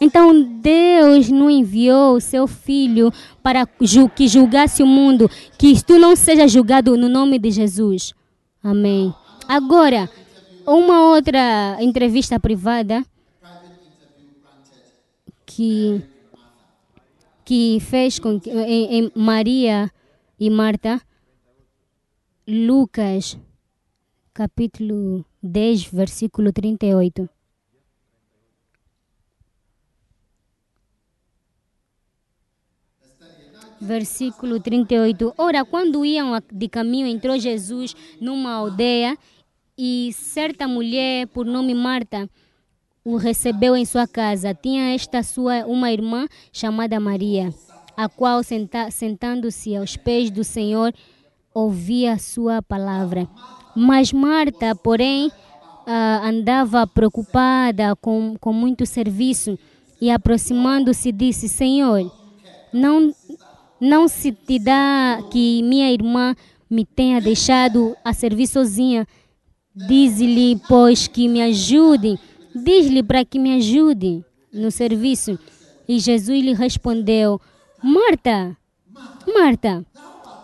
Então 0.00 0.42
Deus 0.60 1.28
não 1.28 1.50
enviou 1.50 2.14
o 2.14 2.20
seu 2.20 2.46
filho 2.46 3.12
para 3.42 3.66
que 3.66 4.28
julgasse 4.28 4.82
o 4.82 4.86
mundo, 4.86 5.28
que 5.58 5.82
tu 5.84 5.98
não 5.98 6.14
seja 6.14 6.46
julgado 6.46 6.96
no 6.96 7.08
nome 7.08 7.38
de 7.38 7.50
Jesus. 7.50 8.14
Amém. 8.62 9.12
Agora, 9.48 10.08
uma 10.68 11.10
outra 11.10 11.78
entrevista 11.80 12.38
privada 12.38 13.04
que 15.46 16.02
que 17.44 17.80
fez 17.80 18.18
com 18.18 18.38
que 18.38 18.50
em, 18.50 18.98
em 18.98 19.12
Maria 19.14 19.90
e 20.38 20.50
Marta, 20.50 21.00
Lucas 22.46 23.38
capítulo 24.34 25.24
10, 25.42 25.84
versículo 25.84 26.52
38. 26.52 27.28
Versículo 33.80 34.60
38. 34.60 35.32
Ora, 35.38 35.64
quando 35.64 36.04
iam 36.04 36.40
de 36.52 36.68
caminho, 36.68 37.06
entrou 37.06 37.38
Jesus 37.38 37.96
numa 38.20 38.52
aldeia 38.52 39.16
e 39.78 40.10
certa 40.12 40.66
mulher, 40.66 41.28
por 41.28 41.46
nome 41.46 41.72
Marta, 41.72 42.28
o 43.04 43.16
recebeu 43.16 43.76
em 43.76 43.84
sua 43.84 44.08
casa. 44.08 44.52
Tinha 44.52 44.92
esta 44.92 45.22
sua 45.22 45.64
uma 45.66 45.92
irmã 45.92 46.26
chamada 46.52 46.98
Maria, 46.98 47.54
a 47.96 48.08
qual 48.08 48.42
senta, 48.42 48.90
sentando-se 48.90 49.76
aos 49.76 49.96
pés 49.96 50.30
do 50.30 50.42
Senhor 50.42 50.92
ouvia 51.54 52.14
a 52.14 52.18
sua 52.18 52.60
palavra. 52.60 53.28
Mas 53.74 54.12
Marta, 54.12 54.74
porém, 54.74 55.28
uh, 55.28 56.24
andava 56.24 56.86
preocupada 56.86 57.94
com, 57.96 58.36
com 58.40 58.52
muito 58.52 58.84
serviço 58.84 59.56
e 60.00 60.10
aproximando-se 60.10 61.12
disse: 61.12 61.48
Senhor, 61.48 62.10
não 62.72 63.14
não 63.80 64.08
se 64.08 64.32
te 64.32 64.58
dá 64.58 65.22
que 65.30 65.62
minha 65.62 65.92
irmã 65.92 66.34
me 66.68 66.84
tenha 66.84 67.20
deixado 67.20 67.96
a 68.04 68.12
servir 68.12 68.48
sozinha. 68.48 69.06
Diz-lhe, 69.86 70.60
pois, 70.68 71.06
que 71.06 71.28
me 71.28 71.40
ajude. 71.42 72.18
Diz-lhe 72.54 73.02
para 73.02 73.24
que 73.24 73.38
me 73.38 73.54
ajude 73.54 74.24
no 74.52 74.70
serviço. 74.70 75.38
E 75.88 75.98
Jesus 75.98 76.42
lhe 76.42 76.52
respondeu: 76.52 77.40
Marta, 77.82 78.56
Marta, 79.32 79.86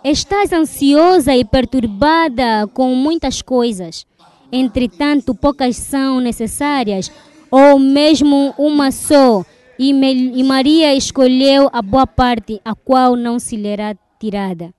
estás 0.05 0.53
ansiosa 0.53 1.35
e 1.35 1.45
perturbada 1.45 2.66
com 2.72 2.95
muitas 2.95 3.43
coisas. 3.43 4.07
Entretanto, 4.53 5.35
poucas 5.35 5.76
são 5.76 6.20
necessárias, 6.20 7.11
ou 7.51 7.78
mesmo 7.78 8.55
uma 8.57 8.93
só. 8.93 9.45
E, 9.76 9.91
e 9.91 10.45
Maria 10.45 10.95
escolheu 10.95 11.68
a 11.72 11.82
boa 11.82 12.07
parte, 12.07 12.61
a 12.64 12.74
qual 12.74 13.16
não 13.16 13.41
se 13.41 13.57
lhe 13.57 13.64
será 13.64 13.97
tirada. 14.20 14.72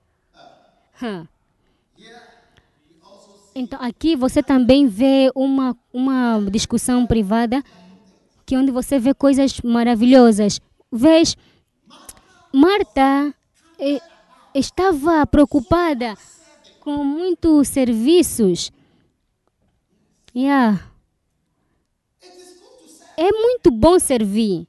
Huh. 1.02 1.26
Então, 3.58 3.80
aqui 3.80 4.14
você 4.14 4.42
também 4.42 4.86
vê 4.86 5.32
uma, 5.34 5.74
uma 5.90 6.46
discussão 6.50 7.06
privada, 7.06 7.64
que 8.44 8.54
onde 8.54 8.70
você 8.70 8.98
vê 8.98 9.14
coisas 9.14 9.62
maravilhosas. 9.62 10.60
Vês, 10.92 11.34
Marta 12.52 13.34
eh, 13.78 13.98
estava 14.54 15.26
preocupada 15.26 16.14
com 16.80 17.02
muitos 17.02 17.68
serviços. 17.68 18.70
Yeah. 20.36 20.90
É 23.16 23.32
muito 23.32 23.70
bom 23.70 23.98
servir. 23.98 24.68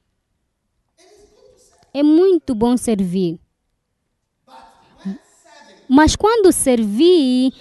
É 1.92 2.02
muito 2.02 2.54
bom 2.54 2.74
servir. 2.78 3.38
Mas 5.86 6.16
quando 6.16 6.50
servir 6.52 7.52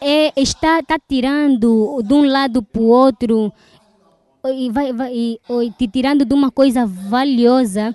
é, 0.00 0.32
está, 0.40 0.80
está 0.80 0.98
tirando 0.98 2.02
de 2.02 2.12
um 2.14 2.24
lado 2.24 2.62
para 2.62 2.80
o 2.80 2.86
outro 2.86 3.52
e, 4.46 4.70
vai, 4.70 4.92
vai, 4.92 5.12
e, 5.12 5.40
e 5.48 5.70
te 5.72 5.88
tirando 5.88 6.24
de 6.24 6.34
uma 6.34 6.50
coisa 6.50 6.86
valiosa, 6.86 7.94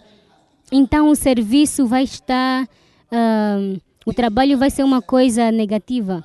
então 0.72 1.10
o 1.10 1.16
serviço 1.16 1.86
vai 1.86 2.04
estar, 2.04 2.64
uh, 2.66 3.82
o 4.06 4.14
trabalho 4.14 4.58
vai 4.58 4.70
ser 4.70 4.84
uma 4.84 5.02
coisa 5.02 5.52
negativa. 5.52 6.24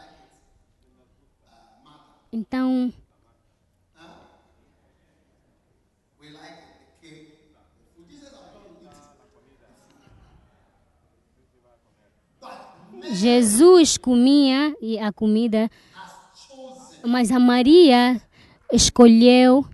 Então, 2.32 2.92
Jesus 13.12 13.96
comia 13.96 14.74
a 15.02 15.12
comida, 15.12 15.70
mas 17.06 17.30
a 17.30 17.38
Maria 17.38 18.20
escolheu 18.72 19.64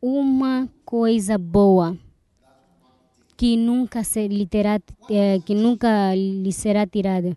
uma 0.00 0.68
coisa 0.84 1.36
boa 1.38 1.96
que 3.36 3.56
nunca 3.56 4.02
se 4.02 4.26
lhe 4.26 4.48
eh, 5.10 5.38
que 5.46 5.54
nunca 5.54 6.14
lhe 6.14 6.52
será 6.52 6.86
tirada. 6.86 7.36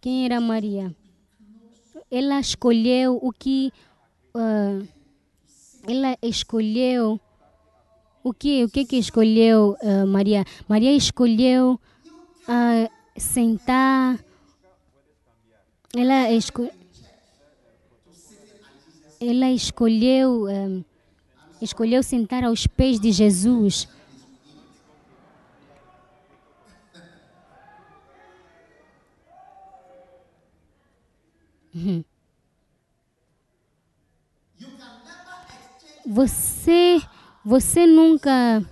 Quem 0.00 0.24
era 0.24 0.40
Maria? 0.40 0.94
Ela 2.10 2.40
escolheu 2.40 3.18
o 3.22 3.30
que 3.30 3.72
uh, 4.34 4.88
ela 5.86 6.16
escolheu 6.22 7.20
o 8.24 8.32
que 8.32 8.64
o 8.64 8.68
que 8.68 8.84
que 8.84 8.96
escolheu 8.96 9.76
uh, 9.82 10.06
Maria? 10.06 10.44
Maria 10.68 10.92
escolheu 10.92 11.78
uh, 12.48 12.90
sentar. 13.18 14.18
Ela, 15.96 16.30
esco 16.30 16.70
ela 19.20 19.50
escolheu, 19.50 20.46
um, 20.48 20.84
escolheu 21.60 22.02
sentar 22.02 22.44
aos 22.44 22.66
pés 22.66 22.98
de 22.98 23.12
Jesus. 23.12 23.88
Você, 36.06 37.00
você 37.44 37.86
nunca 37.86 38.64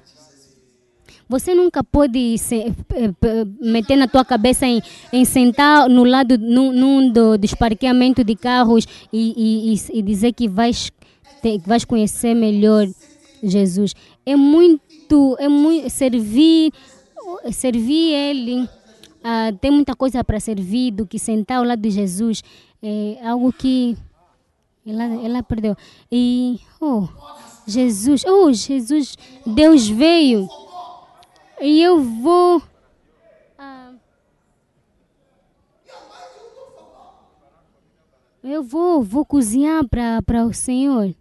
você 1.29 1.55
nunca 1.55 1.85
pode 1.85 2.39
se, 2.39 2.57
eh, 2.57 3.45
meter 3.61 3.97
na 3.97 4.09
tua 4.09 4.24
cabeça 4.24 4.66
em, 4.66 4.81
em 5.12 5.24
sentar 5.24 5.89
no 5.89 6.05
lado 6.05 6.39
num, 6.39 7.12
do, 7.12 7.37
dos 7.37 7.53
parqueamentos 7.55 8.24
de 8.24 8.35
carros 8.35 8.87
e, 9.12 9.74
e, 9.74 9.99
e 9.99 10.03
dizer 10.03 10.33
que 10.33 10.49
vais, 10.49 10.91
vais 11.66 11.85
conhecer 11.85 12.35
melhor 12.35 12.87
Jesus. 13.43 13.95
É 14.24 14.35
muito, 14.35 15.37
é 15.39 15.49
muito 15.49 15.91
servir, 15.91 16.72
servir 17.53 18.14
Ele. 18.14 18.62
Uh, 19.18 19.55
tem 19.61 19.70
muita 19.70 19.95
coisa 19.95 20.24
para 20.24 20.41
servir 20.41 20.93
do 20.93 21.07
que 21.07 21.18
sentar 21.18 21.59
ao 21.59 21.64
lado 21.64 21.81
de 21.81 21.91
Jesus. 21.91 22.43
É 22.83 23.18
algo 23.22 23.53
que 23.53 23.97
ela, 24.87 25.05
ela 25.22 25.43
perdeu. 25.43 25.76
E, 26.11 26.59
oh, 26.81 27.07
Jesus, 27.66 28.24
oh, 28.24 28.51
Jesus, 28.53 29.18
Deus 29.45 29.87
veio. 29.89 30.49
E 31.61 31.83
eu 31.83 32.01
vou. 32.01 32.63
Ah, 33.59 33.93
eu 38.43 38.63
vou, 38.63 39.03
vou 39.03 39.25
cozinhar 39.25 39.83
para 39.89 40.45
o 40.45 40.55
Senhor. 40.55 41.15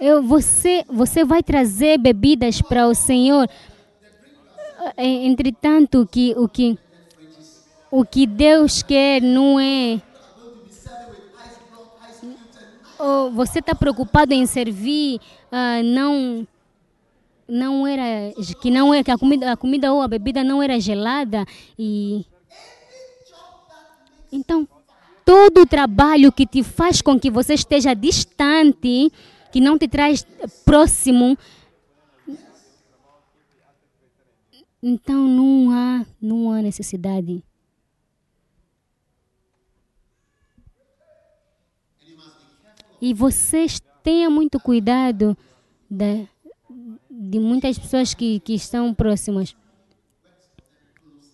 Eu, 0.00 0.22
você, 0.22 0.84
você 0.88 1.24
vai 1.24 1.42
trazer 1.42 1.98
bebidas 1.98 2.62
para 2.62 2.86
o 2.86 2.94
Senhor. 2.94 3.48
É, 4.96 5.04
entretanto, 5.04 6.08
que, 6.10 6.34
o, 6.36 6.48
que, 6.48 6.78
o 7.90 8.04
que 8.04 8.26
Deus 8.26 8.82
quer 8.82 9.20
não 9.20 9.60
é. 9.60 10.00
Ou 12.98 13.30
você 13.30 13.58
está 13.58 13.74
preocupado 13.74 14.32
em 14.32 14.46
servir, 14.46 15.20
uh, 15.52 15.82
não 15.84 16.46
não 17.48 17.86
era 17.86 18.32
que 18.60 18.70
não 18.70 18.92
é 18.92 19.02
que 19.02 19.10
a 19.10 19.16
comida, 19.16 19.52
a 19.52 19.56
comida 19.56 19.92
ou 19.92 20.02
a 20.02 20.08
bebida 20.08 20.44
não 20.44 20.62
era 20.62 20.78
gelada 20.78 21.46
e 21.78 22.26
então 24.30 24.68
todo 25.24 25.62
o 25.62 25.66
trabalho 25.66 26.30
que 26.30 26.46
te 26.46 26.62
faz 26.62 27.00
com 27.02 27.18
que 27.18 27.30
você 27.30 27.54
esteja 27.54 27.94
distante, 27.94 29.12
que 29.50 29.60
não 29.60 29.78
te 29.78 29.88
traz 29.88 30.26
próximo, 30.64 31.36
então 34.82 35.26
não 35.26 35.70
há, 35.70 36.06
não 36.20 36.50
há 36.50 36.62
necessidade. 36.62 37.42
E 43.00 43.14
vocês 43.14 43.80
tenham 44.02 44.30
muito 44.30 44.58
cuidado 44.58 45.36
da 45.90 46.26
de 47.28 47.38
muitas 47.38 47.78
pessoas 47.78 48.14
que, 48.14 48.40
que 48.40 48.54
estão 48.54 48.94
próximas. 48.94 49.54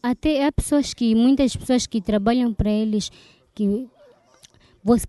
Até 0.02 0.44
há 0.44 0.52
pessoas 0.52 0.92
que, 0.92 1.14
muitas 1.14 1.56
pessoas 1.56 1.86
que 1.86 2.00
trabalham 2.00 2.52
para 2.52 2.70
eles, 2.70 3.10
que 3.54 3.88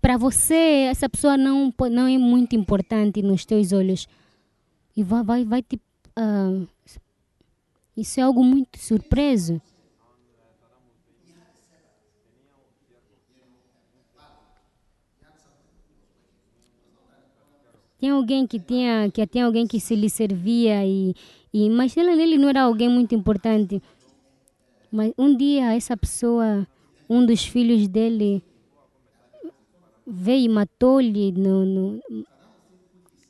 para 0.00 0.16
você 0.16 0.86
essa 0.88 1.08
pessoa 1.08 1.36
não, 1.36 1.72
não 1.90 2.06
é 2.06 2.16
muito 2.16 2.56
importante 2.56 3.20
nos 3.20 3.44
teus 3.44 3.72
olhos. 3.72 4.08
E 4.96 5.02
vai, 5.02 5.22
vai, 5.22 5.44
vai 5.44 5.62
te. 5.62 5.76
Uh, 6.18 6.66
isso 7.96 8.20
é 8.20 8.22
algo 8.22 8.42
muito 8.42 8.78
surpreso. 8.78 9.60
Tinha 17.98 18.12
alguém 18.12 18.46
que 18.46 18.60
tinha, 18.60 19.10
que 19.10 19.26
tinha 19.26 19.46
alguém 19.46 19.66
que 19.66 19.80
se 19.80 19.94
lhe 19.94 20.10
servia 20.10 20.84
e, 20.84 21.14
e 21.52 21.70
mas 21.70 21.96
ele, 21.96 22.36
não 22.36 22.48
era 22.48 22.62
alguém 22.62 22.88
muito 22.88 23.14
importante. 23.14 23.82
Mas 24.92 25.12
um 25.16 25.34
dia 25.34 25.74
essa 25.74 25.96
pessoa, 25.96 26.66
um 27.08 27.24
dos 27.24 27.46
filhos 27.46 27.88
dele, 27.88 28.42
veio 30.06 30.44
e 30.44 30.48
matou-lhe 30.48 31.32
no, 31.32 31.64
no, 31.64 32.00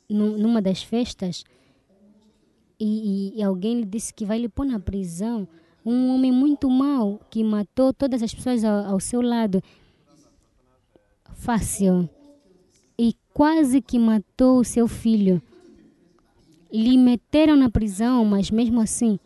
no, 0.09 0.37
numa 0.37 0.61
das 0.61 0.83
festas. 0.83 1.45
E, 2.79 2.85
e, 3.35 3.39
e, 3.39 3.43
alguém 3.43 3.79
lhe 3.79 3.85
disse 3.85 4.13
que 4.13 4.25
vai 4.25 4.37
lhe 4.37 4.49
pôr 4.49 4.65
na 4.65 4.79
prisão. 4.79 5.47
Um 5.83 6.13
homem 6.13 6.31
muito 6.31 6.69
mau 6.69 7.19
que 7.31 7.43
matou 7.43 7.93
todas 7.93 8.21
as 8.21 8.33
pessoas 8.33 8.63
ao, 8.63 8.85
ao 8.85 8.99
seu 8.99 9.21
lado. 9.21 9.63
Fácil 11.33 12.09
quase 13.37 13.83
que 13.83 13.99
matou 13.99 14.63
seu 14.63 14.87
filho. 14.87 15.39
Lhe 16.73 16.97
meteram 16.97 17.55
na 17.55 17.69
prisão, 17.69 18.25
mas 18.25 18.49
mesmo 18.49 18.81
assim. 18.81 19.19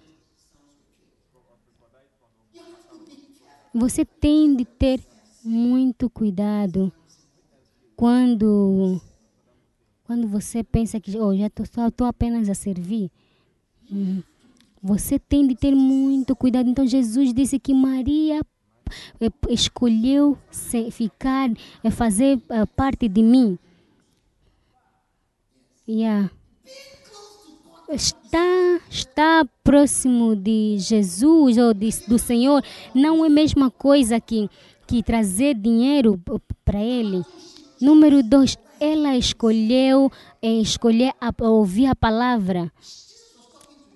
Você 3.74 4.04
tem 4.04 4.54
de 4.54 4.66
ter 4.66 5.00
muito 5.46 6.10
cuidado 6.10 6.92
quando 7.96 9.00
quando 10.04 10.28
você 10.28 10.62
pensa 10.62 11.00
que 11.00 11.18
oh, 11.18 11.34
já 11.34 11.48
estou 11.48 12.06
apenas 12.06 12.50
a 12.50 12.54
servir. 12.54 13.10
Hum. 13.90 14.22
Você 14.84 15.18
tem 15.18 15.48
de 15.48 15.56
ter 15.56 15.74
muito 15.74 16.36
cuidado. 16.36 16.70
Então 16.70 16.86
Jesus 16.86 17.34
disse 17.34 17.58
que 17.58 17.74
Maria 17.74 18.42
eh, 19.22 19.32
escolheu 19.50 20.38
ficar, 20.92 21.50
eh, 21.82 21.90
fazer 21.90 22.42
eh, 22.50 22.66
parte 22.76 23.08
de 23.08 23.24
mim. 23.24 23.58
Yeah. 25.94 26.32
Está, 27.90 28.80
está 28.90 29.46
próximo 29.62 30.38
de 30.38 30.78
Jesus 30.80 31.58
ou 31.58 31.74
de, 31.74 31.90
do 32.08 32.18
Senhor 32.18 32.64
não 32.96 33.26
é 33.26 33.28
a 33.28 33.30
mesma 33.30 33.70
coisa 33.70 34.22
que, 34.22 34.50
que 34.88 35.04
trazer 35.04 35.54
dinheiro 35.54 36.18
para 36.64 36.80
Ele. 36.80 37.26
Número 37.82 38.24
dois, 38.24 38.58
ela 38.80 39.18
escolheu 39.18 40.10
em 40.42 40.62
escolher 40.62 41.14
a 41.20 41.34
ouvir 41.50 41.88
a 41.88 41.96
palavra. 41.96 42.72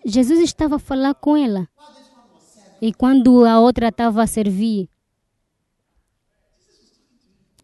Jesus 0.05 0.41
estava 0.41 0.75
a 0.75 0.79
falar 0.79 1.15
com 1.15 1.37
ela. 1.37 1.65
E 2.81 2.91
quando 2.91 3.45
a 3.45 3.57
outra 3.61 3.87
estava 3.87 4.21
a 4.21 4.27
servir, 4.27 4.89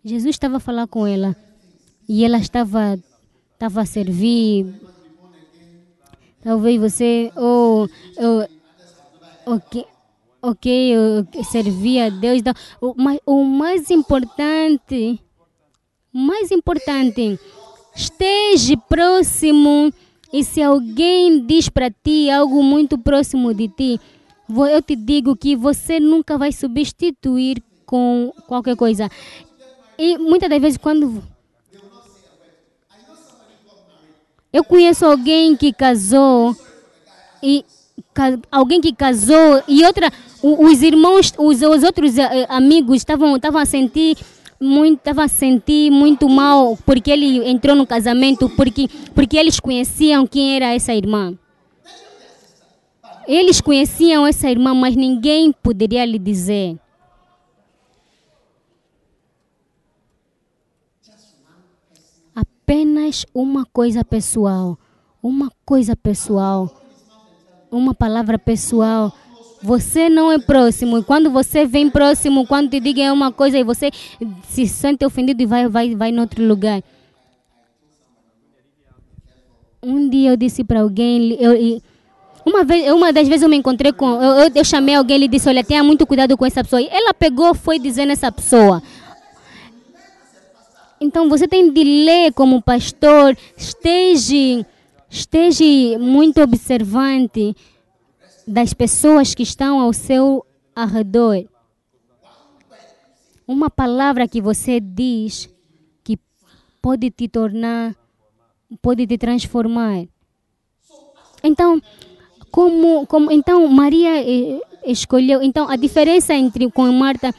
Jesus 0.06 0.36
estava 0.36 0.56
a 0.56 0.62
falar 0.62 0.88
com 0.88 1.06
ela. 1.06 1.36
E 2.08 2.24
ela 2.24 2.38
estava 2.38 2.98
estava 3.62 3.82
a 3.82 3.86
servir. 3.86 4.74
Talvez 6.44 6.82
você, 6.82 7.32
ou, 7.36 7.88
ou 8.18 8.48
ok, 9.46 9.86
ok, 10.42 10.96
servia 11.44 12.08
a 12.08 12.10
Deus. 12.10 12.40
Então, 12.40 12.54
o, 12.82 12.96
mas, 12.98 13.20
o 13.24 13.44
mais 13.44 13.92
importante, 13.92 15.20
mais 16.12 16.50
importante, 16.50 17.40
esteja 17.96 18.76
próximo. 18.90 19.94
E 20.34 20.44
se 20.44 20.64
alguém 20.64 21.46
diz 21.46 21.70
para 21.70 21.92
ti 21.92 22.32
algo 22.32 22.64
muito 22.64 22.98
próximo 22.98 23.54
de 23.54 23.68
ti, 23.68 24.00
eu 24.50 24.82
te 24.82 24.96
digo 24.96 25.36
que 25.36 25.56
você 25.56 26.00
nunca 26.00 26.36
vai 26.36 26.52
substituir 26.52 27.62
com 27.86 28.34
qualquer 28.48 28.76
coisa. 28.76 29.08
E 30.00 30.18
muitas 30.18 30.50
das 30.50 30.60
vezes, 30.60 30.78
quando 30.78 31.22
Eu 34.54 34.64
conheço 34.64 35.06
alguém 35.06 35.56
que 35.56 35.72
casou 35.72 36.56
e 37.42 37.64
alguém 38.52 38.82
que 38.82 38.94
casou 38.94 39.64
e 39.68 39.84
outra 39.86 40.12
os 40.44 40.82
irmãos 40.82 41.34
os, 41.38 41.62
os 41.62 41.84
outros 41.84 42.18
uh, 42.18 42.22
amigos 42.50 42.98
estavam 42.98 43.36
estavam 43.36 43.62
a 43.62 43.66
sentir 43.66 44.18
muito 44.60 45.00
estavam 45.00 45.24
a 45.24 45.28
sentir 45.28 45.90
muito 45.90 46.28
mal 46.28 46.78
porque 46.86 47.10
ele 47.10 47.48
entrou 47.50 47.76
no 47.76 47.88
casamento 47.88 48.50
porque 48.50 48.90
porque 49.16 49.38
eles 49.38 49.60
conheciam 49.60 50.28
quem 50.28 50.56
era 50.56 50.74
essa 50.74 50.94
irmã. 50.94 51.34
Eles 53.28 53.62
conheciam 53.62 54.28
essa 54.28 54.50
irmã 54.50 54.74
mas 54.74 54.96
ninguém 54.96 55.54
poderia 55.54 56.04
lhe 56.06 56.20
dizer 56.20 56.78
apenas 62.72 63.26
uma 63.36 63.66
coisa 63.66 64.04
pessoal. 64.06 64.80
Uma 65.22 65.52
coisa 65.66 65.94
pessoal. 65.94 66.82
Uma 67.70 67.94
palavra 67.94 68.40
pessoal. 68.40 69.14
Você 69.62 70.10
não 70.10 70.32
é 70.32 70.40
próximo. 70.40 70.98
E 70.98 71.04
quando 71.04 71.30
você 71.30 71.66
vem 71.66 71.90
próximo, 71.90 72.48
quando 72.48 72.70
te 72.70 72.80
digam 72.80 73.14
uma 73.14 73.30
coisa 73.30 73.60
e 73.60 73.64
você 73.64 73.92
se 74.48 74.66
sente 74.68 75.06
ofendido 75.06 75.44
e 75.44 75.46
vai, 75.46 75.68
vai, 75.68 75.96
vai 75.96 76.12
em 76.12 76.20
outro 76.20 76.48
lugar. 76.48 76.82
Um 79.84 80.10
dia 80.10 80.30
eu 80.30 80.38
disse 80.38 80.64
para 80.64 80.80
alguém, 80.82 81.34
eu, 81.42 81.82
uma, 82.46 82.64
vez, 82.64 82.90
uma 82.92 83.12
das 83.12 83.28
vezes 83.28 83.44
eu 83.44 83.50
me 83.50 83.58
encontrei 83.58 83.92
com, 83.92 84.08
eu, 84.22 84.46
eu, 84.46 84.52
eu 84.56 84.64
chamei 84.64 84.96
alguém 84.96 85.24
e 85.24 85.28
disse, 85.28 85.50
olha, 85.50 85.64
tenha 85.64 85.84
muito 85.84 86.06
cuidado 86.08 86.38
com 86.38 86.46
essa 86.46 86.64
pessoa. 86.64 86.82
E 86.82 86.88
ela 86.88 87.14
pegou, 87.14 87.54
foi 87.54 87.80
dizendo 87.80 88.12
essa 88.12 88.32
pessoa, 88.32 88.82
então 91.02 91.28
você 91.28 91.48
tem 91.48 91.74
de 91.74 91.84
ler 91.84 92.32
como 92.32 92.62
pastor, 92.62 93.36
esteja, 93.58 94.64
esteja 95.10 95.98
muito 96.00 96.40
observante 96.40 97.56
das 98.48 98.72
pessoas 98.72 99.34
que 99.34 99.42
estão 99.42 99.80
ao 99.80 99.92
seu 99.94 100.46
arredor. 100.76 101.44
Uma 103.48 103.68
palavra 103.68 104.28
que 104.28 104.40
você 104.40 104.80
diz 104.80 105.50
que 106.04 106.20
pode 106.80 107.10
te 107.10 107.28
tornar, 107.28 107.96
pode 108.80 109.08
te 109.08 109.18
transformar. 109.18 110.06
Então, 111.44 111.82
como, 112.52 113.08
como 113.08 113.32
então 113.32 113.68
Maria 113.68 114.22
eh, 114.22 114.62
escolheu, 114.86 115.42
então 115.42 115.68
a 115.68 115.76
diferença 115.76 116.36
entre 116.36 116.70
com 116.70 116.92
Marta, 116.92 117.34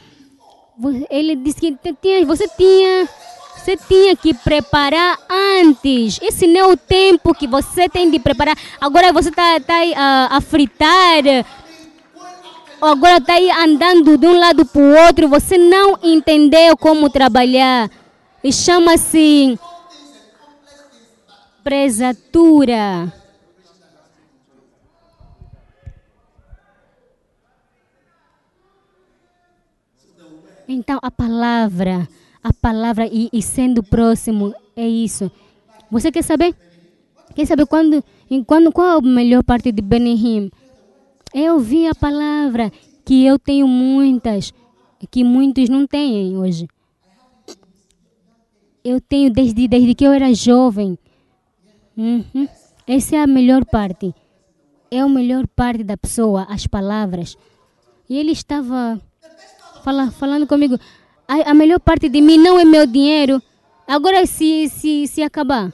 ele 1.09 1.37
disse 1.37 1.61
que 1.61 1.77
tinha, 2.01 2.25
você 2.25 2.45
tinha 2.49 3.07
você 3.55 3.77
tinha 3.77 4.15
que 4.15 4.33
preparar 4.33 5.17
antes. 5.29 6.19
Esse 6.21 6.45
não 6.47 6.59
é 6.59 6.67
o 6.67 6.77
tempo 6.77 7.33
que 7.33 7.47
você 7.47 7.87
tem 7.87 8.11
de 8.11 8.19
preparar. 8.19 8.57
Agora 8.79 9.13
você 9.13 9.29
está 9.29 9.59
tá 9.59 9.75
aí 9.75 9.93
a, 9.95 10.37
a 10.37 10.41
fritar. 10.41 11.23
Agora 12.81 13.17
está 13.17 13.35
aí 13.35 13.49
andando 13.49 14.17
de 14.17 14.27
um 14.27 14.37
lado 14.37 14.65
para 14.65 14.81
o 14.81 15.05
outro. 15.05 15.29
Você 15.29 15.57
não 15.57 15.97
entendeu 16.03 16.75
como 16.75 17.09
trabalhar. 17.09 17.89
E 18.43 18.51
chama-se 18.51 19.57
presatura. 21.63 23.13
Então 30.67 30.99
a 31.01 31.11
palavra 31.11 32.07
a 32.43 32.51
palavra 32.51 33.07
e, 33.07 33.29
e 33.31 33.41
sendo 33.41 33.81
próximo 33.81 34.53
é 34.75 34.87
isso. 34.87 35.31
Você 35.89 36.11
quer 36.11 36.23
saber? 36.23 36.55
Quer 37.33 37.45
saber 37.45 37.65
quando, 37.65 38.03
quando 38.45 38.71
qual 38.71 38.97
a 38.97 39.01
melhor 39.01 39.43
parte 39.43 39.71
de 39.71 39.81
Benihim? 39.81 40.51
É 41.33 41.51
ouvir 41.51 41.87
a 41.87 41.95
palavra 41.95 42.71
que 43.05 43.25
eu 43.25 43.39
tenho 43.39 43.67
muitas, 43.67 44.53
que 45.09 45.23
muitos 45.23 45.69
não 45.69 45.87
têm 45.87 46.37
hoje. 46.37 46.67
Eu 48.83 48.99
tenho 48.99 49.31
desde, 49.31 49.67
desde 49.67 49.95
que 49.95 50.03
eu 50.03 50.11
era 50.11 50.33
jovem. 50.33 50.97
Uhum. 51.95 52.47
Essa 52.85 53.15
é 53.15 53.19
a 53.19 53.27
melhor 53.27 53.65
parte. 53.65 54.13
É 54.91 54.99
a 54.99 55.07
melhor 55.07 55.47
parte 55.47 55.83
da 55.83 55.95
pessoa, 55.95 56.45
as 56.49 56.67
palavras. 56.67 57.37
E 58.09 58.17
ele 58.17 58.31
estava 58.31 59.01
fala, 59.83 60.11
falando 60.11 60.47
comigo 60.47 60.77
a, 61.33 61.51
a 61.51 61.53
melhor 61.53 61.79
parte 61.79 62.09
de 62.09 62.21
mim 62.21 62.37
não 62.37 62.59
é 62.59 62.65
meu 62.65 62.85
dinheiro, 62.85 63.41
Agora, 63.87 64.25
se, 64.25 64.69
se, 64.69 65.07
se 65.07 65.21
acabar, 65.21 65.71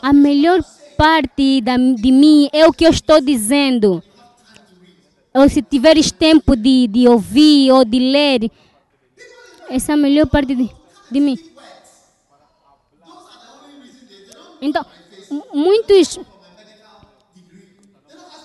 a 0.00 0.12
melhor 0.12 0.64
parte 0.96 1.60
da, 1.60 1.76
de 1.76 2.10
mim 2.10 2.48
é 2.52 2.66
o 2.66 2.72
que 2.72 2.84
eu 2.84 2.90
estou 2.90 3.20
dizendo. 3.20 4.02
Ou 5.34 5.48
se 5.48 5.60
tiveres 5.60 6.10
tempo 6.10 6.56
de, 6.56 6.86
de 6.88 7.06
ouvir 7.06 7.70
ou 7.72 7.84
de 7.84 7.98
ler, 7.98 8.50
essa 9.68 9.92
é 9.92 9.94
a 9.94 9.98
melhor 9.98 10.26
parte 10.26 10.54
de, 10.54 10.70
de 11.10 11.20
mim. 11.20 11.38
Então, 14.60 14.84
muitos 15.52 16.18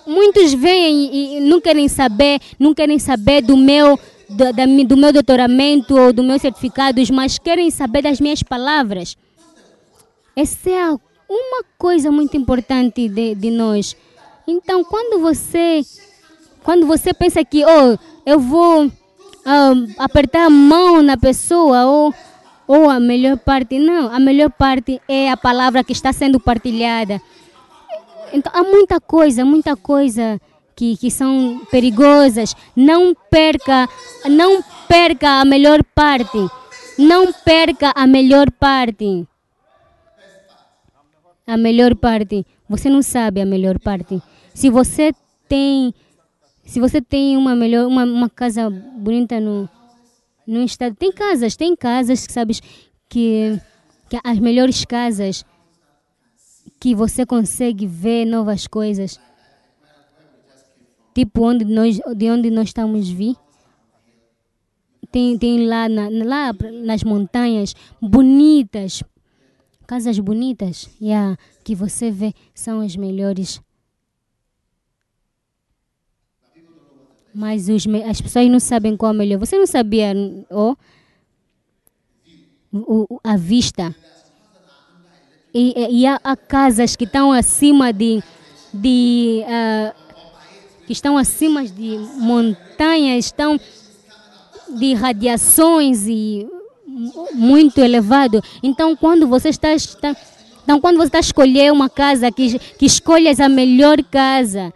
muitos 0.04 0.52
vêm 0.52 1.38
e 1.38 1.40
não 1.40 1.60
querem 1.60 1.88
saber, 1.88 2.40
não 2.58 2.74
querem 2.74 2.98
saber 2.98 3.40
do 3.40 3.56
meu 3.56 3.98
do, 4.32 4.52
da, 4.52 4.66
do 4.86 4.96
meu 4.96 5.12
doutoramento 5.12 5.96
ou 5.96 6.12
do 6.12 6.22
meu 6.22 6.38
certificados, 6.38 7.10
mas 7.10 7.38
querem 7.38 7.70
saber 7.70 8.02
das 8.02 8.20
minhas 8.20 8.42
palavras. 8.42 9.16
Essa 10.34 10.70
é 10.70 10.90
uma 11.28 11.64
coisa 11.78 12.10
muito 12.10 12.36
importante 12.36 13.08
de, 13.08 13.34
de 13.34 13.50
nós. 13.50 13.96
Então, 14.46 14.82
quando 14.84 15.20
você 15.20 15.82
quando 16.62 16.86
você 16.86 17.12
pensa 17.12 17.44
que 17.44 17.64
oh, 17.64 17.98
eu 18.24 18.38
vou 18.38 18.90
apertar 19.98 20.46
a 20.46 20.50
mão 20.50 21.02
na 21.02 21.16
pessoa 21.16 21.84
ou 21.86 22.14
ou 22.66 22.88
a 22.88 23.00
melhor 23.00 23.36
parte, 23.38 23.78
não, 23.78 24.08
a 24.14 24.18
melhor 24.20 24.50
parte 24.50 25.00
é 25.08 25.30
a 25.30 25.36
palavra 25.36 25.82
que 25.84 25.92
está 25.92 26.12
sendo 26.12 26.38
partilhada. 26.38 27.20
Então, 28.32 28.50
há 28.54 28.62
muita 28.62 28.98
coisa, 29.00 29.44
muita 29.44 29.76
coisa 29.76 30.40
que, 30.82 30.96
que 30.96 31.10
são 31.12 31.64
perigosas. 31.70 32.56
Não 32.74 33.14
perca, 33.30 33.88
não 34.28 34.60
perca 34.88 35.40
a 35.40 35.44
melhor 35.44 35.84
parte. 35.84 36.38
Não 36.98 37.32
perca 37.32 37.92
a 37.94 38.04
melhor 38.04 38.50
parte. 38.50 39.24
A 41.46 41.56
melhor 41.56 41.94
parte. 41.94 42.44
Você 42.68 42.90
não 42.90 43.00
sabe 43.00 43.40
a 43.40 43.46
melhor 43.46 43.78
parte. 43.78 44.20
Se 44.52 44.68
você 44.70 45.12
tem, 45.48 45.94
se 46.64 46.80
você 46.80 47.00
tem 47.00 47.36
uma 47.36 47.54
melhor, 47.54 47.86
uma, 47.86 48.02
uma 48.02 48.28
casa 48.28 48.68
bonita 48.68 49.38
no, 49.38 49.68
no 50.44 50.64
estado, 50.64 50.96
tem 50.96 51.12
casas, 51.12 51.54
tem 51.54 51.76
casas 51.76 52.26
que 52.26 52.32
sabes 52.32 52.60
que, 53.08 53.56
que 54.10 54.18
as 54.24 54.38
melhores 54.40 54.84
casas 54.84 55.44
que 56.80 56.92
você 56.92 57.24
consegue 57.24 57.86
ver 57.86 58.24
novas 58.24 58.66
coisas. 58.66 59.20
Tipo 61.14 61.44
onde 61.44 61.64
nós, 61.64 62.00
de 62.16 62.30
onde 62.30 62.50
nós 62.50 62.68
estamos 62.68 63.08
vir. 63.08 63.36
Tem, 65.10 65.36
tem 65.36 65.66
lá, 65.66 65.88
na, 65.88 66.08
lá 66.08 66.52
nas 66.84 67.04
montanhas 67.04 67.74
bonitas, 68.00 69.02
casas 69.86 70.18
bonitas, 70.18 70.88
yeah, 71.00 71.36
que 71.62 71.74
você 71.74 72.10
vê 72.10 72.32
são 72.54 72.80
as 72.80 72.96
melhores. 72.96 73.60
Mas 77.34 77.68
os, 77.68 77.86
as 78.08 78.20
pessoas 78.20 78.48
não 78.48 78.60
sabem 78.60 78.96
qual 78.96 79.12
é 79.12 79.16
melhor. 79.16 79.38
Você 79.38 79.58
não 79.58 79.66
sabia, 79.66 80.14
oh, 80.50 80.74
o, 82.72 83.20
a 83.22 83.36
vista 83.36 83.94
e, 85.54 86.00
e 86.00 86.06
há, 86.06 86.18
há, 86.24 86.34
casas 86.34 86.96
que 86.96 87.04
estão 87.04 87.30
acima 87.30 87.92
de, 87.92 88.22
de 88.72 89.42
uh, 89.44 90.01
que 90.86 90.92
estão 90.92 91.16
acima 91.16 91.64
de 91.64 91.98
montanhas, 92.16 93.26
estão 93.26 93.58
de 94.68 94.94
radiações 94.94 96.06
e 96.06 96.46
muito 97.34 97.80
elevado. 97.80 98.42
Então, 98.62 98.94
quando 98.96 99.26
você 99.26 99.48
está, 99.48 99.72
está 99.72 100.16
então, 100.62 100.80
quando 100.80 100.96
você 100.96 101.06
está 101.06 101.18
a 101.18 101.20
escolher 101.20 101.72
uma 101.72 101.88
casa, 101.88 102.30
que, 102.30 102.58
que 102.58 102.86
escolhas 102.86 103.40
a 103.40 103.48
melhor 103.48 104.02
casa. 104.04 104.72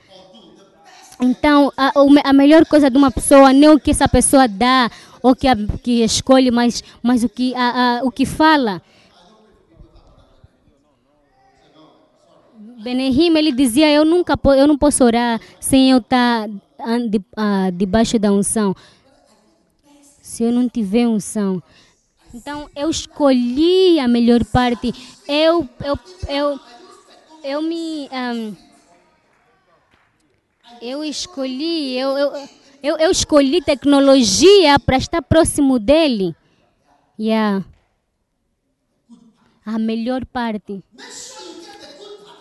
Então, 1.20 1.72
a, 1.76 1.92
a 2.24 2.32
melhor 2.32 2.66
coisa 2.66 2.90
de 2.90 2.98
uma 2.98 3.10
pessoa 3.10 3.52
não 3.52 3.68
é 3.68 3.72
o 3.72 3.80
que 3.80 3.90
essa 3.90 4.08
pessoa 4.08 4.46
dá 4.48 4.90
ou 5.22 5.34
que, 5.34 5.48
a, 5.48 5.56
que 5.82 6.02
escolhe, 6.04 6.50
mas, 6.50 6.84
mas 7.02 7.24
o, 7.24 7.28
que, 7.28 7.54
a, 7.54 7.98
a, 7.98 8.04
o 8.04 8.10
que 8.10 8.26
fala. 8.26 8.82
Benehim, 12.86 13.36
ele 13.36 13.50
dizia, 13.50 13.90
eu 13.90 14.04
nunca 14.04 14.38
eu 14.56 14.64
não 14.68 14.78
posso 14.78 15.02
orar 15.02 15.40
sem 15.58 15.90
eu 15.90 15.98
estar 15.98 16.46
de, 17.10 17.18
uh, 17.18 17.72
debaixo 17.72 18.16
da 18.16 18.30
unção. 18.30 18.76
Se 20.22 20.44
eu 20.44 20.52
não 20.52 20.68
tiver 20.68 21.08
unção. 21.08 21.60
Então, 22.32 22.70
eu 22.76 22.88
escolhi 22.88 23.98
a 23.98 24.06
melhor 24.06 24.44
parte. 24.44 24.94
Eu, 25.26 25.68
eu, 25.84 25.98
eu, 26.28 26.60
eu 27.42 27.60
me... 27.60 28.08
Um, 28.12 28.54
eu 30.80 31.02
escolhi, 31.02 31.98
eu, 31.98 32.16
eu, 32.16 32.48
eu, 32.84 32.96
eu 32.98 33.10
escolhi 33.10 33.60
tecnologia 33.62 34.78
para 34.78 34.96
estar 34.96 35.22
próximo 35.22 35.80
dele. 35.80 36.36
Yeah. 37.18 37.64
A 39.64 39.76
melhor 39.76 40.24
parte. 40.24 40.84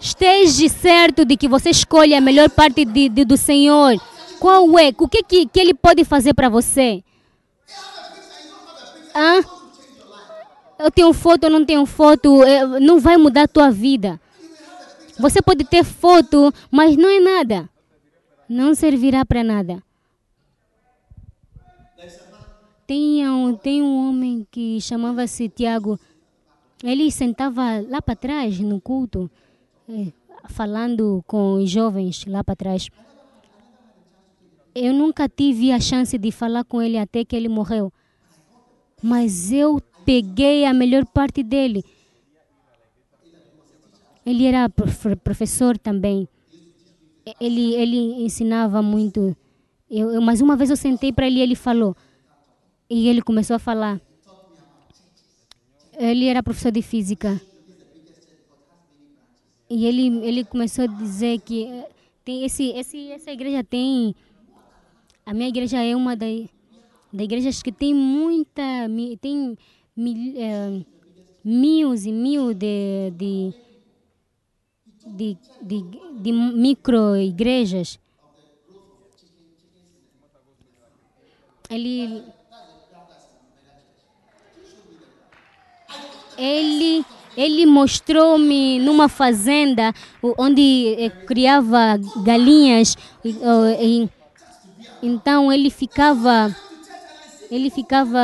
Esteja 0.05 0.69
certo 0.69 1.25
de 1.25 1.35
que 1.35 1.47
você 1.47 1.71
escolhe 1.71 2.13
a 2.13 2.21
melhor 2.21 2.47
parte 2.47 2.85
de, 2.85 3.09
de, 3.09 3.25
do 3.25 3.35
Senhor. 3.35 3.99
Qual 4.39 4.77
é? 4.77 4.93
O 4.99 5.07
que, 5.07 5.23
que, 5.23 5.47
que 5.47 5.59
Ele 5.59 5.73
pode 5.73 6.05
fazer 6.05 6.35
para 6.35 6.47
você? 6.47 7.03
Hã? 9.15 9.43
Eu 10.77 10.91
tenho 10.91 11.11
foto, 11.11 11.45
eu 11.45 11.49
não 11.49 11.65
tenho 11.65 11.83
foto, 11.87 12.43
é, 12.43 12.79
não 12.79 12.99
vai 12.99 13.17
mudar 13.17 13.43
a 13.43 13.47
tua 13.47 13.71
vida. 13.71 14.21
Você 15.17 15.41
pode 15.41 15.63
ter 15.63 15.83
foto, 15.83 16.53
mas 16.69 16.95
não 16.95 17.09
é 17.09 17.19
nada. 17.19 17.67
Não 18.47 18.75
servirá 18.75 19.25
para 19.25 19.43
nada. 19.43 19.81
Tem 22.85 23.27
um, 23.27 23.55
tem 23.55 23.81
um 23.81 24.07
homem 24.07 24.45
que 24.51 24.79
chamava-se 24.79 25.49
Tiago. 25.49 25.99
Ele 26.83 27.09
sentava 27.09 27.83
lá 27.89 28.03
para 28.03 28.15
trás 28.15 28.59
no 28.59 28.79
culto. 28.79 29.31
Falando 30.49 31.23
com 31.27 31.53
os 31.55 31.69
jovens 31.69 32.25
lá 32.27 32.43
para 32.43 32.55
trás. 32.55 32.89
Eu 34.73 34.93
nunca 34.93 35.29
tive 35.29 35.71
a 35.71 35.79
chance 35.79 36.17
de 36.17 36.31
falar 36.31 36.65
com 36.65 36.81
ele 36.81 36.97
até 36.97 37.23
que 37.23 37.35
ele 37.35 37.47
morreu. 37.47 37.91
Mas 39.01 39.51
eu 39.51 39.81
peguei 40.05 40.65
a 40.65 40.73
melhor 40.73 41.05
parte 41.05 41.41
dele. 41.41 41.83
Ele 44.25 44.45
era 44.45 44.67
professor 45.23 45.77
também. 45.77 46.27
Ele, 47.39 47.73
ele 47.75 47.97
ensinava 48.23 48.81
muito. 48.81 49.35
Eu, 49.89 50.11
eu, 50.11 50.21
mas 50.21 50.41
uma 50.41 50.55
vez 50.55 50.69
eu 50.69 50.75
sentei 50.75 51.13
para 51.13 51.27
ele 51.27 51.39
e 51.39 51.41
ele 51.41 51.55
falou. 51.55 51.95
E 52.89 53.07
ele 53.07 53.21
começou 53.21 53.55
a 53.55 53.59
falar. 53.59 54.01
Ele 55.97 56.25
era 56.25 56.43
professor 56.43 56.71
de 56.71 56.81
física. 56.81 57.39
E 59.69 59.85
ele, 59.85 60.07
ele 60.25 60.45
começou 60.45 60.83
a 60.83 60.87
dizer 60.87 61.39
que 61.39 61.65
eh, 61.65 61.89
tem 62.23 62.43
esse, 62.45 62.69
esse, 62.69 63.11
essa 63.11 63.31
igreja 63.31 63.63
tem. 63.63 64.15
A 65.25 65.33
minha 65.33 65.49
igreja 65.49 65.81
é 65.81 65.95
uma 65.95 66.15
das, 66.15 66.47
das 67.11 67.23
igrejas 67.23 67.63
que 67.63 67.71
tem 67.71 67.93
muita. 67.93 68.61
tem 69.19 69.57
mil, 69.95 70.33
é, 70.37 70.85
mil 71.43 71.95
e 71.95 72.11
mil 72.11 72.53
de, 72.53 73.11
de, 73.15 73.53
de, 75.07 75.37
de, 75.61 75.83
de 76.21 76.31
micro 76.31 77.15
igrejas. 77.15 77.99
Ele. 81.69 82.23
Ele 86.37 87.05
ele 87.37 87.65
mostrou-me 87.65 88.79
numa 88.79 89.09
fazenda 89.09 89.93
onde 90.37 90.95
eh, 90.97 91.09
criava 91.09 91.99
galinhas. 92.23 92.97
E, 93.23 94.09
então 95.01 95.51
ele 95.51 95.69
ficava, 95.69 96.55
ele 97.51 97.69
ficava 97.69 98.19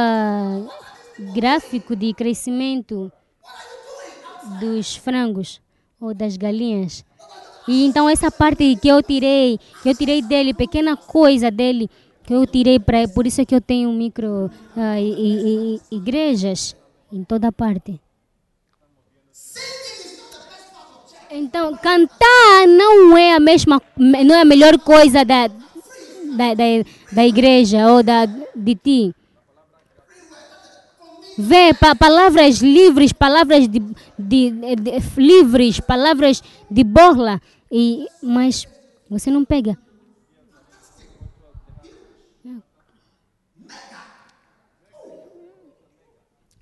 gráfico 1.34 1.96
de 1.96 2.14
crescimento 2.14 3.12
dos 4.60 4.96
frangos 4.96 5.62
ou 6.00 6.14
das 6.14 6.38
galinhas. 6.38 7.06
E 7.68 7.86
então 7.86 8.10
essa 8.10 8.32
parte 8.32 8.76
que 8.76 8.88
eu 8.88 9.04
tirei, 9.04 9.60
que 9.84 9.90
eu 9.90 9.96
tirei 9.96 10.22
dele, 10.22 10.54
pequena 10.54 10.98
coisa 10.98 11.52
dele, 11.52 11.90
que 12.24 12.34
eu 12.34 12.46
tirei 12.48 12.80
para, 12.80 13.08
por 13.10 13.28
isso 13.28 13.42
é 13.42 13.46
que 13.46 13.54
eu 13.54 13.62
tenho 13.62 13.92
micro 13.92 14.50
uh, 14.76 15.82
igrejas 15.92 16.76
em 17.12 17.24
toda 17.24 17.52
parte. 17.52 18.00
Então, 21.34 21.78
cantar 21.78 22.68
não 22.68 23.18
é 23.18 23.34
a 23.36 23.40
mesma, 23.40 23.82
não 23.98 24.36
é 24.36 24.42
a 24.42 24.46
melhor 24.46 24.78
coisa 24.80 25.24
da, 25.24 25.48
da, 25.48 26.54
da, 26.54 26.64
da 27.12 27.26
igreja 27.26 27.88
ou 27.90 28.04
da, 28.04 28.26
de 28.26 28.76
ti. 28.76 29.16
vê 31.38 31.74
pa 31.74 31.96
palavras 31.96 32.60
livres, 32.60 33.14
palavras 33.14 33.68
de, 33.68 33.80
de, 34.20 34.52
de, 34.52 34.76
de, 34.76 34.92
livres, 35.18 35.80
palavras 35.80 36.44
de 36.70 36.84
borla, 36.84 37.42
e, 37.72 38.06
mas 38.22 38.68
você 39.10 39.32
não 39.32 39.46
pega. 39.46 39.78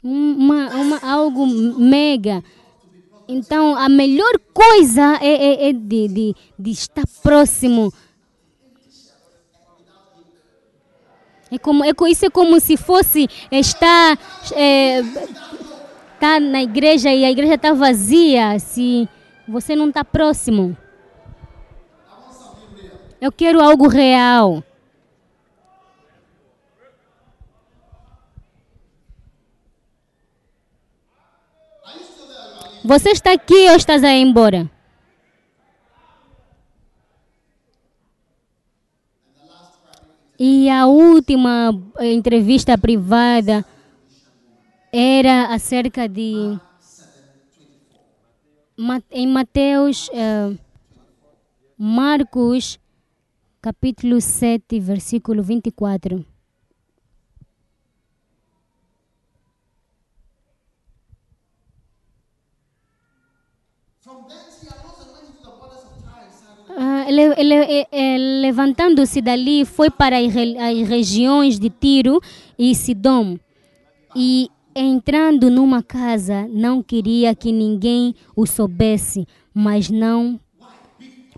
Uma, 0.02 0.70
uma, 0.76 0.98
algo 1.00 1.46
mega. 1.46 2.42
Então, 3.32 3.76
a 3.76 3.88
melhor 3.88 4.40
coisa 4.52 5.20
é, 5.22 5.28
é, 5.28 5.70
é 5.70 5.74
de, 5.74 6.08
de, 6.08 6.36
de 6.58 6.72
estar 6.72 7.04
próximo 7.22 7.94
É 11.52 11.58
como, 11.58 11.84
é, 11.84 11.92
isso 12.10 12.26
é 12.26 12.30
como 12.30 12.60
se 12.60 12.78
fosse 12.78 13.28
estar 13.52 14.20
é, 14.56 15.02
tá 16.20 16.40
na 16.40 16.62
igreja 16.62 17.12
e 17.12 17.26
a 17.26 17.32
igreja 17.32 17.56
está 17.56 17.74
vazia 17.74 18.60
se 18.60 19.10
você 19.48 19.76
não 19.76 19.90
está 19.90 20.04
próximo. 20.04 20.78
Eu 23.20 23.32
quero 23.32 23.62
algo 23.62 23.88
real. 23.88 24.64
Você 32.90 33.12
está 33.12 33.34
aqui 33.34 33.70
ou 33.70 33.76
estás 33.76 34.04
a 34.04 34.12
embora? 34.12 34.68
E 40.40 40.68
a 40.72 40.88
última 40.88 41.70
eh, 42.00 42.12
entrevista 42.14 42.76
privada 42.80 43.64
era 44.92 45.54
acerca 45.54 46.10
de. 46.10 46.58
Em 49.12 49.28
Mateus, 49.28 50.08
uh, 50.08 50.58
Marcos, 51.78 52.80
capítulo 53.62 54.20
7, 54.20 54.80
versículo 54.80 55.44
24. 55.44 56.26
Ele, 67.08 67.22
ele, 67.38 67.88
ele, 67.92 68.42
levantando-se 68.42 69.22
dali, 69.22 69.66
foi 69.66 69.90
para 69.90 70.18
as 70.18 70.34
regiões 70.88 71.60
de 71.60 71.70
Tiro 71.70 72.22
e 72.58 72.74
Sidom. 72.74 73.38
E 74.16 74.50
entrando 74.76 75.50
numa 75.50 75.84
casa, 75.84 76.48
não 76.50 76.82
queria 76.82 77.36
que 77.36 77.52
ninguém 77.52 78.16
o 78.36 78.46
soubesse, 78.46 79.28
mas 79.54 79.90
não 79.90 80.40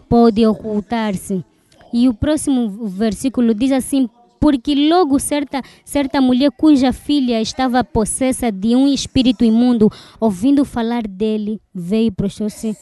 pôde 0.08 0.46
ocultar-se. 0.46 1.44
E 1.92 2.08
o 2.08 2.14
próximo 2.14 2.88
versículo 2.88 3.54
diz 3.54 3.72
assim: 3.72 4.10
porque 4.40 4.76
logo 4.76 5.18
certa, 5.20 5.62
certa 5.84 6.22
mulher 6.22 6.52
cuja 6.52 6.94
filha 6.94 7.42
estava 7.42 7.84
possessa 7.84 8.52
de 8.52 8.76
um 8.76 8.88
espírito 8.88 9.44
imundo, 9.44 9.92
ouvindo 10.20 10.64
falar 10.64 11.08
dele, 11.08 11.60
veio 11.74 12.08
e 12.08 12.12
prostrou-se 12.12 12.78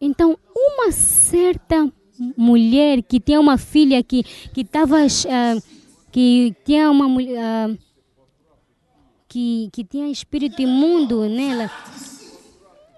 então, 0.00 0.38
uma 0.60 0.92
certa 0.92 1.90
mulher 2.36 3.02
que 3.02 3.18
tinha 3.18 3.40
uma 3.40 3.56
filha 3.56 4.02
que 4.02 4.22
que 4.22 4.60
estava 4.60 4.98
uh, 5.04 5.62
que 6.12 6.54
tinha 6.64 6.90
uma 6.90 7.06
uh, 7.06 7.78
que 9.26 9.70
que 9.72 9.84
tinha 9.84 10.08
espírito 10.10 10.60
imundo 10.60 11.26
nela 11.28 11.70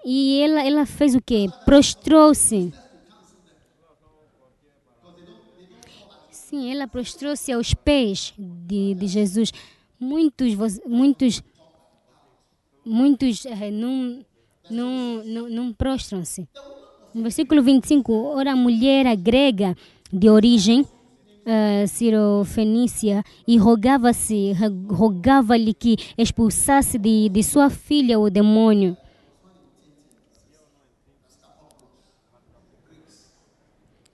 e 0.03 0.41
ela 0.41 0.61
ela 0.65 0.85
fez 0.85 1.15
o 1.15 1.21
quê? 1.21 1.47
Prostrou-se. 1.63 2.73
Sim, 6.29 6.71
ela 6.71 6.87
prostrou-se 6.87 7.51
aos 7.51 7.73
pés 7.73 8.33
de, 8.37 8.93
de 8.93 9.07
Jesus. 9.07 9.51
Muitos 9.97 10.53
muitos 10.85 11.41
muitos 12.85 13.45
uh, 13.45 13.71
não 13.71 14.25
não 14.69 15.23
não, 15.23 15.49
não 15.49 15.73
prostram-se. 15.73 16.47
No 17.13 17.21
versículo 17.21 17.61
25, 17.61 18.11
ora 18.11 18.53
a 18.53 18.55
mulher 18.55 19.15
grega 19.15 19.77
de 20.11 20.27
origem 20.29 20.81
uh, 20.81 21.87
cirofenícia 21.87 23.23
e 23.47 23.55
rogava-se, 23.55 24.53
rogava-lhe 24.89 25.75
que 25.75 25.95
expulsasse 26.17 26.97
de, 26.97 27.29
de 27.29 27.43
sua 27.43 27.69
filha 27.69 28.19
o 28.19 28.31
demônio. 28.31 28.97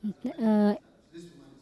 Uh, 0.03 0.77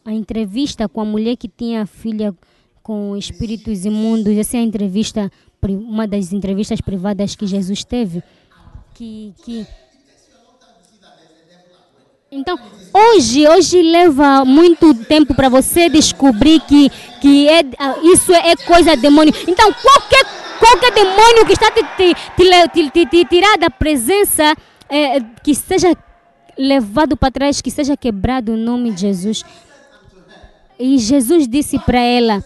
a 0.04 0.12
entrevista 0.12 0.88
com 0.88 1.00
a 1.00 1.04
mulher 1.04 1.36
que 1.36 1.48
tinha 1.48 1.86
filha 1.86 2.34
com 2.82 3.16
espíritos 3.16 3.84
imundos, 3.84 4.36
essa 4.36 4.56
é 4.56 4.60
a 4.60 4.62
entrevista, 4.62 5.30
uma 5.62 6.08
das 6.08 6.32
entrevistas 6.32 6.80
privadas 6.80 7.36
que 7.36 7.46
Jesus 7.46 7.84
teve, 7.84 8.22
que, 8.94 9.34
que 9.44 9.66
então, 12.38 12.58
hoje, 12.92 13.46
hoje 13.48 13.82
leva 13.82 14.44
muito 14.44 14.94
tempo 14.94 15.34
para 15.34 15.48
você 15.48 15.88
descobrir 15.88 16.60
que, 16.60 16.90
que 17.20 17.48
é, 17.48 17.62
ah, 17.78 17.96
isso 18.02 18.32
é 18.32 18.54
coisa 18.56 18.96
demônio. 18.96 19.34
Então, 19.46 19.72
qualquer, 19.72 20.24
qualquer 20.58 20.92
demônio 20.92 21.46
que 21.46 21.52
está 21.52 21.70
te, 21.70 21.82
te, 21.96 22.90
te, 22.90 23.06
te 23.06 23.24
tirar 23.24 23.58
da 23.58 23.68
presença, 23.68 24.54
é, 24.88 25.20
que 25.42 25.54
seja 25.54 25.96
levado 26.56 27.16
para 27.16 27.30
trás, 27.30 27.60
que 27.60 27.70
seja 27.70 27.96
quebrado 27.96 28.52
em 28.52 28.56
nome 28.56 28.92
de 28.92 29.02
Jesus. 29.02 29.44
E 30.78 30.96
Jesus 30.98 31.48
disse 31.48 31.78
para 31.78 31.98
ela, 31.98 32.44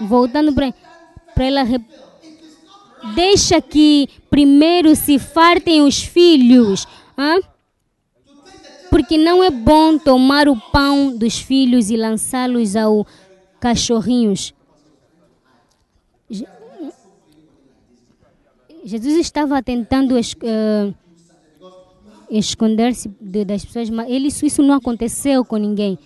voltando 0.00 0.52
para 0.52 0.72
ela, 1.44 1.64
deixa 3.14 3.60
que 3.60 4.08
primeiro 4.30 4.94
se 4.94 5.18
fartem 5.18 5.82
os 5.82 6.02
filhos. 6.02 6.86
Porque 8.90 9.16
não 9.16 9.42
é 9.42 9.50
bom 9.50 9.96
tomar 9.96 10.48
o 10.48 10.56
pão 10.56 11.16
dos 11.16 11.38
filhos 11.38 11.88
e 11.90 11.96
lançá-los 11.96 12.74
ao 12.74 13.06
cachorrinhos. 13.60 14.52
Jesus 18.84 19.14
estava 19.18 19.62
tentando 19.62 20.16
uh, 20.16 20.94
esconder-se 22.30 23.08
das 23.46 23.64
pessoas, 23.64 23.90
mas 23.90 24.10
ele, 24.10 24.28
isso 24.28 24.62
não 24.62 24.74
aconteceu 24.74 25.44
com 25.44 25.56
ninguém. 25.56 25.98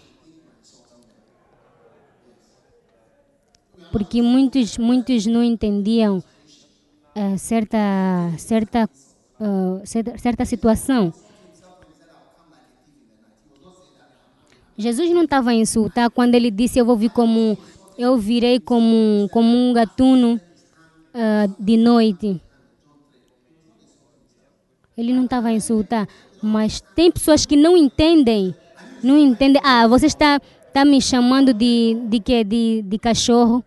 Porque 3.91 4.21
muitos, 4.21 4.77
muitos 4.77 5.25
não 5.25 5.43
entendiam 5.43 6.19
uh, 6.19 7.39
certa, 7.39 7.79
certa, 8.37 8.91
uh, 9.41 9.81
certa, 9.87 10.19
certa 10.19 10.45
situação. 10.45 11.15
Jesus 14.77 15.11
não 15.11 15.23
estava 15.23 15.51
a 15.51 15.55
insultar 15.55 16.11
quando 16.11 16.35
ele 16.35 16.51
disse 16.51 16.79
eu 16.79 16.85
vou 16.85 16.97
vir 16.97 17.11
como 17.11 17.57
eu 17.97 18.17
virei 18.17 18.59
como 18.59 19.29
como 19.31 19.57
um 19.57 19.73
gatuno 19.73 20.41
uh, 21.15 21.55
de 21.59 21.77
noite. 21.77 22.41
Ele 24.97 25.13
não 25.13 25.25
estava 25.25 25.49
a 25.49 25.53
insultar, 25.53 26.09
mas 26.43 26.81
tem 26.95 27.11
pessoas 27.11 27.47
que 27.47 27.57
não 27.57 27.77
entendem, 27.77 28.55
não 29.03 29.17
entendem. 29.17 29.61
Ah, 29.65 29.87
você 29.87 30.07
está 30.07 30.41
está 30.67 30.85
me 30.85 31.01
chamando 31.01 31.55
de 31.55 31.97
de 32.09 32.21
que 32.21 32.43
de, 32.45 32.83
de 32.83 32.99
cachorro? 32.99 33.65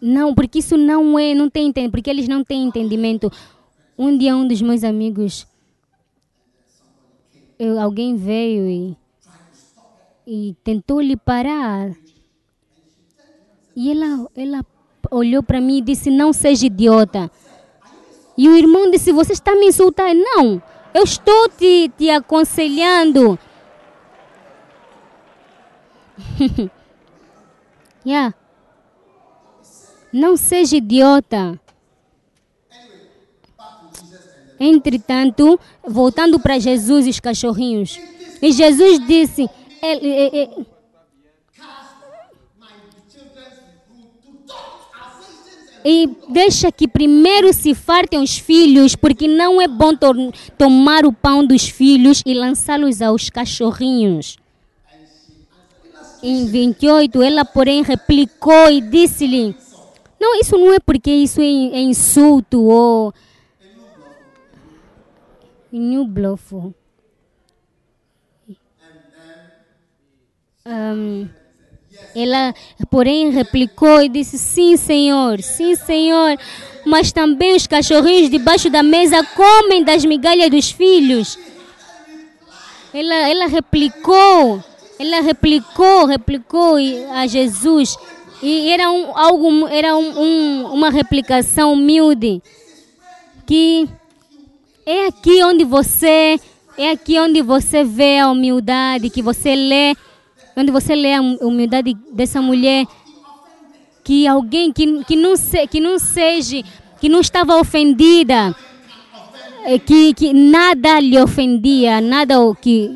Não, 0.00 0.34
porque 0.34 0.60
isso 0.60 0.78
não 0.78 1.18
é, 1.18 1.34
não 1.34 1.50
tem 1.50 1.72
porque 1.90 2.08
eles 2.08 2.26
não 2.26 2.42
têm 2.42 2.64
entendimento. 2.64 3.30
Um 3.98 4.16
dia 4.16 4.34
um 4.34 4.48
dos 4.48 4.62
meus 4.62 4.82
amigos 4.82 5.46
alguém 7.78 8.16
veio 8.16 8.66
e, 8.68 8.96
e 10.26 10.56
tentou 10.64 11.00
lhe 11.00 11.16
parar. 11.16 11.90
E 13.76 13.90
ela, 13.90 14.28
ela 14.34 14.66
olhou 15.10 15.42
para 15.42 15.60
mim 15.60 15.78
e 15.78 15.82
disse: 15.82 16.10
Não 16.10 16.32
seja 16.32 16.66
idiota. 16.66 17.30
E 18.36 18.48
o 18.48 18.56
irmão 18.56 18.90
disse: 18.90 19.12
Você 19.12 19.32
está 19.32 19.54
me 19.54 19.66
insultando? 19.66 20.18
Não, 20.18 20.62
eu 20.94 21.04
estou 21.04 21.48
te, 21.50 21.90
te 21.96 22.10
aconselhando. 22.10 23.38
yeah. 28.06 28.34
Não 30.12 30.36
seja 30.36 30.76
idiota. 30.76 31.60
Entretanto, 34.60 35.58
voltando 35.82 36.38
para 36.38 36.58
Jesus 36.58 37.06
os 37.06 37.18
cachorrinhos, 37.18 37.98
e 38.42 38.52
Jesus 38.52 39.00
disse: 39.06 39.48
ele, 39.82 40.06
ele, 40.06 40.66
e 45.84 46.10
deixa 46.28 46.70
que 46.70 46.86
primeiro 46.86 47.52
se 47.52 47.74
fartem 47.74 48.20
os 48.22 48.38
filhos, 48.38 48.94
porque 48.94 49.26
não 49.26 49.60
é 49.60 49.66
bom 49.66 49.94
to 49.94 50.08
tomar 50.58 51.06
o 51.06 51.12
pão 51.12 51.44
dos 51.44 51.68
filhos 51.68 52.22
e 52.26 52.34
lançá-los 52.34 53.00
aos 53.00 53.30
cachorrinhos. 53.30 54.36
Em 56.22 56.44
28, 56.44 57.22
ela, 57.22 57.46
porém, 57.46 57.82
replicou 57.82 58.70
e 58.70 58.82
disse-lhe: 58.82 59.56
Não, 60.20 60.38
isso 60.38 60.58
não 60.58 60.72
é 60.72 60.78
porque 60.78 61.10
isso 61.10 61.40
é, 61.40 61.44
é 61.44 61.80
insulto 61.80 62.62
ou. 62.62 63.14
Inúblofo. 65.72 66.74
Um, 70.66 71.28
ela, 72.14 72.54
porém, 72.90 73.30
replicou 73.30 74.02
e 74.02 74.08
disse: 74.08 74.38
Sim, 74.38 74.76
Senhor, 74.76 75.40
sim, 75.40 75.74
Senhor. 75.74 76.36
Mas 76.84 77.12
também 77.12 77.54
os 77.54 77.66
cachorrinhos 77.66 78.30
debaixo 78.30 78.70
da 78.70 78.82
mesa 78.82 79.22
comem 79.24 79.84
das 79.84 80.04
migalhas 80.04 80.50
dos 80.50 80.70
filhos. 80.70 81.38
Ela, 82.92 83.14
ela 83.28 83.46
replicou, 83.46 84.62
ela 84.98 85.20
replicou, 85.20 86.06
replicou 86.06 86.76
a 87.12 87.26
Jesus. 87.26 87.96
E 88.42 88.70
era, 88.70 88.90
um, 88.90 89.16
algo, 89.16 89.68
era 89.68 89.96
um, 89.96 90.18
um, 90.18 90.72
uma 90.72 90.90
replicação 90.90 91.74
humilde. 91.74 92.42
Que 93.46 93.88
é 94.86 95.06
aqui 95.06 95.42
onde 95.42 95.64
você, 95.64 96.38
é 96.76 96.90
aqui 96.90 97.18
onde 97.18 97.42
você 97.42 97.84
vê 97.84 98.18
a 98.18 98.30
humildade, 98.30 99.10
que 99.10 99.22
você 99.22 99.54
lê 99.54 99.94
quando 100.54 100.72
você 100.72 100.94
lê 100.94 101.14
a 101.14 101.20
humildade 101.20 101.96
dessa 102.12 102.42
mulher, 102.42 102.86
que 104.04 104.26
alguém 104.26 104.72
que, 104.72 105.04
que, 105.04 105.16
não, 105.16 105.36
se, 105.36 105.66
que 105.66 105.80
não 105.80 105.98
seja, 105.98 106.62
que 107.00 107.08
não 107.08 107.20
estava 107.20 107.56
ofendida, 107.56 108.54
eh, 109.64 109.78
que, 109.78 110.12
que 110.14 110.32
nada 110.32 111.00
lhe 111.00 111.18
ofendia, 111.18 112.00
nada 112.00 112.40
o 112.40 112.54
que 112.54 112.90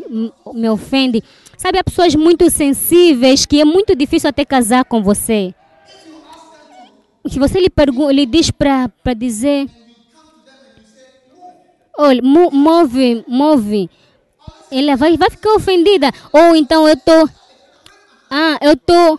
me 0.53 0.69
ofende. 0.69 1.23
Sabe, 1.57 1.79
há 1.79 1.85
pessoas 1.85 2.15
muito 2.15 2.51
sensíveis 2.51 3.47
que 3.47 3.61
é 3.61 3.65
muito 3.65 3.95
difícil 3.95 4.29
até 4.29 4.45
casar 4.45 4.85
com 4.85 5.03
você. 5.03 5.55
Se 7.27 7.39
você 7.39 7.59
lhe, 7.61 7.71
pergunta, 7.71 8.13
lhe 8.13 8.27
diz 8.27 8.51
para 8.51 8.91
dizer, 9.17 9.67
olha, 11.99 12.21
move, 12.23 13.25
move, 13.29 13.91
ela 14.71 14.97
vai, 14.97 15.17
vai 15.17 15.31
ficar 15.31 15.55
ofendida. 15.55 16.11
Ou 16.33 16.57
então 16.57 16.89
eu 16.89 16.95
estou 16.95 17.29
ah, 18.31 18.59
eu 18.61 18.77
tô 18.77 19.19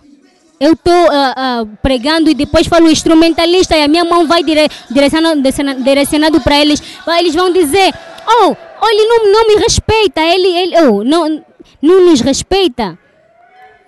eu 0.59 0.76
tô 0.76 0.91
uh, 0.91 1.63
uh, 1.63 1.78
pregando 1.82 2.30
e 2.30 2.34
depois 2.34 2.67
falo 2.67 2.89
instrumentalista 2.89 3.76
e 3.76 3.84
a 3.84 3.88
minha 3.88 4.05
mão 4.05 4.26
vai 4.26 4.43
dire, 4.43 4.69
direcionado, 4.89 5.41
direcionado 5.84 6.41
para 6.41 6.59
eles. 6.59 6.82
Eles 7.19 7.36
vão 7.36 7.51
dizer, 7.51 7.93
oh, 8.26 8.55
oh 8.82 8.88
ele 8.88 9.05
não, 9.05 9.32
não 9.32 9.47
me 9.47 9.55
respeita, 9.55 10.21
ele, 10.21 10.47
ele 10.47 10.78
oh, 10.88 11.03
não, 11.03 11.43
não 11.82 12.05
nos 12.05 12.21
respeita. 12.21 12.97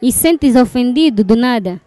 E 0.01 0.11
sentes 0.11 0.55
ofendido 0.55 1.23
do 1.23 1.35
nada. 1.35 1.81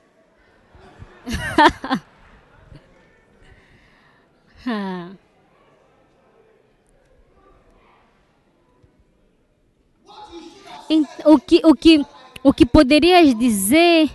o 11.25 11.39
que, 11.39 11.61
o 11.65 11.75
que 11.75 12.05
o 12.43 12.53
que 12.53 12.65
poderias 12.65 13.35
dizer? 13.39 14.11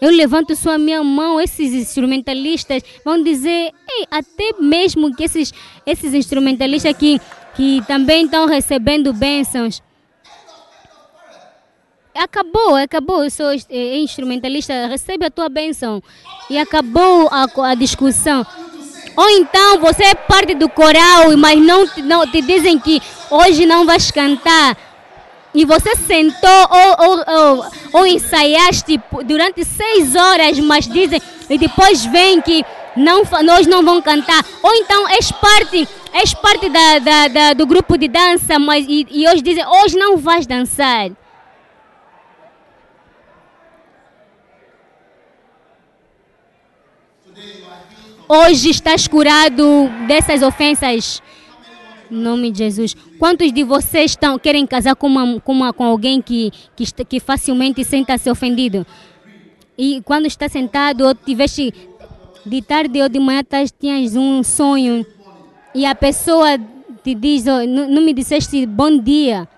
Eu 0.00 0.10
levanto 0.10 0.56
sua 0.56 0.76
minha 0.76 1.02
mão, 1.02 1.40
esses 1.40 1.72
instrumentalistas 1.72 2.82
vão 3.04 3.22
dizer, 3.22 3.72
até 4.10 4.52
mesmo 4.60 5.14
que 5.14 5.24
esses, 5.24 5.52
esses 5.86 6.12
instrumentalistas 6.12 6.94
que, 6.96 7.20
que 7.54 7.82
também 7.86 8.24
estão 8.24 8.46
recebendo 8.46 9.12
bênçãos. 9.12 9.82
Acabou, 12.14 12.76
acabou, 12.76 13.24
eu 13.24 13.30
sou 13.30 13.52
eh, 13.70 13.98
instrumentalista, 13.98 14.86
recebe 14.86 15.26
a 15.26 15.30
tua 15.30 15.48
bênção. 15.48 16.02
E 16.50 16.58
acabou 16.58 17.28
a, 17.30 17.70
a 17.70 17.74
discussão. 17.74 18.46
Ou 19.16 19.30
então 19.30 19.80
você 19.80 20.04
é 20.04 20.14
parte 20.14 20.54
do 20.54 20.68
coral, 20.68 21.36
mas 21.38 21.58
não, 21.60 21.86
não 22.04 22.26
te 22.30 22.42
dizem 22.42 22.78
que 22.78 23.00
hoje 23.30 23.64
não 23.66 23.86
vais 23.86 24.10
cantar 24.10 24.76
e 25.54 25.64
você 25.64 25.94
sentou 25.94 26.50
ou, 26.70 27.06
ou, 27.06 27.24
ou, 27.26 27.66
ou, 27.92 28.06
ensaiaste 28.06 29.00
durante 29.24 29.64
seis 29.64 30.16
horas, 30.16 30.58
mas 30.58 30.86
dizem, 30.86 31.22
e 31.48 31.56
depois 31.56 32.04
vem 32.06 32.40
que 32.40 32.64
não, 32.96 33.22
nós 33.44 33.66
não 33.66 33.84
vamos 33.84 34.02
cantar. 34.04 34.44
Ou 34.62 34.74
então 34.74 35.08
és 35.08 35.30
parte, 35.30 35.88
és 36.12 36.34
parte 36.34 36.68
da, 36.68 36.98
da, 36.98 37.28
da 37.28 37.52
do 37.52 37.66
grupo 37.66 37.96
de 37.96 38.08
dança, 38.08 38.58
mas 38.58 38.84
e, 38.88 39.06
e 39.10 39.28
hoje 39.28 39.42
dizem, 39.42 39.64
hoje 39.66 39.96
não 39.96 40.16
vais 40.16 40.46
dançar. 40.46 41.10
Hoje 48.26 48.70
estás 48.70 49.06
curado 49.06 49.88
dessas 50.08 50.42
ofensas 50.42 51.22
em 52.14 52.18
nome 52.18 52.50
de 52.50 52.58
Jesus. 52.58 52.96
Quantos 53.18 53.52
de 53.52 53.64
vocês 53.64 54.12
estão, 54.12 54.38
querem 54.38 54.66
casar 54.66 54.94
com, 54.94 55.08
uma, 55.08 55.40
com, 55.40 55.52
uma, 55.52 55.72
com 55.72 55.84
alguém 55.84 56.22
que, 56.22 56.52
que, 56.76 56.84
que 57.04 57.20
facilmente 57.20 57.84
senta-se 57.84 58.30
ofendido? 58.30 58.86
E 59.76 60.00
quando 60.02 60.26
está 60.26 60.48
sentado, 60.48 61.04
ou 61.04 61.14
tiveste 61.14 61.74
de 62.46 62.62
tarde 62.62 63.02
ou 63.02 63.08
de 63.08 63.18
manhã, 63.18 63.42
tinhas 63.78 64.14
um 64.14 64.42
sonho 64.42 65.04
e 65.74 65.84
a 65.84 65.94
pessoa 65.94 66.58
te 67.02 67.14
diz: 67.14 67.46
oh, 67.46 67.66
não, 67.66 67.88
não 67.88 68.02
me 68.02 68.14
disseste 68.14 68.64
bom 68.66 68.96
dia. 68.96 69.48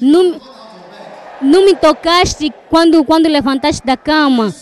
Não, 0.00 0.40
não 1.42 1.64
me 1.64 1.74
tocaste 1.76 2.52
quando, 2.70 3.04
quando 3.04 3.28
levantaste 3.28 3.86
da 3.86 3.96
cama. 3.96 4.54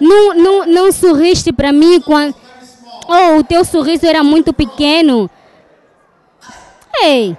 Não, 0.00 0.34
não, 0.34 0.66
não 0.66 0.92
sorriste 0.92 1.52
para 1.52 1.72
mim 1.72 2.00
quando 2.00 2.34
Oh, 3.08 3.38
o 3.38 3.42
teu 3.42 3.64
sorriso 3.64 4.04
era 4.04 4.22
muito 4.22 4.52
pequeno. 4.52 5.30
Ei. 7.02 7.34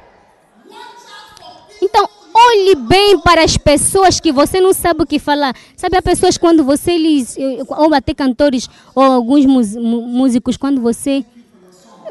Então, 1.80 2.10
olhe 2.34 2.74
bem 2.74 3.20
para 3.20 3.44
as 3.44 3.56
pessoas 3.56 4.20
que 4.20 4.32
você 4.32 4.60
não 4.60 4.74
sabe 4.74 5.04
o 5.04 5.06
que 5.06 5.20
falar. 5.20 5.56
Sabe, 5.78 5.96
as 5.96 6.04
pessoas 6.04 6.40
quando 6.40 6.64
você 6.64 6.98
lhes, 6.98 7.38
ou 7.68 7.94
até 7.94 8.16
cantores, 8.16 8.68
ou 8.96 9.04
alguns 9.04 9.46
músicos, 9.46 10.58
quando 10.58 10.82
você 10.82 11.24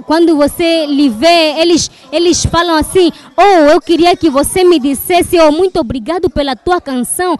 quando 0.06 0.36
você 0.36 0.86
lhe 0.86 1.08
vê, 1.08 1.58
eles, 1.58 1.90
eles 2.12 2.44
falam 2.44 2.76
assim: 2.76 3.10
Oh, 3.36 3.70
eu 3.72 3.80
queria 3.80 4.16
que 4.16 4.30
você 4.30 4.62
me 4.62 4.78
dissesse, 4.78 5.36
oh, 5.40 5.50
muito 5.50 5.80
obrigado 5.80 6.30
pela 6.30 6.54
tua 6.54 6.80
canção. 6.80 7.36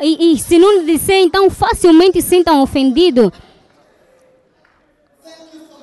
E, 0.00 0.32
e 0.32 0.38
se 0.38 0.58
não 0.58 0.84
disser, 0.84 1.20
então 1.20 1.48
facilmente 1.48 2.20
sintam 2.20 2.62
ofendidos. 2.62 3.30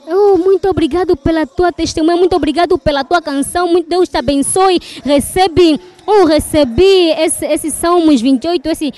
Oh, 0.09 0.37
muito 0.37 0.69
obrigado 0.69 1.17
pela 1.17 1.45
tua 1.45 1.69
testemunha, 1.69 2.15
muito 2.15 2.33
obrigado 2.33 2.77
pela 2.77 3.03
tua 3.03 3.21
canção, 3.21 3.67
muito 3.67 3.89
Deus 3.89 4.07
te 4.07 4.15
abençoe. 4.15 4.79
Recebe, 5.03 5.77
oh, 6.05 6.23
recebi 6.23 7.09
esse, 7.09 7.45
esse 7.45 7.69
Salmos 7.69 8.21
28, 8.21 8.69
esse. 8.69 8.93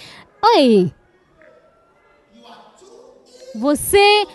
Oi! 0.55 0.91
Você, 3.55 4.27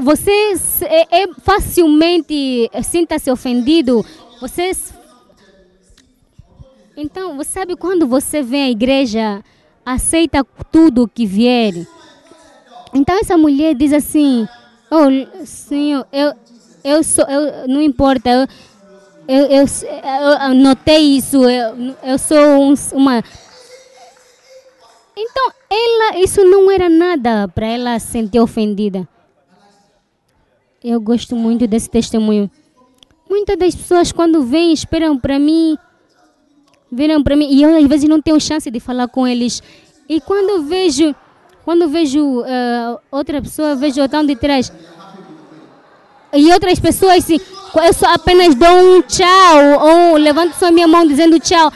você 0.00 0.54
é, 0.82 1.22
é 1.22 1.34
facilmente 1.42 2.70
sinta-se 2.84 3.28
ofendido. 3.28 4.06
Você. 4.40 4.70
Então, 6.96 7.36
você 7.36 7.50
sabe 7.50 7.74
quando 7.74 8.06
você 8.06 8.42
vem 8.42 8.62
à 8.62 8.70
igreja, 8.70 9.42
aceita 9.84 10.46
tudo 10.70 11.10
que 11.12 11.26
vier. 11.26 11.74
Então, 12.94 13.18
essa 13.18 13.36
mulher 13.36 13.74
diz 13.74 13.92
assim. 13.92 14.46
Oh, 14.90 15.44
senhor, 15.44 16.06
eu, 16.12 16.32
eu 16.84 17.02
sou, 17.02 17.24
eu, 17.24 17.66
não 17.66 17.82
importa, 17.82 18.30
eu, 18.30 18.46
eu, 19.26 19.48
eu, 19.48 20.48
eu 20.48 20.54
notei 20.54 21.16
isso, 21.16 21.48
eu, 21.48 21.96
eu 22.02 22.18
sou 22.18 22.38
um, 22.38 22.74
uma. 22.92 23.22
Então, 25.16 25.52
ela, 25.68 26.18
isso 26.18 26.44
não 26.44 26.70
era 26.70 26.88
nada 26.88 27.48
para 27.48 27.66
ela 27.66 27.98
sentir 27.98 28.38
ofendida. 28.38 29.08
Eu 30.84 31.00
gosto 31.00 31.34
muito 31.34 31.66
desse 31.66 31.90
testemunho. 31.90 32.48
Muitas 33.28 33.58
das 33.58 33.74
pessoas, 33.74 34.12
quando 34.12 34.44
vêm, 34.44 34.72
esperam 34.72 35.18
para 35.18 35.36
mim, 35.36 35.76
viram 36.92 37.24
para 37.24 37.34
mim, 37.34 37.48
e 37.50 37.62
eu 37.62 37.76
às 37.76 37.86
vezes 37.86 38.08
não 38.08 38.22
tenho 38.22 38.40
chance 38.40 38.70
de 38.70 38.78
falar 38.78 39.08
com 39.08 39.26
eles. 39.26 39.60
E 40.08 40.20
quando 40.20 40.62
vejo 40.62 41.12
quando 41.66 41.88
vejo 41.88 42.20
uh, 42.42 42.98
outra 43.10 43.42
pessoa, 43.42 43.74
vejo 43.74 44.00
o 44.00 44.24
de 44.24 44.36
trás. 44.36 44.72
E 46.32 46.52
outras 46.52 46.78
pessoas, 46.78 47.24
sim, 47.24 47.40
eu 47.84 47.92
só 47.92 48.14
apenas 48.14 48.54
dou 48.54 48.68
um 48.68 49.02
tchau, 49.02 50.12
ou 50.12 50.16
levanto 50.16 50.52
só 50.54 50.70
minha 50.70 50.86
mão 50.86 51.04
dizendo 51.04 51.40
tchau. 51.40 51.72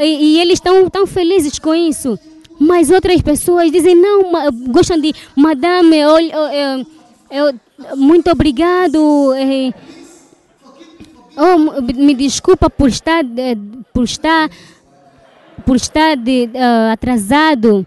E, 0.00 0.34
e 0.34 0.40
eles 0.40 0.54
estão 0.54 0.90
tão 0.90 1.06
felizes 1.06 1.56
com 1.60 1.72
isso. 1.72 2.18
Mas 2.58 2.90
outras 2.90 3.22
pessoas 3.22 3.70
dizem, 3.70 3.94
não, 3.94 4.50
gostam 4.72 4.98
de, 5.00 5.14
madame, 5.36 5.96
eu, 5.96 6.18
eu- 6.18 6.86
eu- 7.30 7.96
muito 7.96 8.28
obrigado. 8.32 9.32
eh, 9.34 9.72
Oh, 11.36 11.80
me 11.94 12.12
desculpa 12.14 12.68
por 12.68 12.88
estar, 12.88 13.22
eh, 13.24 13.56
por 13.94 14.02
estar, 14.02 14.50
por 15.64 15.76
estar 15.76 16.16
de, 16.16 16.50
ah, 16.56 16.90
atrasado. 16.90 17.86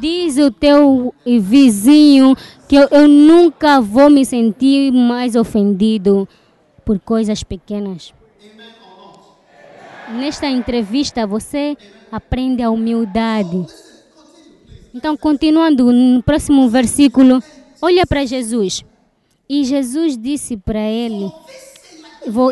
Diz 0.00 0.38
o 0.38 0.50
teu 0.50 1.14
vizinho 1.24 2.36
que 2.68 2.76
eu, 2.76 2.88
eu 2.90 3.08
nunca 3.08 3.80
vou 3.80 4.10
me 4.10 4.24
sentir 4.24 4.92
mais 4.92 5.36
ofendido 5.36 6.28
por 6.84 6.98
coisas 6.98 7.42
pequenas. 7.42 8.12
Nesta 10.12 10.46
entrevista 10.46 11.26
você 11.26 11.76
aprende 12.10 12.62
a 12.62 12.70
humildade. 12.70 13.66
Então, 14.92 15.16
continuando 15.16 15.92
no 15.92 16.22
próximo 16.22 16.68
versículo, 16.68 17.42
olha 17.80 18.06
para 18.06 18.24
Jesus. 18.24 18.84
E 19.48 19.64
Jesus 19.64 20.16
disse 20.16 20.56
para 20.56 20.80
ele, 20.80 21.30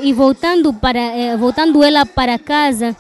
e 0.02 0.12
voltando 0.12 0.72
para 0.72 0.98
eh, 0.98 1.36
voltando 1.36 1.82
ela 1.82 2.04
para 2.04 2.38
casa, 2.38 2.96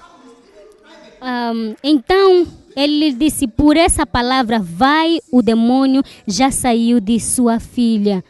Ahm, 1.24 1.76
então 1.84 2.44
ele 2.76 3.10
lhe 3.10 3.12
disse: 3.12 3.46
Por 3.46 3.76
essa 3.76 4.06
palavra, 4.06 4.58
vai, 4.58 5.20
o 5.30 5.42
demônio 5.42 6.02
já 6.26 6.50
saiu 6.50 7.00
de 7.00 7.18
sua 7.20 7.60
filha. 7.60 8.24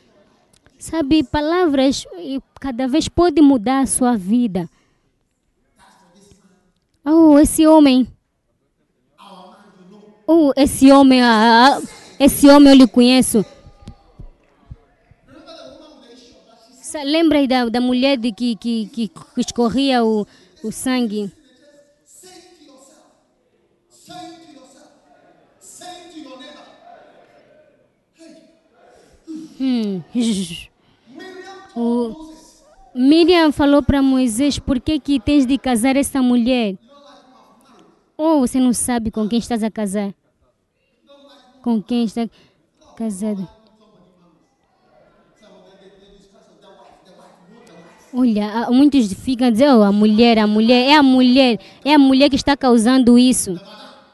Sabe, 0.79 1.23
palavras 1.23 2.05
cada 2.61 2.89
vez 2.89 3.09
pode 3.09 3.41
mudar 3.41 3.81
a 3.81 3.87
sua 3.87 4.17
vida. 4.17 4.69
Oh, 7.05 7.39
esse 7.39 7.67
homem. 7.67 8.07
Oh, 10.27 10.53
esse 10.57 10.91
homem, 10.91 11.23
ah, 11.23 11.79
ah, 11.79 11.83
esse 12.19 12.49
homem 12.49 12.73
eu 12.73 12.77
lhe 12.79 12.87
conheço. 12.87 13.45
Lembra 17.05 17.47
da, 17.49 17.69
da 17.69 17.81
mulher 17.81 18.19
de 18.19 18.33
que, 18.33 18.55
que, 18.57 18.87
que 18.87 19.11
escorria 19.39 20.05
o, 20.05 20.27
o 20.63 20.71
sangue? 20.71 21.33
Hum. 29.63 30.03
O 31.75 32.15
Miriam 32.95 33.51
falou 33.51 33.83
para 33.83 34.03
Moisés: 34.03 34.59
Por 34.59 34.79
que, 34.79 35.01
que 35.01 35.19
tens 35.19 35.47
de 35.47 35.57
casar 35.57 35.97
essa 35.97 36.21
mulher? 36.21 36.77
Ou 38.15 38.41
você 38.41 38.61
não 38.61 38.75
sabe 38.75 39.11
com 39.11 39.27
quem 39.27 39.39
estás 39.39 39.63
a 39.63 39.71
casar? 39.71 40.13
Com 41.63 41.83
quem 41.83 42.05
está 42.05 42.29
casado? 42.95 43.49
Olha, 48.15 48.71
muitos 48.71 49.11
ficam 49.15 49.51
dizer, 49.51 49.73
oh, 49.73 49.83
a 49.83 49.91
mulher, 49.91 50.39
a 50.39 50.47
mulher, 50.47 50.91
é 50.91 50.95
a 50.95 51.03
mulher, 51.03 51.59
é 51.83 51.95
a 51.95 51.99
mulher 51.99 52.29
que 52.29 52.37
está 52.37 52.55
causando 52.55 53.19
isso. 53.19 53.59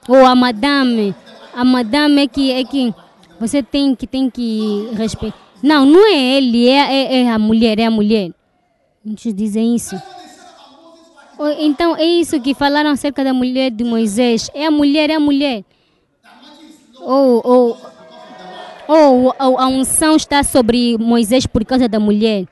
Ou 0.08 0.24
a 0.24 0.36
madame, 0.36 1.12
a 1.52 1.64
madame 1.64 2.22
é 2.22 2.28
que, 2.28 2.52
é 2.52 2.62
que 2.62 2.94
você 3.40 3.62
tem 3.62 3.94
que, 3.94 4.06
tem 4.06 4.28
que 4.28 4.88
respeitar. 4.94 5.38
Não, 5.62 5.84
não 5.84 6.06
é 6.06 6.36
ele, 6.36 6.68
é, 6.68 6.92
é, 6.92 7.22
é 7.22 7.30
a 7.30 7.38
mulher, 7.38 7.78
é 7.78 7.86
a 7.86 7.90
mulher. 7.90 8.30
Muitos 9.04 9.34
dizem 9.34 9.74
isso. 9.74 9.96
Então 11.58 11.96
é 11.96 12.04
isso 12.04 12.40
que 12.40 12.52
falaram 12.52 12.90
acerca 12.90 13.22
da 13.22 13.32
mulher 13.32 13.70
de 13.70 13.84
Moisés. 13.84 14.50
É 14.54 14.66
a 14.66 14.70
mulher, 14.70 15.08
é 15.10 15.14
a 15.14 15.20
mulher. 15.20 15.64
Ou, 17.00 17.40
ou, 17.44 17.78
ou, 18.88 19.34
ou 19.38 19.58
a 19.58 19.66
unção 19.68 20.16
está 20.16 20.42
sobre 20.42 20.98
Moisés 20.98 21.46
por 21.46 21.64
causa 21.64 21.88
da 21.88 22.00
mulher. 22.00 22.46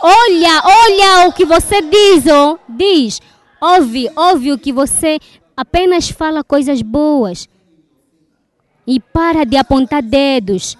Olha, 0.00 0.62
olha 0.64 1.28
o 1.28 1.32
que 1.32 1.44
você 1.44 1.80
diz, 1.80 2.24
oh, 2.26 2.58
diz. 2.68 3.20
Ouve, 3.60 4.10
ouve 4.16 4.52
o 4.52 4.58
que 4.58 4.72
você 4.72 5.20
apenas 5.56 6.10
fala 6.10 6.42
coisas 6.42 6.82
boas. 6.82 7.48
E 8.86 8.98
para 8.98 9.44
de 9.44 9.56
apontar 9.56 10.02
dedos. 10.02 10.76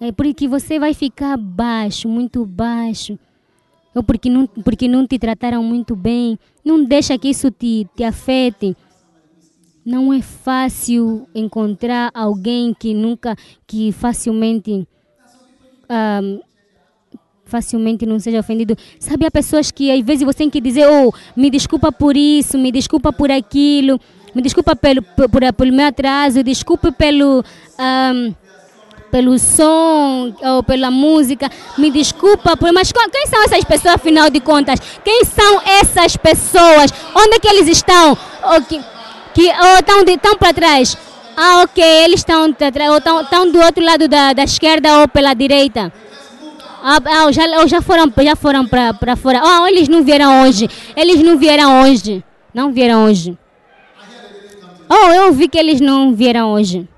É 0.00 0.12
porque 0.12 0.46
você 0.46 0.78
vai 0.78 0.92
ficar 0.92 1.36
baixo, 1.36 2.08
muito 2.08 2.44
baixo. 2.44 3.18
Ou 3.94 4.02
porque 4.02 4.28
não, 4.28 4.46
porque 4.46 4.86
não 4.86 5.06
te 5.06 5.18
trataram 5.18 5.62
muito 5.62 5.96
bem. 5.96 6.38
Não 6.62 6.84
deixa 6.84 7.16
que 7.18 7.28
isso 7.28 7.50
te, 7.50 7.88
te 7.96 8.04
afete. 8.04 8.76
Não 9.82 10.12
é 10.12 10.20
fácil 10.20 11.26
encontrar 11.34 12.10
alguém 12.12 12.74
que 12.74 12.92
nunca, 12.92 13.34
que 13.66 13.92
facilmente, 13.92 14.86
facilmente 17.44 18.04
não 18.04 18.18
seja 18.18 18.40
ofendido. 18.40 18.76
Sabe, 18.98 19.24
há 19.24 19.30
pessoas 19.30 19.70
que 19.70 19.90
às 19.90 20.04
vezes 20.04 20.24
você 20.24 20.38
tem 20.38 20.50
que 20.50 20.60
dizer, 20.60 20.86
oh, 20.88 21.12
me 21.34 21.48
desculpa 21.48 21.90
por 21.90 22.16
isso, 22.16 22.58
me 22.58 22.70
desculpa 22.70 23.12
por 23.12 23.30
aquilo, 23.30 23.98
me 24.36 24.42
desculpa 24.42 24.76
pelo, 24.76 25.00
por, 25.02 25.28
pelo 25.56 25.72
meu 25.72 25.86
atraso, 25.86 26.42
desculpe 26.42 26.92
pelo, 26.92 27.42
ahm, 27.78 28.32
pelo 29.10 29.38
som 29.38 30.34
ou 30.42 30.62
pela 30.62 30.90
música, 30.90 31.50
me 31.78 31.90
desculpa, 31.90 32.54
por, 32.56 32.70
mas 32.72 32.92
qu- 32.92 33.10
quem 33.10 33.26
são 33.26 33.42
essas 33.44 33.64
pessoas 33.64 33.94
afinal 33.94 34.28
de 34.28 34.40
contas? 34.40 34.78
Quem 35.02 35.24
são 35.24 35.60
essas 35.64 36.16
pessoas? 36.16 36.92
Onde 37.14 37.36
é 37.36 37.40
que 37.40 37.48
eles 37.48 37.66
estão? 37.68 38.16
Ou 38.52 38.60
que, 38.62 38.78
que 39.32 39.46
ou 39.48 39.78
estão, 39.78 40.02
estão 40.06 40.36
para 40.36 40.52
trás? 40.52 40.96
Ah, 41.34 41.62
ok, 41.62 41.82
eles 41.82 42.20
estão 42.20 42.42
ou 42.42 42.96
estão, 42.98 43.20
estão 43.22 43.50
do 43.50 43.58
outro 43.60 43.82
lado 43.82 44.06
da, 44.06 44.32
da 44.34 44.44
esquerda 44.44 45.00
ou 45.00 45.08
pela 45.08 45.34
direita. 45.34 45.92
Ah, 46.82 46.98
ah, 47.04 47.32
já, 47.32 47.66
já 47.66 47.80
foram, 47.82 48.12
já 48.22 48.36
foram 48.36 48.66
para 48.66 49.16
fora. 49.16 49.40
Ah, 49.42 49.66
eles 49.70 49.88
não 49.88 50.02
vieram 50.04 50.42
hoje. 50.42 50.68
Eles 50.94 51.22
não 51.22 51.36
vieram 51.36 51.82
hoje. 51.82 52.22
Não 52.54 52.70
vieram 52.72 53.04
hoje. 53.04 53.36
Oh, 54.88 55.12
eu 55.12 55.32
vi 55.32 55.48
que 55.48 55.58
eles 55.58 55.80
não 55.80 56.14
vieram 56.14 56.52
hoje. 56.52 56.88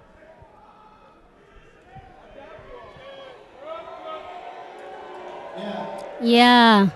Yeah. 6.20 6.93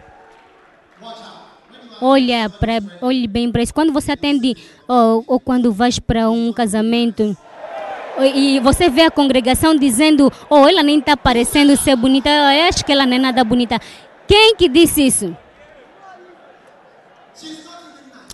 Olha, 2.01 2.51
pra, 2.51 2.81
olhe 3.01 3.29
bem 3.29 3.51
para 3.51 3.63
isso. 3.63 3.73
Quando 3.73 3.93
você 3.93 4.13
atende 4.13 4.57
ou, 4.89 5.25
ou 5.27 5.41
quando 5.41 5.73
vais 5.73 5.99
para 5.99 6.29
um 6.29 6.53
casamento 6.53 7.37
e 8.35 8.61
você 8.61 8.89
vê 8.91 9.03
a 9.03 9.11
congregação 9.11 9.75
dizendo, 9.75 10.31
oh, 10.51 10.67
ela 10.69 10.83
nem 10.83 10.99
está 10.99 11.17
parecendo 11.17 11.77
ser 11.77 11.97
bonita, 11.97 12.29
eu 12.29 12.69
acho 12.69 12.85
que 12.85 12.93
ela 12.93 13.07
não 13.07 13.15
é 13.15 13.19
nada 13.19 13.45
bonita. 13.45 13.81
Quem 14.27 14.57
que 14.57 14.69
disse 14.69 15.07
isso? 15.07 15.37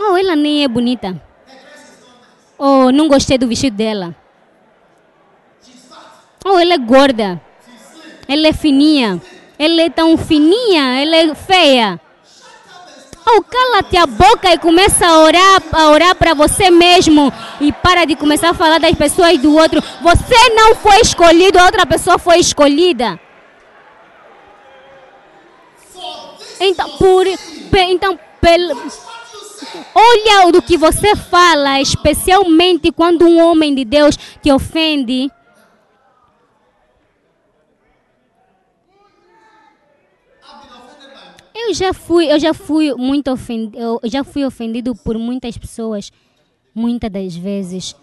Oh, 0.01 0.17
ela 0.17 0.35
nem 0.35 0.65
é 0.65 0.69
bonita. 0.69 1.28
Oh, 2.59 2.91
não 2.91 3.07
gostei 3.07 3.39
do 3.39 3.47
vestido 3.47 3.77
dela. 3.77 4.15
Oh, 6.45 6.59
ela 6.59 6.75
é 6.75 6.79
gorda. 6.79 7.41
Ela 8.27 8.49
é 8.49 8.53
fininha. 8.53 9.23
Ela 9.59 9.83
é 9.83 9.91
tão 9.91 10.17
fininha, 10.19 11.01
ela 11.01 11.17
é 11.17 11.35
feia. 11.35 12.01
Oh, 13.31 13.43
cala-te 13.43 13.97
a 13.97 14.07
boca 14.07 14.53
e 14.53 14.59
começa 14.59 15.07
a 15.07 15.19
orar, 15.19 15.63
a 15.73 15.91
orar 15.91 16.15
para 16.15 16.33
você 16.33 16.71
mesmo 16.71 17.31
e 17.61 17.71
para 17.71 18.07
de 18.07 18.17
começar 18.17 18.51
a 18.51 18.55
falar 18.55 18.79
das 18.79 18.95
pessoas 18.95 19.37
do 19.39 19.55
outro. 19.55 19.83
Você 20.01 20.49
não 20.55 20.75
foi 20.75 21.01
escolhido, 21.01 21.59
a 21.59 21.65
outra 21.67 21.85
pessoa 21.85 22.19
foi 22.19 22.39
escolhida. 22.39 23.21
Então, 26.61 26.89
por, 26.97 27.27
então 27.27 28.19
pel, 28.41 28.77
olha 29.95 30.53
do 30.53 30.63
que 30.63 30.77
você 30.77 31.17
fala, 31.17 31.81
especialmente 31.81 32.93
quando 32.93 33.27
um 33.27 33.41
homem 33.41 33.75
de 33.75 33.85
Deus 33.85 34.17
te 34.43 34.51
ofende. 34.53 35.31
Eu 41.55 41.75
já 41.75 41.93
fui, 41.93 42.33
eu 42.33 42.39
já 42.39 42.55
fui 42.55 42.95
muito 42.95 43.31
ofendido, 43.31 43.79
eu 43.79 44.01
já 44.05 44.25
fui 44.25 44.45
ofendido 44.45 44.95
por 44.95 45.19
muitas 45.19 45.59
pessoas, 45.59 46.11
muitas 46.75 47.11
das 47.11 47.37
vezes. 47.37 47.95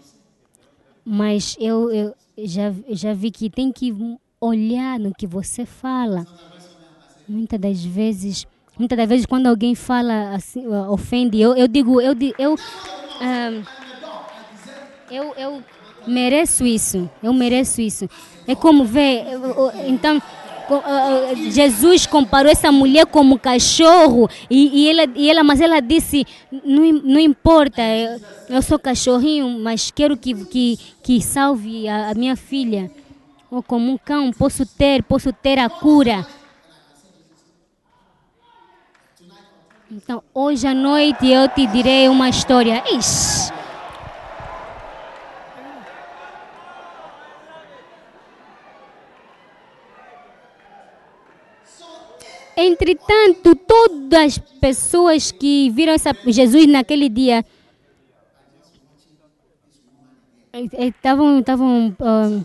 Mas 1.03 1.56
eu, 1.60 1.91
eu 1.91 2.15
já, 2.38 2.73
já 2.90 3.14
vi 3.14 3.32
que 3.32 3.49
tem 3.49 3.72
que 3.72 3.95
olhar 4.40 4.99
no 4.99 5.14
que 5.14 5.26
você 5.26 5.65
fala. 5.65 6.27
Muitas 7.27 7.60
das 7.60 7.84
vezes, 7.84 8.45
muitas 8.78 8.98
das 8.98 9.08
vezes 9.08 9.26
quando 9.26 9.48
alguém 9.48 9.76
fala 9.76 10.36
assim, 10.36 10.68
ofende, 10.68 11.40
eu, 11.40 11.56
eu 11.56 11.68
digo, 11.68 12.02
eu 12.02 12.16
eu, 12.38 12.56
eu 15.12 15.34
eu 15.38 15.64
mereço 16.08 16.66
isso, 16.66 17.10
eu 17.22 17.34
mereço 17.34 17.82
isso. 17.82 18.10
É 18.48 18.56
como 18.56 18.86
ver, 18.86 19.26
então 19.88 20.22
Jesus 21.52 22.06
comparou 22.06 22.52
essa 22.52 22.72
mulher 22.72 23.06
como 23.06 23.38
cachorro 23.38 24.28
e, 24.50 24.84
e 24.84 24.90
ela, 24.90 25.12
e 25.16 25.30
ela, 25.30 25.44
mas 25.44 25.62
ela 25.62 25.80
disse, 25.80 26.26
não, 26.52 26.92
não 26.92 27.20
importa, 27.20 27.82
eu, 27.82 28.20
eu 28.50 28.62
sou 28.62 28.80
cachorrinho, 28.80 29.48
mas 29.60 29.92
quero 29.92 30.18
que, 30.18 30.34
que, 30.46 30.80
que 31.04 31.22
salve 31.22 31.88
a, 31.88 32.10
a 32.10 32.14
minha 32.16 32.36
filha. 32.36 32.90
Ou 33.50 33.62
como 33.62 33.92
um 33.92 33.98
cão, 33.98 34.32
posso 34.32 34.66
ter, 34.66 35.04
posso 35.04 35.32
ter 35.32 35.60
a 35.60 35.70
cura. 35.70 36.26
Então, 39.91 40.24
hoje 40.34 40.66
à 40.66 40.74
noite 40.74 41.28
eu 41.28 41.48
te 41.48 41.68
direi 41.68 42.10
uma 42.10 42.28
história. 42.28 42.84
Ixi. 42.91 43.53
Entretanto, 52.57 53.53
todas 53.56 54.26
as 54.26 54.38
pessoas 54.38 55.32
que 55.32 55.70
viram 55.70 55.95
Jesus 56.26 56.66
naquele 56.68 57.10
dia 57.10 57.45
eh, 60.52 60.66
eh, 60.72 60.88
estavam 60.88 61.40
estavam 61.40 61.95
ah, 61.99 62.41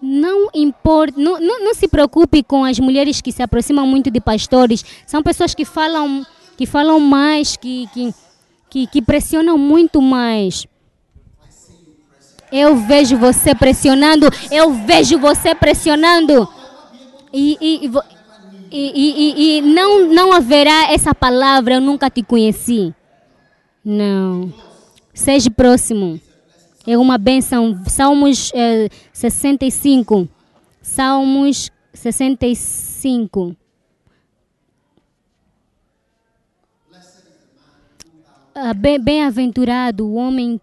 não 0.00 0.50
importa, 0.54 1.20
não, 1.20 1.40
não, 1.40 1.64
não 1.64 1.74
se 1.74 1.88
preocupe 1.88 2.42
com 2.42 2.64
as 2.64 2.78
mulheres 2.78 3.20
que 3.20 3.32
se 3.32 3.42
aproximam 3.42 3.86
muito 3.86 4.10
de 4.10 4.20
pastores. 4.20 4.84
São 5.06 5.22
pessoas 5.22 5.54
que 5.54 5.64
falam, 5.64 6.24
que 6.56 6.66
falam 6.66 7.00
mais, 7.00 7.56
que, 7.56 7.88
que, 7.92 8.14
que, 8.68 8.86
que 8.86 9.02
pressionam 9.02 9.56
muito 9.56 10.00
mais. 10.02 10.66
Eu 12.52 12.76
vejo 12.76 13.16
você 13.16 13.54
pressionando, 13.54 14.28
eu 14.50 14.72
vejo 14.72 15.18
você 15.18 15.54
pressionando. 15.54 16.48
E, 17.32 17.58
e, 17.60 17.86
e 17.86 17.90
e 18.70 19.60
não, 19.62 20.06
não 20.06 20.32
haverá 20.32 20.92
essa 20.92 21.14
palavra, 21.14 21.74
eu 21.74 21.80
nunca 21.80 22.10
te 22.10 22.22
conheci. 22.22 22.94
Não. 23.84 24.52
Seja 25.14 25.50
próximo. 25.50 26.20
É 26.86 26.96
uma 26.96 27.18
benção. 27.18 27.82
Salmos 27.86 28.50
eh, 28.54 28.88
65. 29.12 30.28
Salmos 30.80 31.70
65. 31.92 33.56
Ah, 38.54 38.72
bem- 38.72 38.98
Bem-aventurado 39.00 40.06
o 40.06 40.14
homem. 40.14 40.60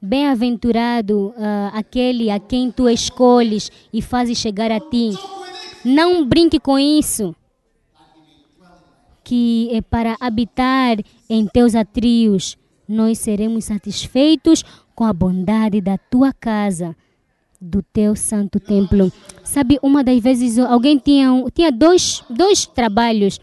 Bem-aventurado 0.00 1.34
ah, 1.36 1.72
aquele 1.74 2.30
a 2.30 2.38
quem 2.38 2.70
tu 2.70 2.88
escolhes 2.88 3.70
e 3.92 4.00
fazes 4.02 4.38
chegar 4.38 4.70
a 4.70 4.78
ti. 4.78 5.10
Não 5.84 6.24
brinque 6.24 6.60
com 6.60 6.78
isso 6.78 7.34
que 9.24 9.68
é 9.72 9.80
para 9.80 10.16
habitar 10.20 10.98
em 11.28 11.46
teus 11.48 11.74
atrios, 11.74 12.56
nós 12.88 13.18
seremos 13.18 13.66
satisfeitos 13.66 14.64
com 14.94 15.04
a 15.04 15.12
bondade 15.12 15.80
da 15.80 15.98
tua 15.98 16.32
casa, 16.32 16.96
do 17.60 17.82
teu 17.82 18.14
santo 18.14 18.60
templo. 18.60 19.12
Sabe, 19.44 19.78
uma 19.82 20.04
das 20.04 20.20
vezes 20.20 20.58
alguém 20.58 20.98
tinha, 20.98 21.28
tinha 21.54 21.72
dois, 21.72 22.22
dois 22.30 22.66
trabalhos 22.66 23.40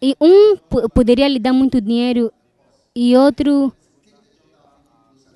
e 0.00 0.14
um 0.20 0.56
po- 0.56 0.88
poderia 0.90 1.28
lhe 1.28 1.38
dar 1.38 1.52
muito 1.52 1.80
dinheiro 1.80 2.32
e 2.94 3.16
outro 3.16 3.72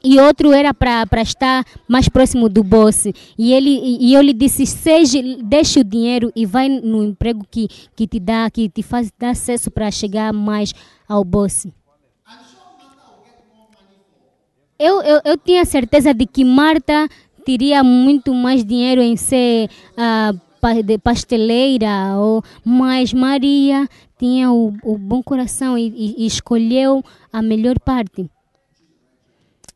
e 0.04 0.18
outro 0.18 0.52
era 0.52 0.74
para 0.74 1.22
estar 1.22 1.64
mais 1.86 2.08
próximo 2.08 2.48
do 2.48 2.64
boss. 2.64 3.06
E 3.38 3.52
ele 3.52 3.70
e 4.00 4.12
eu 4.14 4.20
lhe 4.20 4.32
disse, 4.32 4.66
seja, 4.66 5.20
deixe 5.44 5.78
o 5.78 5.84
dinheiro 5.84 6.32
e 6.34 6.44
vai 6.44 6.68
no 6.68 7.04
emprego 7.04 7.46
que, 7.48 7.68
que 7.94 8.08
te 8.08 8.18
dá, 8.18 8.50
que 8.50 8.68
te 8.68 8.82
faz 8.82 9.12
dar 9.16 9.30
acesso 9.30 9.70
para 9.70 9.90
chegar 9.92 10.32
mais 10.32 10.72
ao 11.08 11.22
boss. 11.24 11.68
Eu, 14.82 15.00
eu, 15.02 15.20
eu 15.24 15.36
tinha 15.38 15.64
certeza 15.64 16.12
de 16.12 16.26
que 16.26 16.44
Marta 16.44 17.08
teria 17.44 17.84
muito 17.84 18.34
mais 18.34 18.64
dinheiro 18.64 19.00
em 19.00 19.16
ser 19.16 19.68
de 20.84 20.98
pasteleira, 20.98 22.16
ou, 22.18 22.42
mas 22.64 23.12
Maria 23.12 23.88
tinha 24.18 24.50
o, 24.52 24.72
o 24.84 24.98
bom 24.98 25.22
coração 25.22 25.76
e, 25.78 25.88
e- 25.88 26.14
e 26.22 26.26
escolheu 26.26 27.02
a 27.32 27.40
melhor 27.42 27.78
parte 27.80 28.28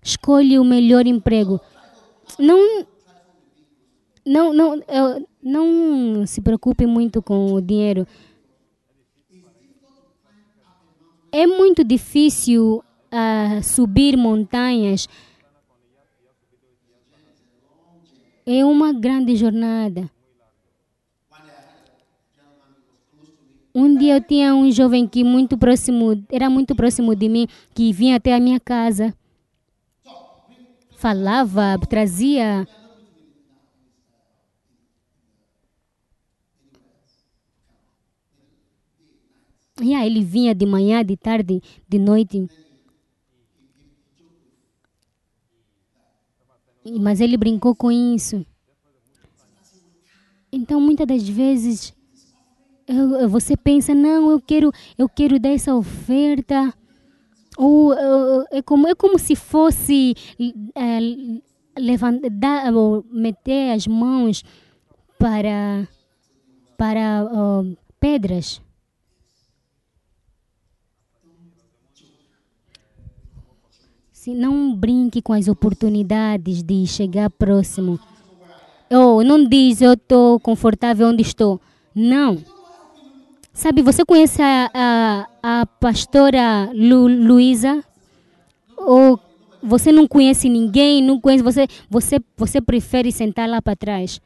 escolhe 0.02 0.56
o 0.58 0.64
melhor 0.64 1.04
emprego. 1.06 1.60
Não, 2.38 2.86
não, 4.24 4.52
não, 4.52 4.74
eu- 4.88 5.28
não 5.42 6.24
se 6.26 6.40
preocupe 6.40 6.86
muito 6.86 7.20
com 7.20 7.52
o 7.52 7.60
dinheiro. 7.60 8.06
É 11.32 11.44
muito 11.46 11.82
difícil 11.84 12.82
ah, 13.16 13.62
subir 13.62 14.16
montanhas. 14.16 15.08
É 18.44 18.64
uma 18.64 18.92
grande 18.92 19.34
jornada. 19.34 20.10
Um 23.74 23.96
dia 23.96 24.16
eu 24.16 24.20
tinha 24.22 24.54
um 24.54 24.70
jovem 24.70 25.06
que 25.06 25.22
muito 25.22 25.58
próximo, 25.58 26.24
era 26.30 26.48
muito 26.48 26.74
próximo 26.74 27.14
de 27.14 27.28
mim, 27.28 27.46
que 27.74 27.92
vinha 27.92 28.16
até 28.16 28.34
a 28.34 28.40
minha 28.40 28.58
casa 28.60 29.14
falava, 30.96 31.78
trazia. 31.88 32.66
E 39.80 39.94
aí 39.94 40.06
ele 40.06 40.24
vinha 40.24 40.54
de 40.54 40.64
manhã, 40.66 41.04
de 41.04 41.16
tarde, 41.16 41.60
de 41.88 41.98
noite. 41.98 42.48
Mas 47.00 47.20
ele 47.20 47.36
brincou 47.36 47.74
com 47.74 47.90
isso. 47.90 48.44
Então, 50.52 50.80
muitas 50.80 51.06
das 51.06 51.28
vezes, 51.28 51.92
eu- 52.86 53.28
você 53.28 53.56
pensa, 53.56 53.94
não, 53.94 54.30
eu 54.30 54.40
quero, 54.40 54.70
eu 54.96 55.08
quero 55.08 55.38
dar 55.38 55.50
essa 55.50 55.74
oferta. 55.74 56.72
Ou 57.58 57.92
é, 58.52 58.62
como, 58.62 58.86
é 58.86 58.94
como 58.94 59.18
se 59.18 59.34
fosse 59.34 60.14
uh, 60.38 61.42
levantar, 61.78 62.72
ou 62.74 63.04
meter 63.10 63.72
as 63.72 63.86
mãos 63.86 64.42
para, 65.18 65.88
para 66.76 67.24
pedras. 67.98 68.60
Se 74.26 74.34
não 74.34 74.74
brinque 74.74 75.22
com 75.22 75.32
as 75.32 75.46
oportunidades 75.46 76.60
de 76.60 76.84
chegar 76.84 77.30
próximo. 77.30 77.96
Ou 78.90 79.22
não 79.22 79.44
diz 79.44 79.80
eu 79.80 79.92
estou 79.92 80.40
confortável 80.40 81.06
onde 81.06 81.22
estou. 81.22 81.60
Não. 81.94 82.36
Sabe, 83.52 83.82
você 83.82 84.04
conhece 84.04 84.42
a, 84.42 84.68
a, 84.74 85.28
a 85.60 85.66
pastora 85.66 86.72
Lu, 86.74 87.06
Luísa? 87.06 87.84
Ou 88.76 89.20
você 89.62 89.92
não 89.92 90.08
conhece 90.08 90.48
ninguém, 90.48 91.00
não 91.00 91.20
conhece, 91.20 91.44
você, 91.44 91.68
você, 91.88 92.16
você 92.36 92.60
prefere 92.60 93.12
sentar 93.12 93.48
lá 93.48 93.62
para 93.62 93.76
trás? 93.76 94.20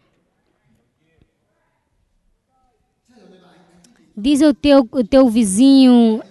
Diz 4.17 4.41
ao 4.41 4.55
teu, 4.55 4.89
o 4.93 5.05
teu 5.05 5.29
vizinho, 5.29 6.23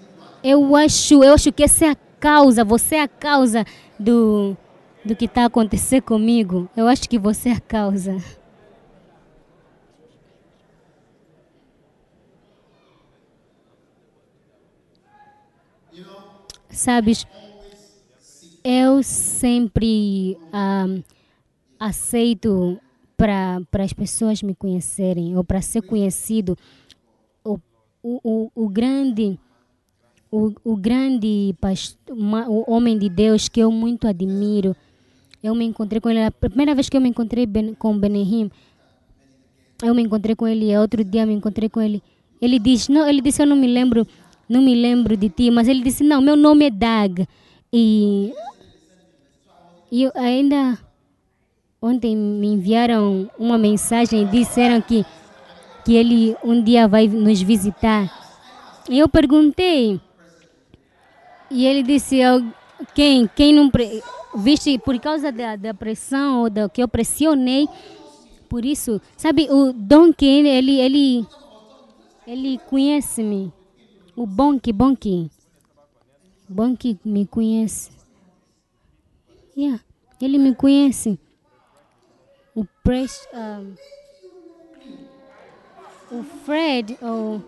eu 0.44 0.76
acho, 0.76 1.24
eu 1.24 1.36
acho 1.36 1.52
que 1.52 1.62
essa 1.62 1.86
é 1.86 1.90
a 1.92 2.09
causa, 2.20 2.64
você 2.64 2.96
é 2.96 3.02
a 3.04 3.08
causa 3.08 3.66
do, 4.00 4.56
do 5.04 5.16
que 5.16 5.26
está 5.26 5.46
acontecendo 5.46 6.04
comigo. 6.04 6.70
Eu 6.76 6.88
acho 6.88 7.10
que 7.10 7.18
você 7.18 7.50
é 7.50 7.54
a 7.54 7.60
causa. 7.60 8.18
Sabes, 16.70 17.26
eu 18.64 19.04
sempre 19.04 20.38
ah, 20.54 20.86
aceito 21.80 22.80
para 23.18 23.84
as 23.84 23.92
pessoas 23.92 24.42
me 24.42 24.56
conhecerem 24.56 25.36
ou 25.36 25.44
para 25.44 25.62
ser 25.62 25.82
conhecido 25.82 26.58
o, 27.44 27.60
o, 28.02 28.20
o, 28.24 28.52
o 28.56 28.70
grande 28.70 29.38
o, 30.32 30.54
o 30.64 30.76
grande 30.76 31.56
pastor, 31.60 32.16
o 32.48 32.72
homem 32.72 32.98
de 32.98 33.10
Deus 33.10 33.48
que 33.48 33.60
eu 33.60 33.72
muito 33.72 34.08
admiro. 34.08 34.76
Eu 35.42 35.56
me 35.56 35.66
encontrei 35.66 36.02
com 36.02 36.10
ele, 36.10 36.24
a 36.24 36.32
primeira 36.32 36.76
vez 36.76 36.90
que 36.90 36.98
eu 36.98 37.02
me 37.02 37.10
encontrei 37.10 37.48
com 37.78 37.98
Benehim, 37.98 38.52
eu 39.82 39.96
me 39.96 40.02
encontrei 40.02 40.36
com 40.36 40.46
ele, 40.46 40.76
outro 40.78 41.04
dia 41.04 41.26
me 41.26 41.34
encontrei 41.34 41.70
com 41.70 41.82
ele. 41.82 42.04
Ele 42.42 42.60
disse, 42.60 42.92
não, 42.92 43.08
ele 43.08 43.22
disse, 43.22 43.42
eu 43.42 43.48
não 43.48 43.56
me 43.56 43.68
lembro, 43.68 44.06
não 44.48 44.62
me 44.62 44.76
lembro 44.76 45.16
de 45.16 45.30
ti, 45.30 45.50
mas 45.50 45.68
ele 45.68 45.82
disse, 45.82 46.04
não, 46.04 46.22
meu 46.22 46.36
nome 46.36 46.66
é 46.66 46.70
Dag. 46.70 47.26
E, 47.72 48.34
e 49.90 50.12
ainda 50.16 50.78
ontem 51.82 52.16
me 52.16 52.48
enviaram 52.48 53.30
uma 53.38 53.58
mensagem 53.58 54.24
e 54.24 54.26
disseram 54.26 54.82
que, 54.82 55.06
que 55.86 55.96
ele 55.96 56.36
um 56.44 56.62
dia 56.62 56.88
vai 56.88 57.08
nos 57.08 57.42
visitar. 57.42 58.12
E 58.90 59.00
eu 59.00 59.08
perguntei. 59.08 60.02
E 61.52 61.66
ele 61.66 61.84
disse, 61.84 62.18
"Eu- 62.18 62.46
quem, 62.94 63.28
quem 63.36 63.54
não... 63.54 63.70
pre- 63.70 64.02
Viste, 64.36 64.78
por 64.78 64.98
causa 65.00 65.32
da, 65.32 65.56
da 65.56 65.74
pressão, 65.74 66.48
da 66.52 66.70
que 66.70 66.84
eu 66.84 66.88
pressionei, 66.88 67.68
por 68.48 68.64
isso, 68.64 69.02
sabe, 69.18 69.48
o 69.50 69.74
Donkey, 69.74 70.48
ele, 70.48 70.80
ele, 70.80 71.26
ele 72.28 72.60
conhece-me. 72.70 73.52
O 74.16 74.28
Bonk, 74.28 74.72
Bonk. 74.72 75.32
Bonk 76.48 77.00
me 77.04 77.26
conhece. 77.26 77.90
Yeah, 79.58 79.82
ele 80.22 80.38
me 80.38 80.54
conhece. 80.54 81.20
O 82.54 82.66
Pres, 82.84 83.28
ah, 83.34 83.64
o 86.12 86.24
Fred, 86.46 86.98
o, 87.02 87.42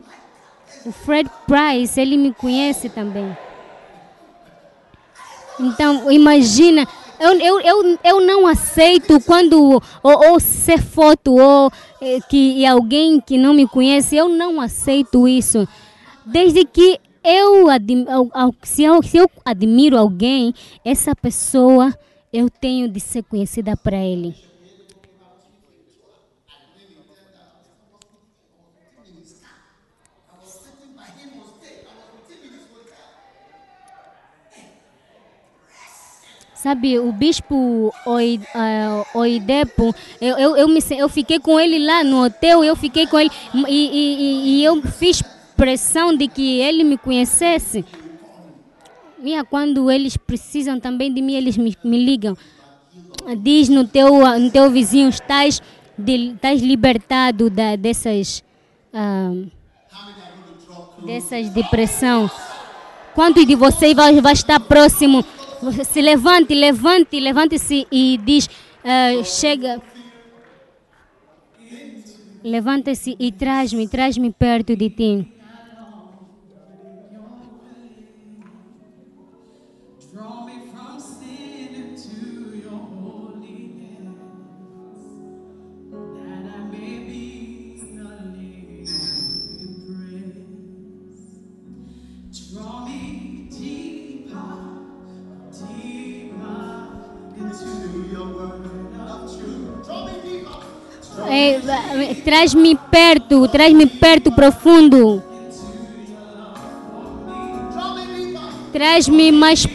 o 0.85 0.91
Fred 0.91 1.29
Price, 1.45 1.99
ele 2.01 2.17
me 2.17 2.33
conhece 2.33 2.89
também. 2.89 3.37
Então, 5.61 6.11
imagina, 6.11 6.87
eu, 7.19 7.39
eu, 7.39 7.59
eu, 7.61 7.99
eu 8.03 8.21
não 8.21 8.47
aceito 8.47 9.19
quando 9.21 9.81
ou, 10.01 10.31
ou 10.31 10.39
ser 10.39 10.81
foto 10.81 11.35
ou 11.35 11.71
eh, 12.01 12.19
que 12.27 12.65
alguém 12.65 13.21
que 13.21 13.37
não 13.37 13.53
me 13.53 13.67
conhece, 13.67 14.15
eu 14.15 14.27
não 14.27 14.59
aceito 14.59 15.27
isso. 15.27 15.67
Desde 16.25 16.65
que 16.65 16.99
eu, 17.23 17.67
se 18.63 18.83
eu, 18.83 19.03
se 19.03 19.17
eu 19.17 19.29
admiro 19.45 19.97
alguém, 19.97 20.53
essa 20.83 21.15
pessoa 21.15 21.93
eu 22.33 22.49
tenho 22.49 22.89
de 22.89 22.99
ser 22.99 23.23
conhecida 23.23 23.77
para 23.77 23.97
ele. 23.97 24.50
Sabe, 36.61 36.99
o 36.99 37.11
bispo 37.11 37.91
ah, 38.53 39.03
Oidepo, 39.15 39.95
eu, 40.21 40.37
eu, 40.37 40.55
eu, 40.57 40.67
me, 40.67 40.79
eu 40.95 41.09
fiquei 41.09 41.39
com 41.39 41.59
ele 41.59 41.83
lá 41.83 42.03
no 42.03 42.23
hotel, 42.23 42.63
eu 42.63 42.75
fiquei 42.75 43.07
com 43.07 43.19
ele 43.19 43.31
e, 43.55 43.61
e, 43.67 43.67
e- 43.67 44.59
e 44.59 44.63
eu 44.63 44.79
fiz 44.83 45.23
pressão 45.57 46.15
de 46.15 46.27
que 46.27 46.59
ele 46.59 46.83
me 46.83 46.99
conhecesse. 46.99 47.83
Minha, 49.17 49.43
quando 49.43 49.89
eles 49.89 50.15
precisam 50.15 50.79
também 50.79 51.11
de 51.11 51.19
mim, 51.19 51.33
eles 51.33 51.57
me, 51.57 51.75
me 51.83 52.05
ligam. 52.05 52.37
Diz 53.39 53.67
no 53.67 53.87
teu, 53.87 54.19
no 54.39 54.51
teu 54.51 54.69
vizinho, 54.69 55.09
estás, 55.09 55.59
de, 55.97 56.33
estás 56.33 56.61
libertado 56.61 57.49
da, 57.49 57.75
dessas, 57.75 58.43
ah, 58.93 59.31
dessas 61.03 61.49
depressão. 61.49 62.29
Quantos 63.15 63.47
de 63.47 63.55
vocês 63.55 63.95
vai, 63.95 64.21
vai 64.21 64.33
estar 64.33 64.59
próximo? 64.59 65.25
Se 65.83 66.01
levante, 66.01 66.55
levante, 66.55 67.19
levante-se 67.19 67.85
e 67.91 68.17
diz, 68.17 68.49
ah, 68.83 69.21
chega. 69.23 69.79
Levanta-se 72.43 73.15
e 73.19 73.31
traz-me, 73.31 73.87
traz-me 73.87 74.31
perto 74.31 74.75
de 74.75 74.89
ti. 74.89 75.27
Draw 92.51 92.70
Traz-me 102.23 102.75
perto, 102.89 103.47
traz-me 103.47 103.85
perto 103.85 104.31
profundo. 104.31 105.23
Traz-me 108.71 109.31
mais, 109.31 109.67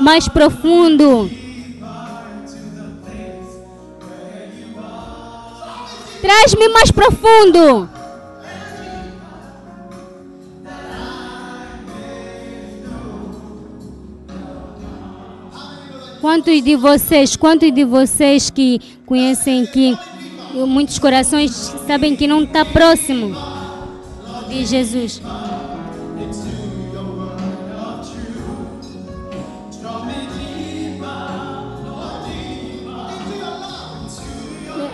mais 0.00 0.28
profundo. 0.28 1.30
Traz-me 6.20 6.68
mais 6.68 6.90
profundo. 6.90 7.88
Quantos 16.20 16.62
de 16.62 16.76
vocês, 16.76 17.36
quantos 17.36 17.72
de 17.72 17.84
vocês 17.84 18.50
que 18.50 18.80
conhecem 19.06 19.64
que 19.66 19.96
muitos 20.54 20.98
corações 20.98 21.74
sabem 21.86 22.16
que 22.16 22.26
não 22.26 22.42
está 22.42 22.64
próximo 22.64 23.36
de 24.48 24.64
Jesus? 24.64 25.20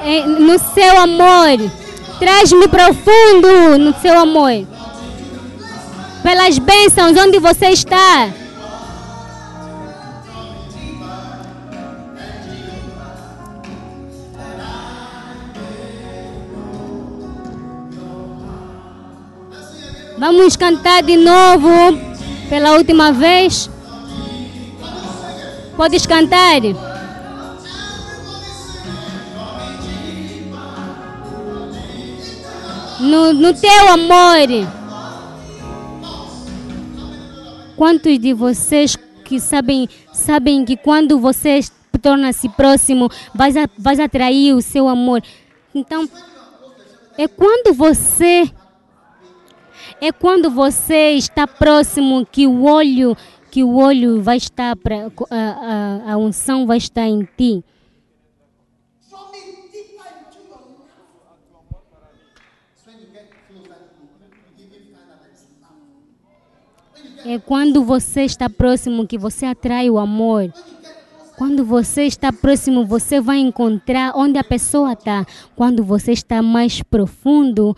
É, 0.06 0.26
no 0.26 0.58
seu 0.58 0.98
amor. 1.00 1.70
Traz-me 2.18 2.68
profundo 2.68 3.78
no 3.78 3.94
seu 4.00 4.18
amor. 4.18 4.66
Pelas 6.22 6.58
bênçãos 6.58 7.16
onde 7.16 7.38
você 7.38 7.68
está. 7.70 8.43
Vamos 20.26 20.56
cantar 20.56 21.02
de 21.02 21.18
novo 21.18 21.68
pela 22.48 22.72
última 22.72 23.12
vez. 23.12 23.68
Podes 25.76 26.06
cantar? 26.06 26.62
No, 33.00 33.34
no 33.34 33.52
teu 33.52 33.88
amor. 33.90 34.48
Quantos 37.76 38.18
de 38.18 38.32
vocês 38.32 38.96
que 39.26 39.38
sabem, 39.38 39.86
sabem 40.10 40.64
que 40.64 40.74
quando 40.74 41.18
você 41.18 41.60
torna-se 42.00 42.48
próximo, 42.48 43.10
vais, 43.34 43.58
a, 43.58 43.68
vais 43.76 44.00
atrair 44.00 44.54
o 44.54 44.62
seu 44.62 44.88
amor? 44.88 45.22
Então, 45.74 46.08
é 47.18 47.28
quando 47.28 47.74
você 47.74 48.50
é 50.06 50.12
quando 50.12 50.50
você 50.50 51.12
está 51.12 51.46
próximo 51.46 52.26
que 52.26 52.46
o 52.46 52.64
olho 52.64 53.16
que 53.50 53.62
o 53.62 53.76
olho 53.76 54.20
vai 54.20 54.36
estar 54.36 54.76
pra, 54.76 55.10
a, 55.30 55.36
a, 56.10 56.12
a 56.12 56.16
unção 56.18 56.66
vai 56.66 56.76
estar 56.76 57.06
em 57.06 57.26
ti. 57.36 57.64
É 67.24 67.38
quando 67.38 67.82
você 67.82 68.22
está 68.22 68.50
próximo 68.50 69.06
que 69.06 69.16
você 69.16 69.46
atrai 69.46 69.88
o 69.88 69.98
amor. 69.98 70.52
Quando 71.36 71.64
você 71.64 72.02
está 72.02 72.32
próximo, 72.32 72.84
você 72.84 73.20
vai 73.20 73.38
encontrar 73.38 74.12
onde 74.14 74.38
a 74.38 74.44
pessoa 74.44 74.92
está. 74.92 75.24
Quando 75.56 75.82
você 75.82 76.12
está 76.12 76.42
mais 76.42 76.82
profundo, 76.82 77.76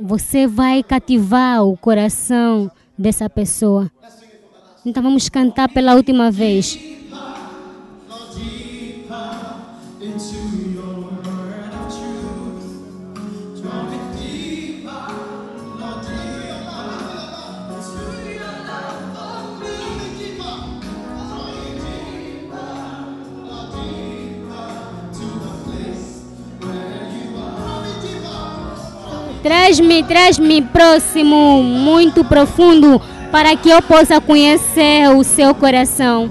você 0.00 0.46
vai 0.46 0.82
cativar 0.82 1.64
o 1.64 1.76
coração 1.76 2.70
dessa 2.96 3.28
pessoa. 3.28 3.90
Então 4.84 5.02
vamos 5.02 5.28
cantar 5.28 5.68
pela 5.68 5.94
última 5.94 6.30
vez. 6.30 6.78
Traz-me, 29.42 30.02
traz-me 30.02 30.60
próximo, 30.60 31.62
muito 31.62 32.22
profundo, 32.24 33.00
para 33.32 33.56
que 33.56 33.70
eu 33.70 33.80
possa 33.80 34.20
conhecer 34.20 35.08
o 35.16 35.24
seu 35.24 35.54
coração. 35.54 36.30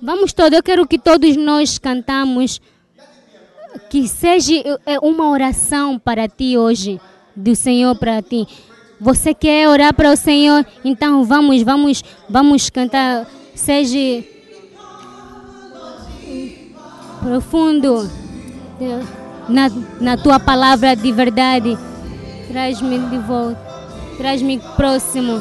Vamos 0.00 0.32
todos, 0.32 0.56
eu 0.56 0.62
quero 0.62 0.86
que 0.86 0.98
todos 0.98 1.36
nós 1.36 1.78
cantamos 1.78 2.60
que 3.88 4.06
seja 4.08 4.54
é 4.86 4.98
uma 5.00 5.30
oração 5.30 5.98
para 5.98 6.28
ti 6.28 6.56
hoje, 6.56 7.00
do 7.34 7.54
Senhor 7.56 7.96
para 7.96 8.22
ti. 8.22 8.46
Você 9.00 9.34
quer 9.34 9.68
orar 9.68 9.94
para 9.94 10.12
o 10.12 10.16
Senhor? 10.16 10.64
Então 10.84 11.24
vamos, 11.24 11.62
vamos, 11.62 12.04
vamos 12.28 12.70
cantar. 12.70 13.26
Seja 13.54 14.24
profundo 17.20 18.10
na, 19.48 19.70
na 20.00 20.16
tua 20.16 20.40
palavra 20.40 20.96
de 20.96 21.12
verdade. 21.12 21.78
Traz-me 22.48 22.98
de 22.98 23.18
volta, 23.18 23.60
traz-me 24.16 24.58
próximo 24.76 25.40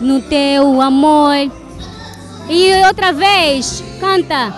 no 0.00 0.20
teu 0.22 0.80
amor. 0.80 1.50
E 2.48 2.86
outra 2.86 3.12
vez, 3.12 3.82
canta. 4.00 4.52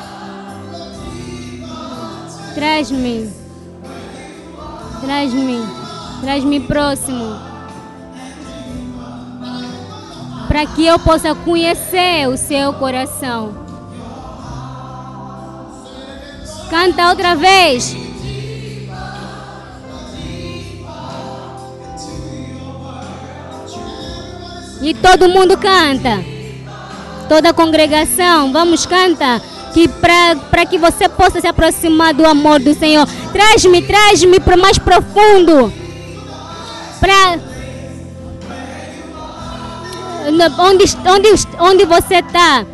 Traz-me, 2.55 3.31
traz-me, 5.01 5.61
traz-me 6.23 6.61
próximo. 6.61 7.37
Para 10.49 10.67
que 10.67 10.87
eu 10.87 10.99
possa 10.99 11.35
conhecer 11.35 12.27
o 12.29 12.37
seu 12.37 12.73
coração. 12.73 13.66
Canta 16.71 17.09
outra 17.09 17.35
vez. 17.35 17.97
E 24.83 24.95
todo 24.95 25.29
mundo 25.29 25.57
canta. 25.57 26.25
Toda 27.29 27.51
a 27.51 27.55
congregação, 27.55 28.53
vamos 28.53 28.87
cantar. 28.87 29.41
Que 29.73 29.89
para 29.89 30.65
que 30.65 30.79
você 30.79 31.09
possa 31.09 31.41
se 31.41 31.47
aproximar 31.47 32.15
do 32.15 32.25
amor 32.27 32.61
do 32.61 32.75
Senhor. 32.75 33.07
Traz-me, 33.33 33.83
traz-me 33.83 34.41
para 34.41 34.57
mais 34.57 34.79
profundo. 34.79 35.73
Para 37.01 37.39
onde, 40.59 40.85
onde, 41.07 41.29
onde 41.59 41.85
você 41.85 42.17
está. 42.17 42.65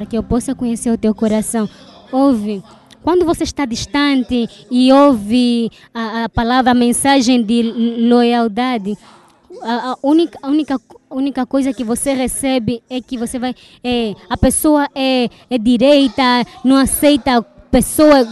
Para 0.00 0.06
que 0.06 0.16
eu 0.16 0.22
possa 0.22 0.54
conhecer 0.54 0.90
o 0.90 0.96
teu 0.96 1.14
coração. 1.14 1.68
Ouve. 2.10 2.62
Quando 3.02 3.22
você 3.26 3.44
está 3.44 3.66
distante 3.66 4.48
e 4.70 4.90
ouve 4.90 5.70
a, 5.92 6.24
a 6.24 6.28
palavra, 6.30 6.70
a 6.70 6.74
mensagem 6.74 7.42
de 7.42 7.62
loyaldade, 8.08 8.96
a, 9.62 9.90
a, 9.90 9.98
única, 10.02 10.38
a 10.42 10.48
única, 10.48 10.80
única 11.10 11.44
coisa 11.44 11.74
que 11.74 11.84
você 11.84 12.14
recebe 12.14 12.82
é 12.88 13.02
que 13.02 13.18
você 13.18 13.38
vai. 13.38 13.54
É, 13.84 14.14
a 14.30 14.38
pessoa 14.38 14.88
é, 14.94 15.28
é 15.50 15.58
direita, 15.58 16.46
não 16.64 16.78
aceita 16.78 17.42
pessoa, 17.70 18.24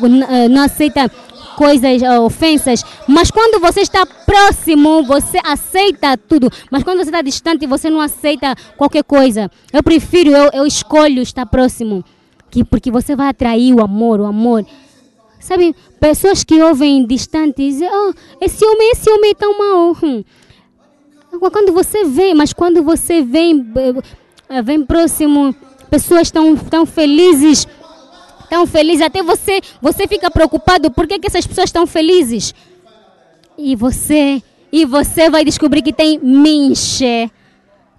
não 0.49 0.63
aceita 0.63 1.11
coisas, 1.59 2.01
ofensas, 2.23 2.85
mas 3.09 3.33
quando 3.33 3.61
você 3.61 3.81
está 3.81 4.07
próximo, 4.07 5.03
você 5.03 5.41
aceita 5.43 6.17
tudo. 6.17 6.49
Mas 6.71 6.85
quando 6.85 6.99
você 6.99 7.11
está 7.11 7.21
distante, 7.21 7.67
você 7.67 7.91
não 7.91 8.01
aceita 8.01 8.55
qualquer 8.77 9.03
coisa. 9.03 9.51
Eu 9.73 9.83
prefiro, 9.83 10.31
eu, 10.31 10.51
eu 10.53 10.65
escolho 10.65 11.21
estar 11.21 11.45
próximo 11.47 12.05
que 12.49 12.63
porque 12.63 12.93
você 12.93 13.17
vai 13.17 13.29
atrair 13.29 13.75
o 13.75 13.83
amor, 13.83 14.21
o 14.21 14.27
amor. 14.27 14.65
Sabe, 15.41 15.75
pessoas 15.99 16.45
que 16.45 16.63
ouvem 16.63 17.05
distantes, 17.05 17.81
oh, 17.83 18.15
esse 18.41 18.65
homem, 18.65 18.93
esse 18.93 19.11
homem 19.11 19.31
é 19.33 19.35
tão 19.35 19.59
mau. 19.59 19.97
Hum. 20.01 20.23
Quando 21.53 21.73
você 21.73 22.05
vem, 22.05 22.35
mas 22.35 22.53
quando 22.53 22.85
você 22.85 23.21
vem, 23.21 23.67
eh, 24.49 24.63
vem 24.63 24.85
próximo, 24.85 25.55
pessoas 25.91 26.31
tão, 26.31 26.57
tão 26.57 26.87
felizes, 26.87 27.67
tão 28.49 28.67
felizes, 28.67 29.03
até 29.03 29.23
você, 29.23 29.61
você 29.81 30.07
fica 30.07 30.31
preocupado, 30.31 30.91
por 30.91 31.07
que, 31.07 31.19
que 31.19 31.27
essas 31.27 31.47
pessoas 31.47 31.69
estão 31.69 31.87
felizes? 31.87 32.55
E 33.57 33.75
você, 33.75 34.43
e 34.73 34.85
você 34.85 35.29
vai 35.29 35.45
descobrir 35.45 35.83
que 35.83 35.93
tem 35.93 36.19
minche 36.19 37.31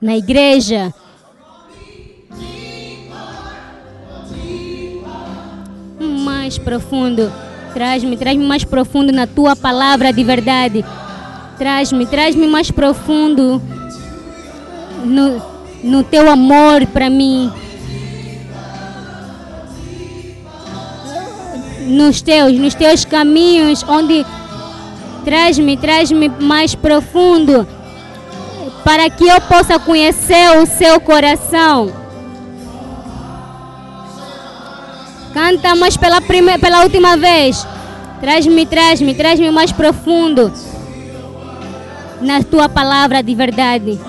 na 0.02 0.16
igreja, 0.16 0.94
mais 6.50 6.58
profundo. 6.58 7.32
Traz-me, 7.76 8.18
traz-me 8.18 8.44
mais 8.44 8.64
profundo 8.64 9.12
na 9.12 9.28
tua 9.28 9.56
palavra 9.56 10.12
de 10.12 10.24
verdade. 10.24 10.84
Traz-me, 11.60 12.08
traz-me 12.08 12.48
mais 12.48 12.72
profundo 12.72 13.62
no, 15.06 15.42
no 15.84 16.04
teu 16.04 16.28
amor 16.28 16.88
para 16.88 17.08
mim. 17.08 17.52
Nos 21.90 22.22
teus, 22.22 22.54
nos 22.54 22.76
teus 22.76 23.04
caminhos, 23.04 23.84
onde 23.88 24.24
traz-me, 25.26 25.76
traz-me 25.76 26.30
mais 26.40 26.76
profundo 26.76 27.68
para 28.84 29.10
que 29.10 29.28
eu 29.28 29.42
possa 29.42 29.80
conhecer 29.80 30.62
o 30.62 30.68
seu 30.68 31.00
coração. 31.02 31.92
Canta 35.34 35.76
mais 35.76 35.98
pela, 35.98 36.22
primeira, 36.22 36.60
pela 36.60 36.84
última 36.84 37.18
vez. 37.18 37.66
Traz-me, 38.22 38.66
traz-me, 38.66 39.16
traz-me 39.16 39.50
mais 39.50 39.72
profundo 39.72 40.54
na 42.22 42.44
tua 42.44 42.70
palavra 42.70 43.24
de 43.24 43.34
verdade. 43.34 44.00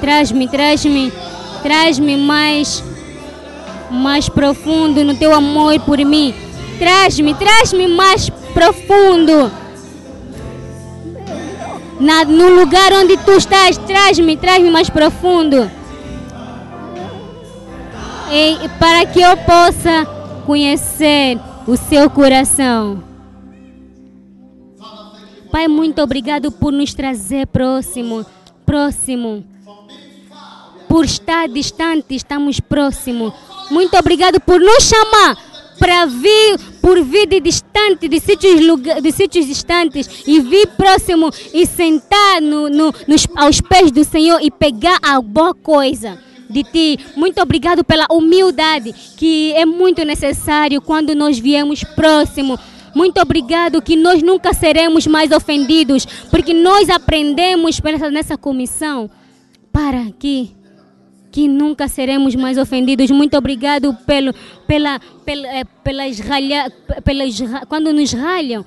Traz-me, 0.00 0.48
traz-me, 0.48 1.12
traz-me 1.62 2.16
mais, 2.16 2.82
mais 3.90 4.28
profundo 4.28 5.04
no 5.04 5.14
teu 5.14 5.34
amor 5.34 5.78
por 5.80 5.98
mim. 5.98 6.34
Traz-me, 6.78 7.34
traz-me 7.34 7.88
mais 7.88 8.30
profundo. 8.54 9.50
Na, 11.98 12.24
no 12.24 12.48
lugar 12.48 12.92
onde 12.94 13.16
tu 13.18 13.32
estás, 13.32 13.76
traz-me, 13.76 14.36
traz-me 14.36 14.70
mais 14.70 14.88
profundo 14.88 15.70
em, 18.30 18.68
para 18.78 19.04
que 19.06 19.20
eu 19.20 19.36
possa 19.38 20.06
conhecer 20.46 21.38
o 21.66 21.76
seu 21.76 22.08
coração. 22.08 23.02
Pai, 25.50 25.66
muito 25.66 26.00
obrigado 26.00 26.52
por 26.52 26.72
nos 26.72 26.94
trazer 26.94 27.46
próximo, 27.48 28.24
próximo. 28.64 29.44
Por 30.88 31.04
estar 31.04 31.48
distante, 31.48 32.14
estamos 32.14 32.60
próximo. 32.60 33.32
Muito 33.70 33.96
obrigado 33.96 34.40
por 34.40 34.60
nos 34.60 34.84
chamar 34.84 35.50
para 35.78 36.04
vir, 36.04 36.58
por 36.82 37.02
vir 37.02 37.26
de 37.26 37.40
distante, 37.40 38.06
de 38.06 38.20
sítios, 38.20 38.60
de 39.02 39.12
sítios 39.12 39.46
distantes 39.46 40.24
e 40.26 40.38
vir 40.38 40.66
próximo 40.76 41.30
e 41.54 41.64
sentar 41.64 42.42
no, 42.42 42.68
no, 42.68 42.94
nos, 43.08 43.26
aos 43.34 43.62
pés 43.62 43.90
do 43.90 44.04
Senhor 44.04 44.40
e 44.42 44.50
pegar 44.50 44.98
a 45.02 45.20
boa 45.22 45.54
coisa 45.54 46.18
de 46.50 46.64
ti. 46.64 46.98
Muito 47.16 47.40
obrigado 47.40 47.82
pela 47.82 48.06
humildade 48.10 48.92
que 49.16 49.52
é 49.54 49.64
muito 49.64 50.04
necessário 50.04 50.82
quando 50.82 51.14
nós 51.14 51.38
viemos 51.38 51.82
próximo. 51.82 52.58
Muito 52.94 53.18
obrigado 53.20 53.80
que 53.80 53.96
nós 53.96 54.22
nunca 54.22 54.52
seremos 54.52 55.06
mais 55.06 55.30
ofendidos, 55.30 56.04
porque 56.30 56.52
nós 56.52 56.90
aprendemos 56.90 57.80
nessa 58.12 58.36
comissão 58.36 59.08
para 59.72 60.06
que 60.18 60.50
que 61.30 61.46
nunca 61.48 61.88
seremos 61.88 62.34
mais 62.34 62.58
ofendidos. 62.58 63.10
Muito 63.10 63.36
obrigado 63.36 63.94
pelo, 64.06 64.34
pela, 64.66 65.00
pela, 65.24 65.48
eh, 65.48 65.64
pelas 65.84 66.18
ralha, 66.18 66.72
pelas, 67.04 67.40
quando 67.68 67.92
nos 67.92 68.12
ralham. 68.12 68.64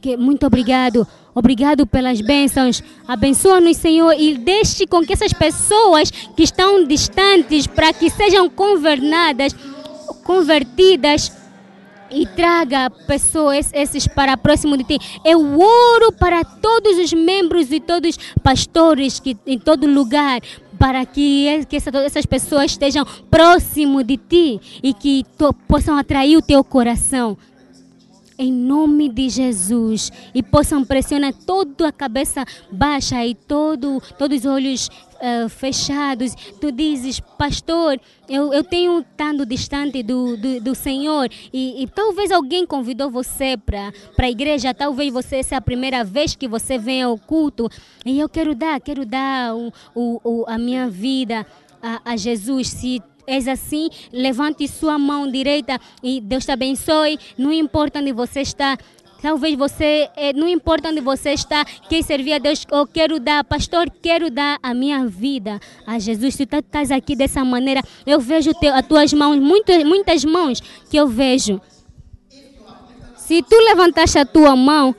Que, 0.00 0.16
muito 0.16 0.46
obrigado. 0.46 1.06
Obrigado 1.34 1.86
pelas 1.86 2.20
bênçãos. 2.20 2.82
Abençoa-nos, 3.06 3.76
Senhor, 3.76 4.12
e 4.18 4.38
deixe 4.38 4.86
com 4.86 5.02
que 5.02 5.12
essas 5.12 5.32
pessoas 5.32 6.10
que 6.10 6.42
estão 6.42 6.84
distantes, 6.84 7.66
para 7.66 7.92
que 7.92 8.10
sejam 8.10 8.48
governadas, 8.48 9.54
convertidas, 10.24 11.32
e 12.10 12.26
traga 12.26 12.90
pessoas 13.06 13.70
esses 13.72 14.06
para 14.06 14.36
próximo 14.36 14.76
de 14.76 14.84
ti. 14.84 14.98
Eu 15.24 15.60
oro 15.60 16.12
para 16.12 16.44
todos 16.44 16.98
os 16.98 17.12
membros 17.12 17.70
e 17.70 17.80
todos 17.80 18.16
os 18.16 18.34
pastores 18.42 19.20
que 19.20 19.36
em 19.46 19.58
todo 19.58 19.86
lugar 19.86 20.40
para 20.78 21.04
que, 21.04 21.66
que 21.68 21.76
essa, 21.76 21.90
essas 21.98 22.24
pessoas 22.24 22.70
estejam 22.70 23.04
próximo 23.30 24.02
de 24.04 24.16
ti 24.16 24.60
e 24.82 24.94
que 24.94 25.24
to, 25.36 25.52
possam 25.66 25.96
atrair 25.96 26.36
o 26.36 26.42
teu 26.42 26.62
coração. 26.62 27.36
Em 28.38 28.52
nome 28.52 29.08
de 29.08 29.28
Jesus. 29.28 30.12
E 30.32 30.42
possam 30.44 30.84
pressionar 30.84 31.34
toda 31.34 31.88
a 31.88 31.92
cabeça 31.92 32.44
baixa 32.70 33.26
e 33.26 33.34
todo, 33.34 34.00
todos 34.16 34.38
os 34.38 34.46
olhos 34.46 34.88
ah, 35.20 35.48
fechados. 35.48 36.34
Tu 36.60 36.70
dizes, 36.70 37.20
pastor, 37.20 38.00
eu, 38.28 38.52
eu 38.52 38.62
tenho 38.62 39.00
estado 39.00 39.44
distante 39.44 40.02
do, 40.02 40.36
do, 40.36 40.60
do 40.60 40.74
Senhor 40.74 41.28
e, 41.52 41.82
e 41.82 41.86
talvez 41.88 42.30
alguém 42.30 42.66
convidou 42.66 43.10
você 43.10 43.56
para 43.56 43.92
a 44.18 44.30
igreja, 44.30 44.72
talvez 44.74 45.12
você 45.12 45.36
essa 45.36 45.54
é 45.54 45.58
a 45.58 45.60
primeira 45.60 46.04
vez 46.04 46.34
que 46.34 46.48
você 46.48 46.78
vem 46.78 47.02
ao 47.02 47.16
culto 47.18 47.68
e 48.04 48.18
eu 48.18 48.28
quero 48.28 48.54
dar, 48.54 48.80
quero 48.80 49.04
dar 49.04 49.54
o, 49.54 49.72
o, 49.94 50.20
o, 50.24 50.44
a 50.46 50.58
minha 50.58 50.88
vida 50.88 51.46
a, 51.82 52.12
a 52.12 52.16
Jesus. 52.16 52.68
Se 52.68 53.02
és 53.28 53.46
assim, 53.46 53.90
levante 54.10 54.66
sua 54.66 54.98
mão 54.98 55.30
direita 55.30 55.78
e 56.02 56.18
Deus 56.18 56.46
te 56.46 56.50
abençoe. 56.50 57.18
Não 57.36 57.52
importa 57.52 58.00
onde 58.00 58.10
você 58.10 58.40
está. 58.40 58.78
Talvez 59.20 59.56
você, 59.56 60.08
eh, 60.16 60.32
não 60.32 60.46
importa 60.46 60.90
onde 60.90 61.00
você 61.00 61.30
está, 61.30 61.64
quer 61.64 62.02
servir 62.02 62.34
a 62.34 62.38
Deus, 62.38 62.64
ou 62.70 62.86
quero 62.86 63.18
dar, 63.18 63.42
pastor, 63.42 63.90
quero 64.00 64.30
dar 64.30 64.58
a 64.62 64.72
minha 64.72 65.06
vida 65.06 65.58
a 65.84 65.98
Jesus. 65.98 66.36
Se 66.36 66.46
tu 66.46 66.56
estás 66.56 66.92
aqui 66.92 67.16
dessa 67.16 67.44
maneira, 67.44 67.82
eu 68.06 68.20
vejo 68.20 68.54
teu, 68.54 68.72
as 68.72 68.86
tuas 68.86 69.12
mãos, 69.12 69.38
muitas, 69.40 69.82
muitas 69.82 70.24
mãos 70.24 70.60
que 70.88 70.96
eu 70.96 71.08
vejo. 71.08 71.60
Se 73.16 73.42
tu 73.42 73.56
levantaste 73.56 74.18
a 74.18 74.24
tua 74.24 74.54
mão, 74.54 74.94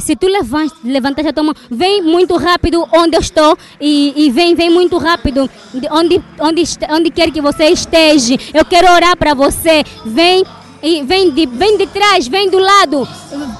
se 0.00 0.16
tu 0.16 0.26
levan- 0.26 0.70
levantaste 0.84 1.28
a 1.28 1.32
tua 1.32 1.42
mão, 1.42 1.54
vem 1.70 2.02
muito 2.02 2.36
rápido 2.36 2.88
onde 2.92 3.16
eu 3.16 3.20
estou 3.20 3.58
e, 3.80 4.12
e 4.16 4.30
vem, 4.30 4.54
vem 4.54 4.70
muito 4.70 4.96
rápido 4.96 5.50
de 5.74 5.88
onde, 5.90 6.22
onde, 6.40 6.62
onde 6.88 7.10
quer 7.10 7.30
que 7.30 7.40
você 7.40 7.66
esteja. 7.68 8.36
Eu 8.54 8.64
quero 8.64 8.90
orar 8.92 9.16
para 9.16 9.34
você. 9.34 9.84
Vem 10.06 10.44
e 10.82 11.02
vem 11.02 11.30
de, 11.30 11.46
vem 11.46 11.76
de 11.76 11.86
trás, 11.86 12.26
vem 12.26 12.48
do 12.48 12.58
lado. 12.58 13.06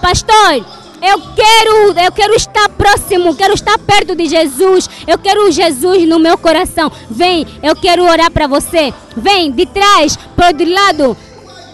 Pastor, 0.01 0.65
eu 1.03 1.19
quero, 1.35 1.99
eu 1.99 2.13
quero 2.13 2.35
estar 2.35 2.69
próximo, 2.71 3.35
quero 3.35 3.55
estar 3.55 3.79
perto 3.79 4.15
de 4.15 4.27
Jesus. 4.27 4.89
Eu 5.07 5.19
quero 5.19 5.51
Jesus 5.51 6.07
no 6.07 6.19
meu 6.19 6.37
coração. 6.37 6.93
Vem, 7.11 7.47
eu 7.63 7.75
quero 7.75 8.05
orar 8.05 8.31
para 8.31 8.47
você. 8.47 8.93
Vem 9.17 9.51
de 9.51 9.67
trás, 9.67 10.19
por 10.37 10.53
do 10.53 10.71
lado. 10.71 11.17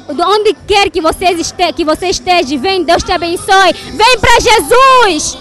De 0.08 0.22
Onde 0.22 0.54
quer 0.68 0.88
que 0.90 1.00
você, 1.00 1.26
este, 1.26 1.72
que 1.72 1.84
você 1.84 2.06
esteja, 2.06 2.56
vem, 2.56 2.84
Deus 2.84 3.02
te 3.02 3.10
abençoe. 3.10 3.72
Vem 3.92 4.18
para 4.20 4.40
Jesus. 4.40 5.38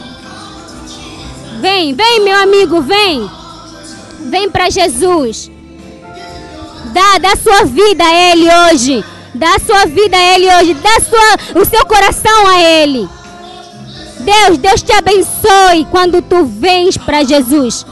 Vem, 1.61 1.93
vem, 1.93 2.21
meu 2.21 2.37
amigo, 2.37 2.81
vem. 2.81 3.29
Vem 4.21 4.49
para 4.49 4.69
Jesus. 4.69 5.51
Dá, 6.91 7.19
dá 7.19 7.35
sua 7.35 7.65
vida 7.65 8.03
a 8.03 8.31
Ele 8.31 8.47
hoje. 8.49 9.14
Dá 9.35 9.59
sua 9.59 9.85
vida 9.85 10.15
a 10.15 10.35
Ele 10.35 10.47
hoje. 10.55 10.73
Dá 10.75 10.99
sua, 11.01 11.61
o 11.61 11.65
seu 11.65 11.85
coração 11.85 12.47
a 12.47 12.61
Ele. 12.61 13.07
Deus, 14.19 14.57
Deus 14.57 14.81
te 14.81 14.93
abençoe 14.93 15.85
quando 15.91 16.21
tu 16.21 16.45
vens 16.45 16.97
para 16.97 17.23
Jesus. 17.23 17.85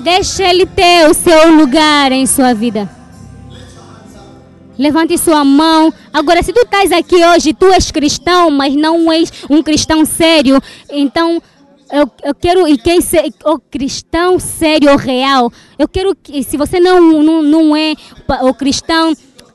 Deixa 0.00 0.44
Ele 0.44 0.66
ter 0.66 1.10
o 1.10 1.14
seu 1.14 1.50
lugar 1.56 2.12
em 2.12 2.26
sua 2.26 2.54
vida. 2.54 2.88
Levante 4.78 5.18
sua 5.18 5.44
mão. 5.44 5.92
Agora, 6.12 6.42
se 6.42 6.52
tu 6.52 6.60
estás 6.60 6.92
aqui 6.92 7.16
hoje, 7.16 7.52
tu 7.52 7.66
és 7.72 7.90
cristão, 7.90 8.50
mas 8.50 8.76
não 8.76 9.10
és 9.10 9.32
um 9.50 9.60
cristão 9.60 10.04
sério, 10.04 10.62
então 10.88 11.42
eu, 11.92 12.10
eu 12.24 12.34
quero, 12.34 12.68
e 12.68 12.76
quem 12.78 13.00
se, 13.00 13.16
o 13.44 13.58
cristão 13.58 14.38
sério, 14.38 14.96
real, 14.96 15.52
eu 15.78 15.88
quero 15.88 16.14
que, 16.14 16.42
se 16.42 16.56
você 16.56 16.78
não, 16.80 17.00
não, 17.22 17.42
não 17.42 17.76
é 17.76 17.94
o 18.42 18.52
cristão, 18.54 19.12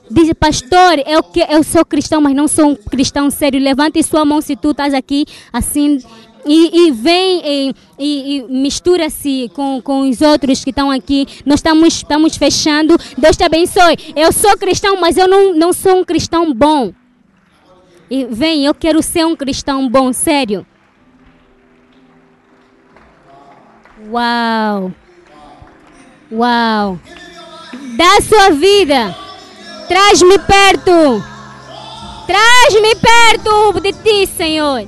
diz, 0.10 0.32
pastor, 0.34 1.00
eu, 1.06 1.22
que, 1.24 1.42
eu 1.42 1.64
sou 1.64 1.86
cristão, 1.86 2.22
mas 2.22 2.36
não 2.36 2.48
sou 2.48 2.70
um 2.72 2.76
cristão 2.76 3.30
sério, 3.30 3.60
levante 3.60 4.02
sua 4.04 4.26
mão 4.26 4.42
se 4.42 4.56
tu 4.56 4.72
estás 4.72 4.94
aqui, 4.94 5.26
assim, 5.52 6.00
e, 6.46 6.88
e 6.88 6.92
vem 6.92 7.42
e, 7.46 7.76
e- 7.98 8.38
e 8.38 8.44
mistura-se 8.50 9.50
com, 9.56 9.82
com 9.82 10.10
os 10.10 10.20
outros 10.22 10.62
que 10.62 10.72
estão 10.72 10.92
aqui. 10.92 11.26
Nós 11.46 11.60
estamos, 11.60 11.88
estamos 11.96 12.36
fechando. 12.36 12.98
Deus 13.18 13.38
te 13.38 13.44
abençoe. 13.46 13.96
Eu 14.14 14.30
sou 14.34 14.58
cristão, 14.58 15.00
mas 15.00 15.16
eu 15.16 15.26
não, 15.26 15.56
não 15.56 15.72
sou 15.72 16.00
um 16.00 16.04
cristão 16.04 16.54
bom. 16.54 16.92
E 18.10 18.26
vem, 18.26 18.66
eu 18.66 18.74
quero 18.74 19.02
ser 19.02 19.26
um 19.26 19.38
cristão 19.38 19.88
bom, 19.88 20.12
sério. 20.12 20.66
Uau! 24.10 24.92
Uau! 26.32 27.00
Dá 27.96 28.22
sua 28.22 28.50
vida! 28.52 29.16
Traz-me 29.88 30.40
perto! 30.40 31.24
Traz-me 32.28 32.96
perto 32.96 33.80
de 33.80 33.94
ti, 33.94 34.28
Senhor! 34.28 34.88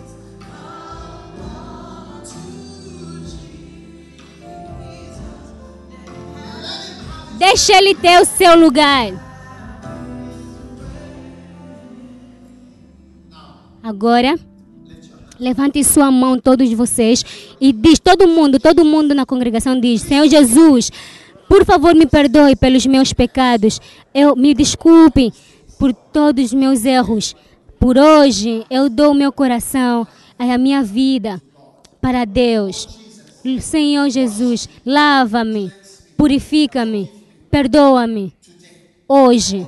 Deixa 7.38 7.78
ele 7.78 7.94
ter 7.94 8.22
o 8.22 8.26
seu 8.26 8.58
lugar. 8.58 9.14
Agora, 13.84 14.36
levante 15.40 15.84
sua 15.84 16.12
mão, 16.12 16.40
todos 16.40 16.72
vocês, 16.74 17.24
e 17.60 17.72
diz: 17.72 18.00
todo 18.00 18.28
mundo, 18.28 18.60
todo 18.60 18.86
mundo 18.86 19.14
na 19.14 19.26
congregação 19.26 19.80
diz: 19.80 20.02
Senhor 20.02 20.28
Jesus, 20.28 20.92
por 21.48 21.64
favor, 21.66 21.94
me 21.94 22.06
perdoe 22.06 22.56
pelos 22.56 22.86
meus 22.86 23.14
pecados. 23.14 23.80
Eu 24.14 24.36
me 24.36 24.54
desculpe 24.54 25.32
por 25.78 25.94
todos 25.94 26.46
os 26.46 26.54
meus 26.54 26.86
erros. 26.86 27.36
Por 27.80 27.98
hoje, 27.98 28.66
eu 28.70 28.90
dou 28.90 29.12
o 29.12 29.16
meu 29.16 29.32
coração, 29.32 30.08
a 30.40 30.58
minha 30.58 30.82
vida 30.82 31.42
para 32.02 32.26
Deus. 32.26 32.88
Senhor 33.60 34.10
Jesus, 34.10 34.68
lava-me, 34.86 35.72
purifica-me, 36.18 37.12
perdoa-me. 37.52 38.34
Hoje, 39.08 39.68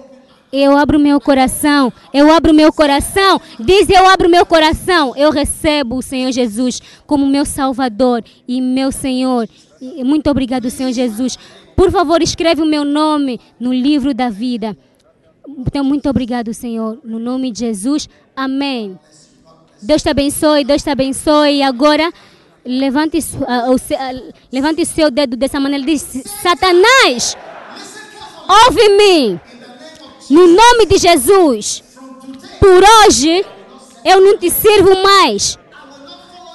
eu 0.51 0.77
abro 0.77 0.99
meu 0.99 1.19
coração, 1.19 1.91
eu 2.13 2.31
abro 2.31 2.53
meu 2.53 2.71
coração, 2.71 3.39
diz 3.59 3.89
eu 3.89 4.07
abro 4.07 4.29
meu 4.29 4.45
coração, 4.45 5.13
eu 5.15 5.29
recebo 5.31 5.97
o 5.97 6.01
Senhor 6.01 6.31
Jesus 6.31 6.81
como 7.05 7.25
meu 7.25 7.45
Salvador 7.45 8.23
e 8.47 8.61
meu 8.61 8.91
Senhor. 8.91 9.47
E 9.81 10.03
muito 10.03 10.29
obrigado, 10.29 10.69
Senhor 10.69 10.91
Jesus. 10.91 11.37
Por 11.75 11.91
favor, 11.91 12.21
escreve 12.21 12.61
o 12.61 12.65
meu 12.65 12.83
nome 12.83 13.39
no 13.59 13.71
livro 13.73 14.13
da 14.13 14.29
vida. 14.29 14.75
Então, 15.47 15.83
muito 15.83 16.09
obrigado, 16.09 16.53
Senhor. 16.53 16.97
No 17.03 17.19
nome 17.19 17.51
de 17.51 17.59
Jesus. 17.59 18.09
Amém. 18.35 18.97
Deus 19.81 20.01
te 20.01 20.09
abençoe, 20.09 20.63
Deus 20.63 20.81
te 20.81 20.89
abençoe. 20.89 21.57
E 21.57 21.63
agora, 21.63 22.11
levante, 22.65 23.19
ah, 23.47 23.69
o 23.69 23.77
se- 23.77 23.93
ah, 23.95 24.11
levante 24.51 24.83
seu 24.85 25.11
dedo 25.11 25.37
dessa 25.37 25.59
maneira. 25.59 25.85
Diz: 25.85 26.01
Satanás, 26.41 27.37
ouve-me. 28.49 29.39
No 30.29 30.47
nome 30.47 30.85
de 30.87 30.97
Jesus. 30.97 31.83
Por 32.59 32.83
hoje, 32.83 33.45
eu 34.03 34.21
não 34.21 34.37
te 34.37 34.49
sirvo 34.49 35.01
mais. 35.01 35.57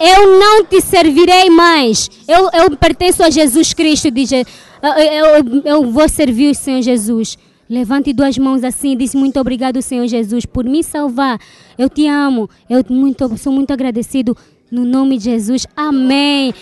Eu 0.00 0.38
não 0.38 0.64
te 0.64 0.80
servirei 0.80 1.48
mais. 1.48 2.10
Eu, 2.26 2.50
eu 2.52 2.76
pertenço 2.76 3.22
a 3.22 3.30
Jesus 3.30 3.72
Cristo. 3.72 4.10
Diz, 4.10 4.32
eu, 4.32 4.44
eu, 4.82 5.62
eu 5.64 5.90
vou 5.90 6.08
servir 6.08 6.50
o 6.50 6.54
Senhor 6.54 6.82
Jesus. 6.82 7.38
Levante 7.68 8.12
duas 8.12 8.36
mãos 8.36 8.64
assim 8.64 8.92
e 8.92 8.96
diz 8.96 9.14
muito 9.14 9.40
obrigado, 9.40 9.80
Senhor 9.80 10.06
Jesus, 10.06 10.44
por 10.44 10.64
me 10.64 10.82
salvar. 10.82 11.38
Eu 11.78 11.88
te 11.88 12.06
amo. 12.06 12.50
Eu 12.68 12.84
muito, 12.90 13.38
sou 13.38 13.52
muito 13.52 13.72
agradecido. 13.72 14.36
No 14.70 14.84
nome 14.84 15.18
de 15.18 15.24
Jesus. 15.24 15.66
Amém. 15.76 16.52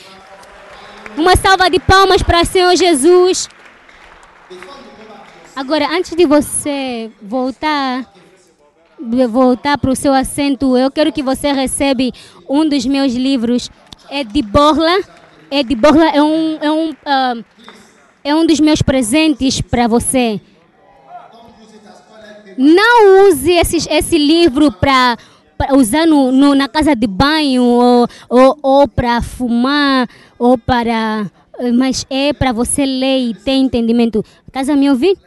Uma 1.17 1.35
salva 1.37 1.69
de 1.71 1.81
palmas 1.81 2.23
para 2.23 2.43
o 2.43 2.45
Senhor 2.45 2.77
Jesus. 2.77 3.49
Agora, 5.61 5.89
antes 5.95 6.17
de 6.17 6.25
você 6.25 7.11
voltar, 7.21 8.11
voltar 9.29 9.77
para 9.77 9.91
o 9.91 9.95
seu 9.95 10.11
assento, 10.15 10.75
eu 10.75 10.91
quero 10.91 11.13
que 11.13 11.23
você 11.23 11.53
receba 11.53 12.03
um 12.49 12.67
dos 12.67 12.87
meus 12.87 13.13
livros. 13.13 13.69
É 14.09 14.25
de 14.25 14.41
Borla. 14.41 15.01
É 15.51 15.63
de 15.63 15.75
Borla. 15.75 16.09
É 16.15 16.23
um, 16.23 16.59
é 16.63 16.73
um, 16.73 16.95
ah, 17.05 17.35
é 18.25 18.35
um 18.35 18.47
dos 18.47 18.59
meus 18.59 18.81
presentes 18.81 19.61
para 19.61 19.87
você. 19.87 20.41
Não 22.57 23.29
use 23.29 23.53
esse, 23.53 23.87
esse 23.91 24.17
livro 24.17 24.73
para 24.73 25.19
usar 25.75 26.07
no, 26.07 26.33
no- 26.33 26.55
na 26.55 26.69
casa 26.69 26.97
de 26.97 27.07
banho 27.07 27.65
ou, 27.65 28.09
ou, 28.31 28.59
ou 28.63 28.89
para 28.89 29.21
fumar 29.21 30.09
ou 30.39 30.57
para. 30.57 31.31
Mas 31.75 32.07
é 32.09 32.33
para 32.33 32.51
você 32.51 32.87
ler 32.87 33.19
e 33.29 33.35
ter 33.35 33.53
entendimento. 33.53 34.25
Estás 34.47 34.71
a 34.71 34.75
me 34.75 34.89
ouvir? 34.89 35.19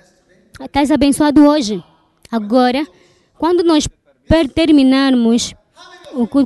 Estás 0.65 0.91
abençoado 0.91 1.45
hoje. 1.45 1.83
Agora, 2.31 2.85
quando 3.37 3.63
nós 3.63 3.87
terminarmos, 4.55 5.53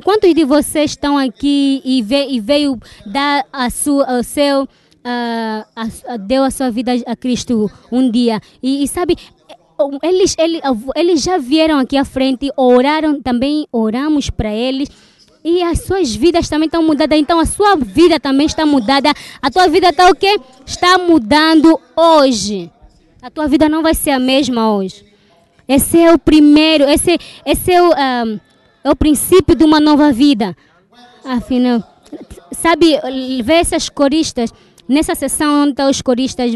quantos 0.04 0.34
de 0.34 0.44
vocês 0.44 0.90
estão 0.92 1.16
aqui 1.16 1.80
e, 1.84 2.02
ve, 2.02 2.40
veio 2.40 2.78
dar 3.06 3.44
a 3.52 3.70
sua, 3.70 4.18
o 4.18 4.22
seu, 4.22 4.68
ah, 5.04 5.66
a- 5.74 6.14
a- 6.14 6.16
deu 6.16 6.42
a 6.44 6.50
sua 6.50 6.70
vida 6.70 6.92
a 7.06 7.16
Cristo 7.16 7.70
um 7.90 8.10
dia? 8.10 8.40
E, 8.62 8.82
e 8.84 8.88
sabe, 8.88 9.16
eles, 10.02 10.34
eles, 10.38 10.60
eles 10.96 11.22
já 11.22 11.38
vieram 11.38 11.78
aqui 11.78 11.96
à 11.96 12.04
frente, 12.04 12.50
oraram 12.56 13.20
também, 13.22 13.66
oramos 13.72 14.28
para 14.30 14.52
eles. 14.52 14.88
E 15.44 15.62
as 15.62 15.82
suas 15.84 16.14
vidas 16.14 16.48
também 16.48 16.66
estão 16.66 16.82
mudadas. 16.82 17.18
Então 17.18 17.38
a 17.38 17.46
sua 17.46 17.76
vida 17.76 18.18
também 18.18 18.46
está 18.46 18.66
mudada. 18.66 19.12
A 19.40 19.50
tua 19.50 19.68
vida 19.68 19.88
está 19.90 20.10
o 20.10 20.14
quê? 20.14 20.38
Está 20.66 20.98
mudando 20.98 21.80
hoje. 21.96 22.70
A 23.20 23.30
tua 23.30 23.48
vida 23.48 23.68
não 23.68 23.82
vai 23.82 23.94
ser 23.94 24.10
a 24.10 24.18
mesma 24.18 24.72
hoje. 24.72 25.04
Esse 25.66 25.98
é 25.98 26.12
o 26.12 26.18
primeiro, 26.18 26.84
esse, 26.84 27.18
esse 27.44 27.72
é, 27.72 27.82
o, 27.82 27.92
ah, 27.92 28.24
é 28.84 28.90
o 28.90 28.96
princípio 28.96 29.54
de 29.54 29.64
uma 29.64 29.80
nova 29.80 30.12
vida. 30.12 30.56
Afinal, 31.24 31.82
sabe, 32.52 32.98
ver 33.42 33.54
essas 33.54 33.88
coristas, 33.88 34.50
nessa 34.88 35.14
sessão 35.14 35.62
onde 35.62 35.72
estão 35.72 35.90
os 35.90 36.00
coristas, 36.00 36.52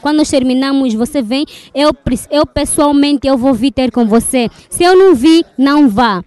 quando 0.00 0.16
nós 0.16 0.30
terminamos, 0.30 0.94
você 0.94 1.22
vem, 1.22 1.44
eu, 1.72 1.90
eu 2.30 2.44
pessoalmente 2.44 3.28
eu 3.28 3.38
vou 3.38 3.54
vir 3.54 3.70
ter 3.70 3.92
com 3.92 4.06
você. 4.06 4.48
Se 4.68 4.82
eu 4.82 4.96
não 4.96 5.14
vi, 5.14 5.44
não 5.56 5.88
vá. 5.88 6.24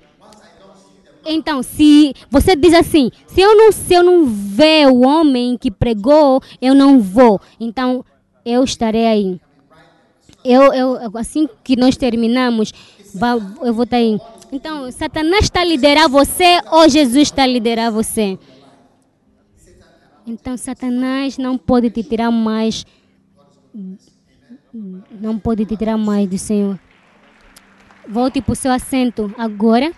Então, 1.25 1.63
se 1.63 2.13
você 2.29 2.55
diz 2.55 2.73
assim, 2.73 3.09
se 3.27 3.41
eu 3.41 3.55
não, 3.55 3.71
se 3.71 3.93
eu 3.93 4.03
não 4.03 4.25
ver 4.25 4.87
o 4.87 5.05
homem 5.05 5.57
que 5.57 5.71
pregou, 5.71 6.41
eu 6.61 6.75
não 6.75 6.99
vou. 6.99 7.39
Então, 7.59 8.05
eu 8.45 8.63
estarei 8.63 9.07
aí. 9.07 9.41
Eu, 10.43 10.73
eu, 10.73 11.17
assim 11.17 11.47
que 11.63 11.75
nós 11.75 11.95
terminamos, 11.95 12.73
eu 13.61 13.73
vou 13.73 13.83
estar 13.83 13.97
aí. 13.97 14.19
Então, 14.51 14.91
Satanás 14.91 15.45
está 15.45 15.61
a 15.61 15.65
liderar 15.65 16.09
você 16.09 16.59
ou 16.71 16.87
Jesus 16.89 17.23
está 17.23 17.43
a 17.43 17.47
liderar 17.47 17.91
você? 17.91 18.37
Então, 20.25 20.55
Satanás 20.57 21.37
não 21.37 21.57
pode 21.57 21.89
te 21.89 22.03
tirar 22.03 22.31
mais. 22.31 22.85
Não 25.11 25.39
pode 25.39 25.65
te 25.65 25.75
tirar 25.75 25.97
mais 25.97 26.29
do 26.29 26.37
Senhor. 26.37 26.79
Volte 28.07 28.41
para 28.41 28.53
o 28.53 28.55
seu 28.55 28.71
assento 28.71 29.33
agora. 29.37 29.91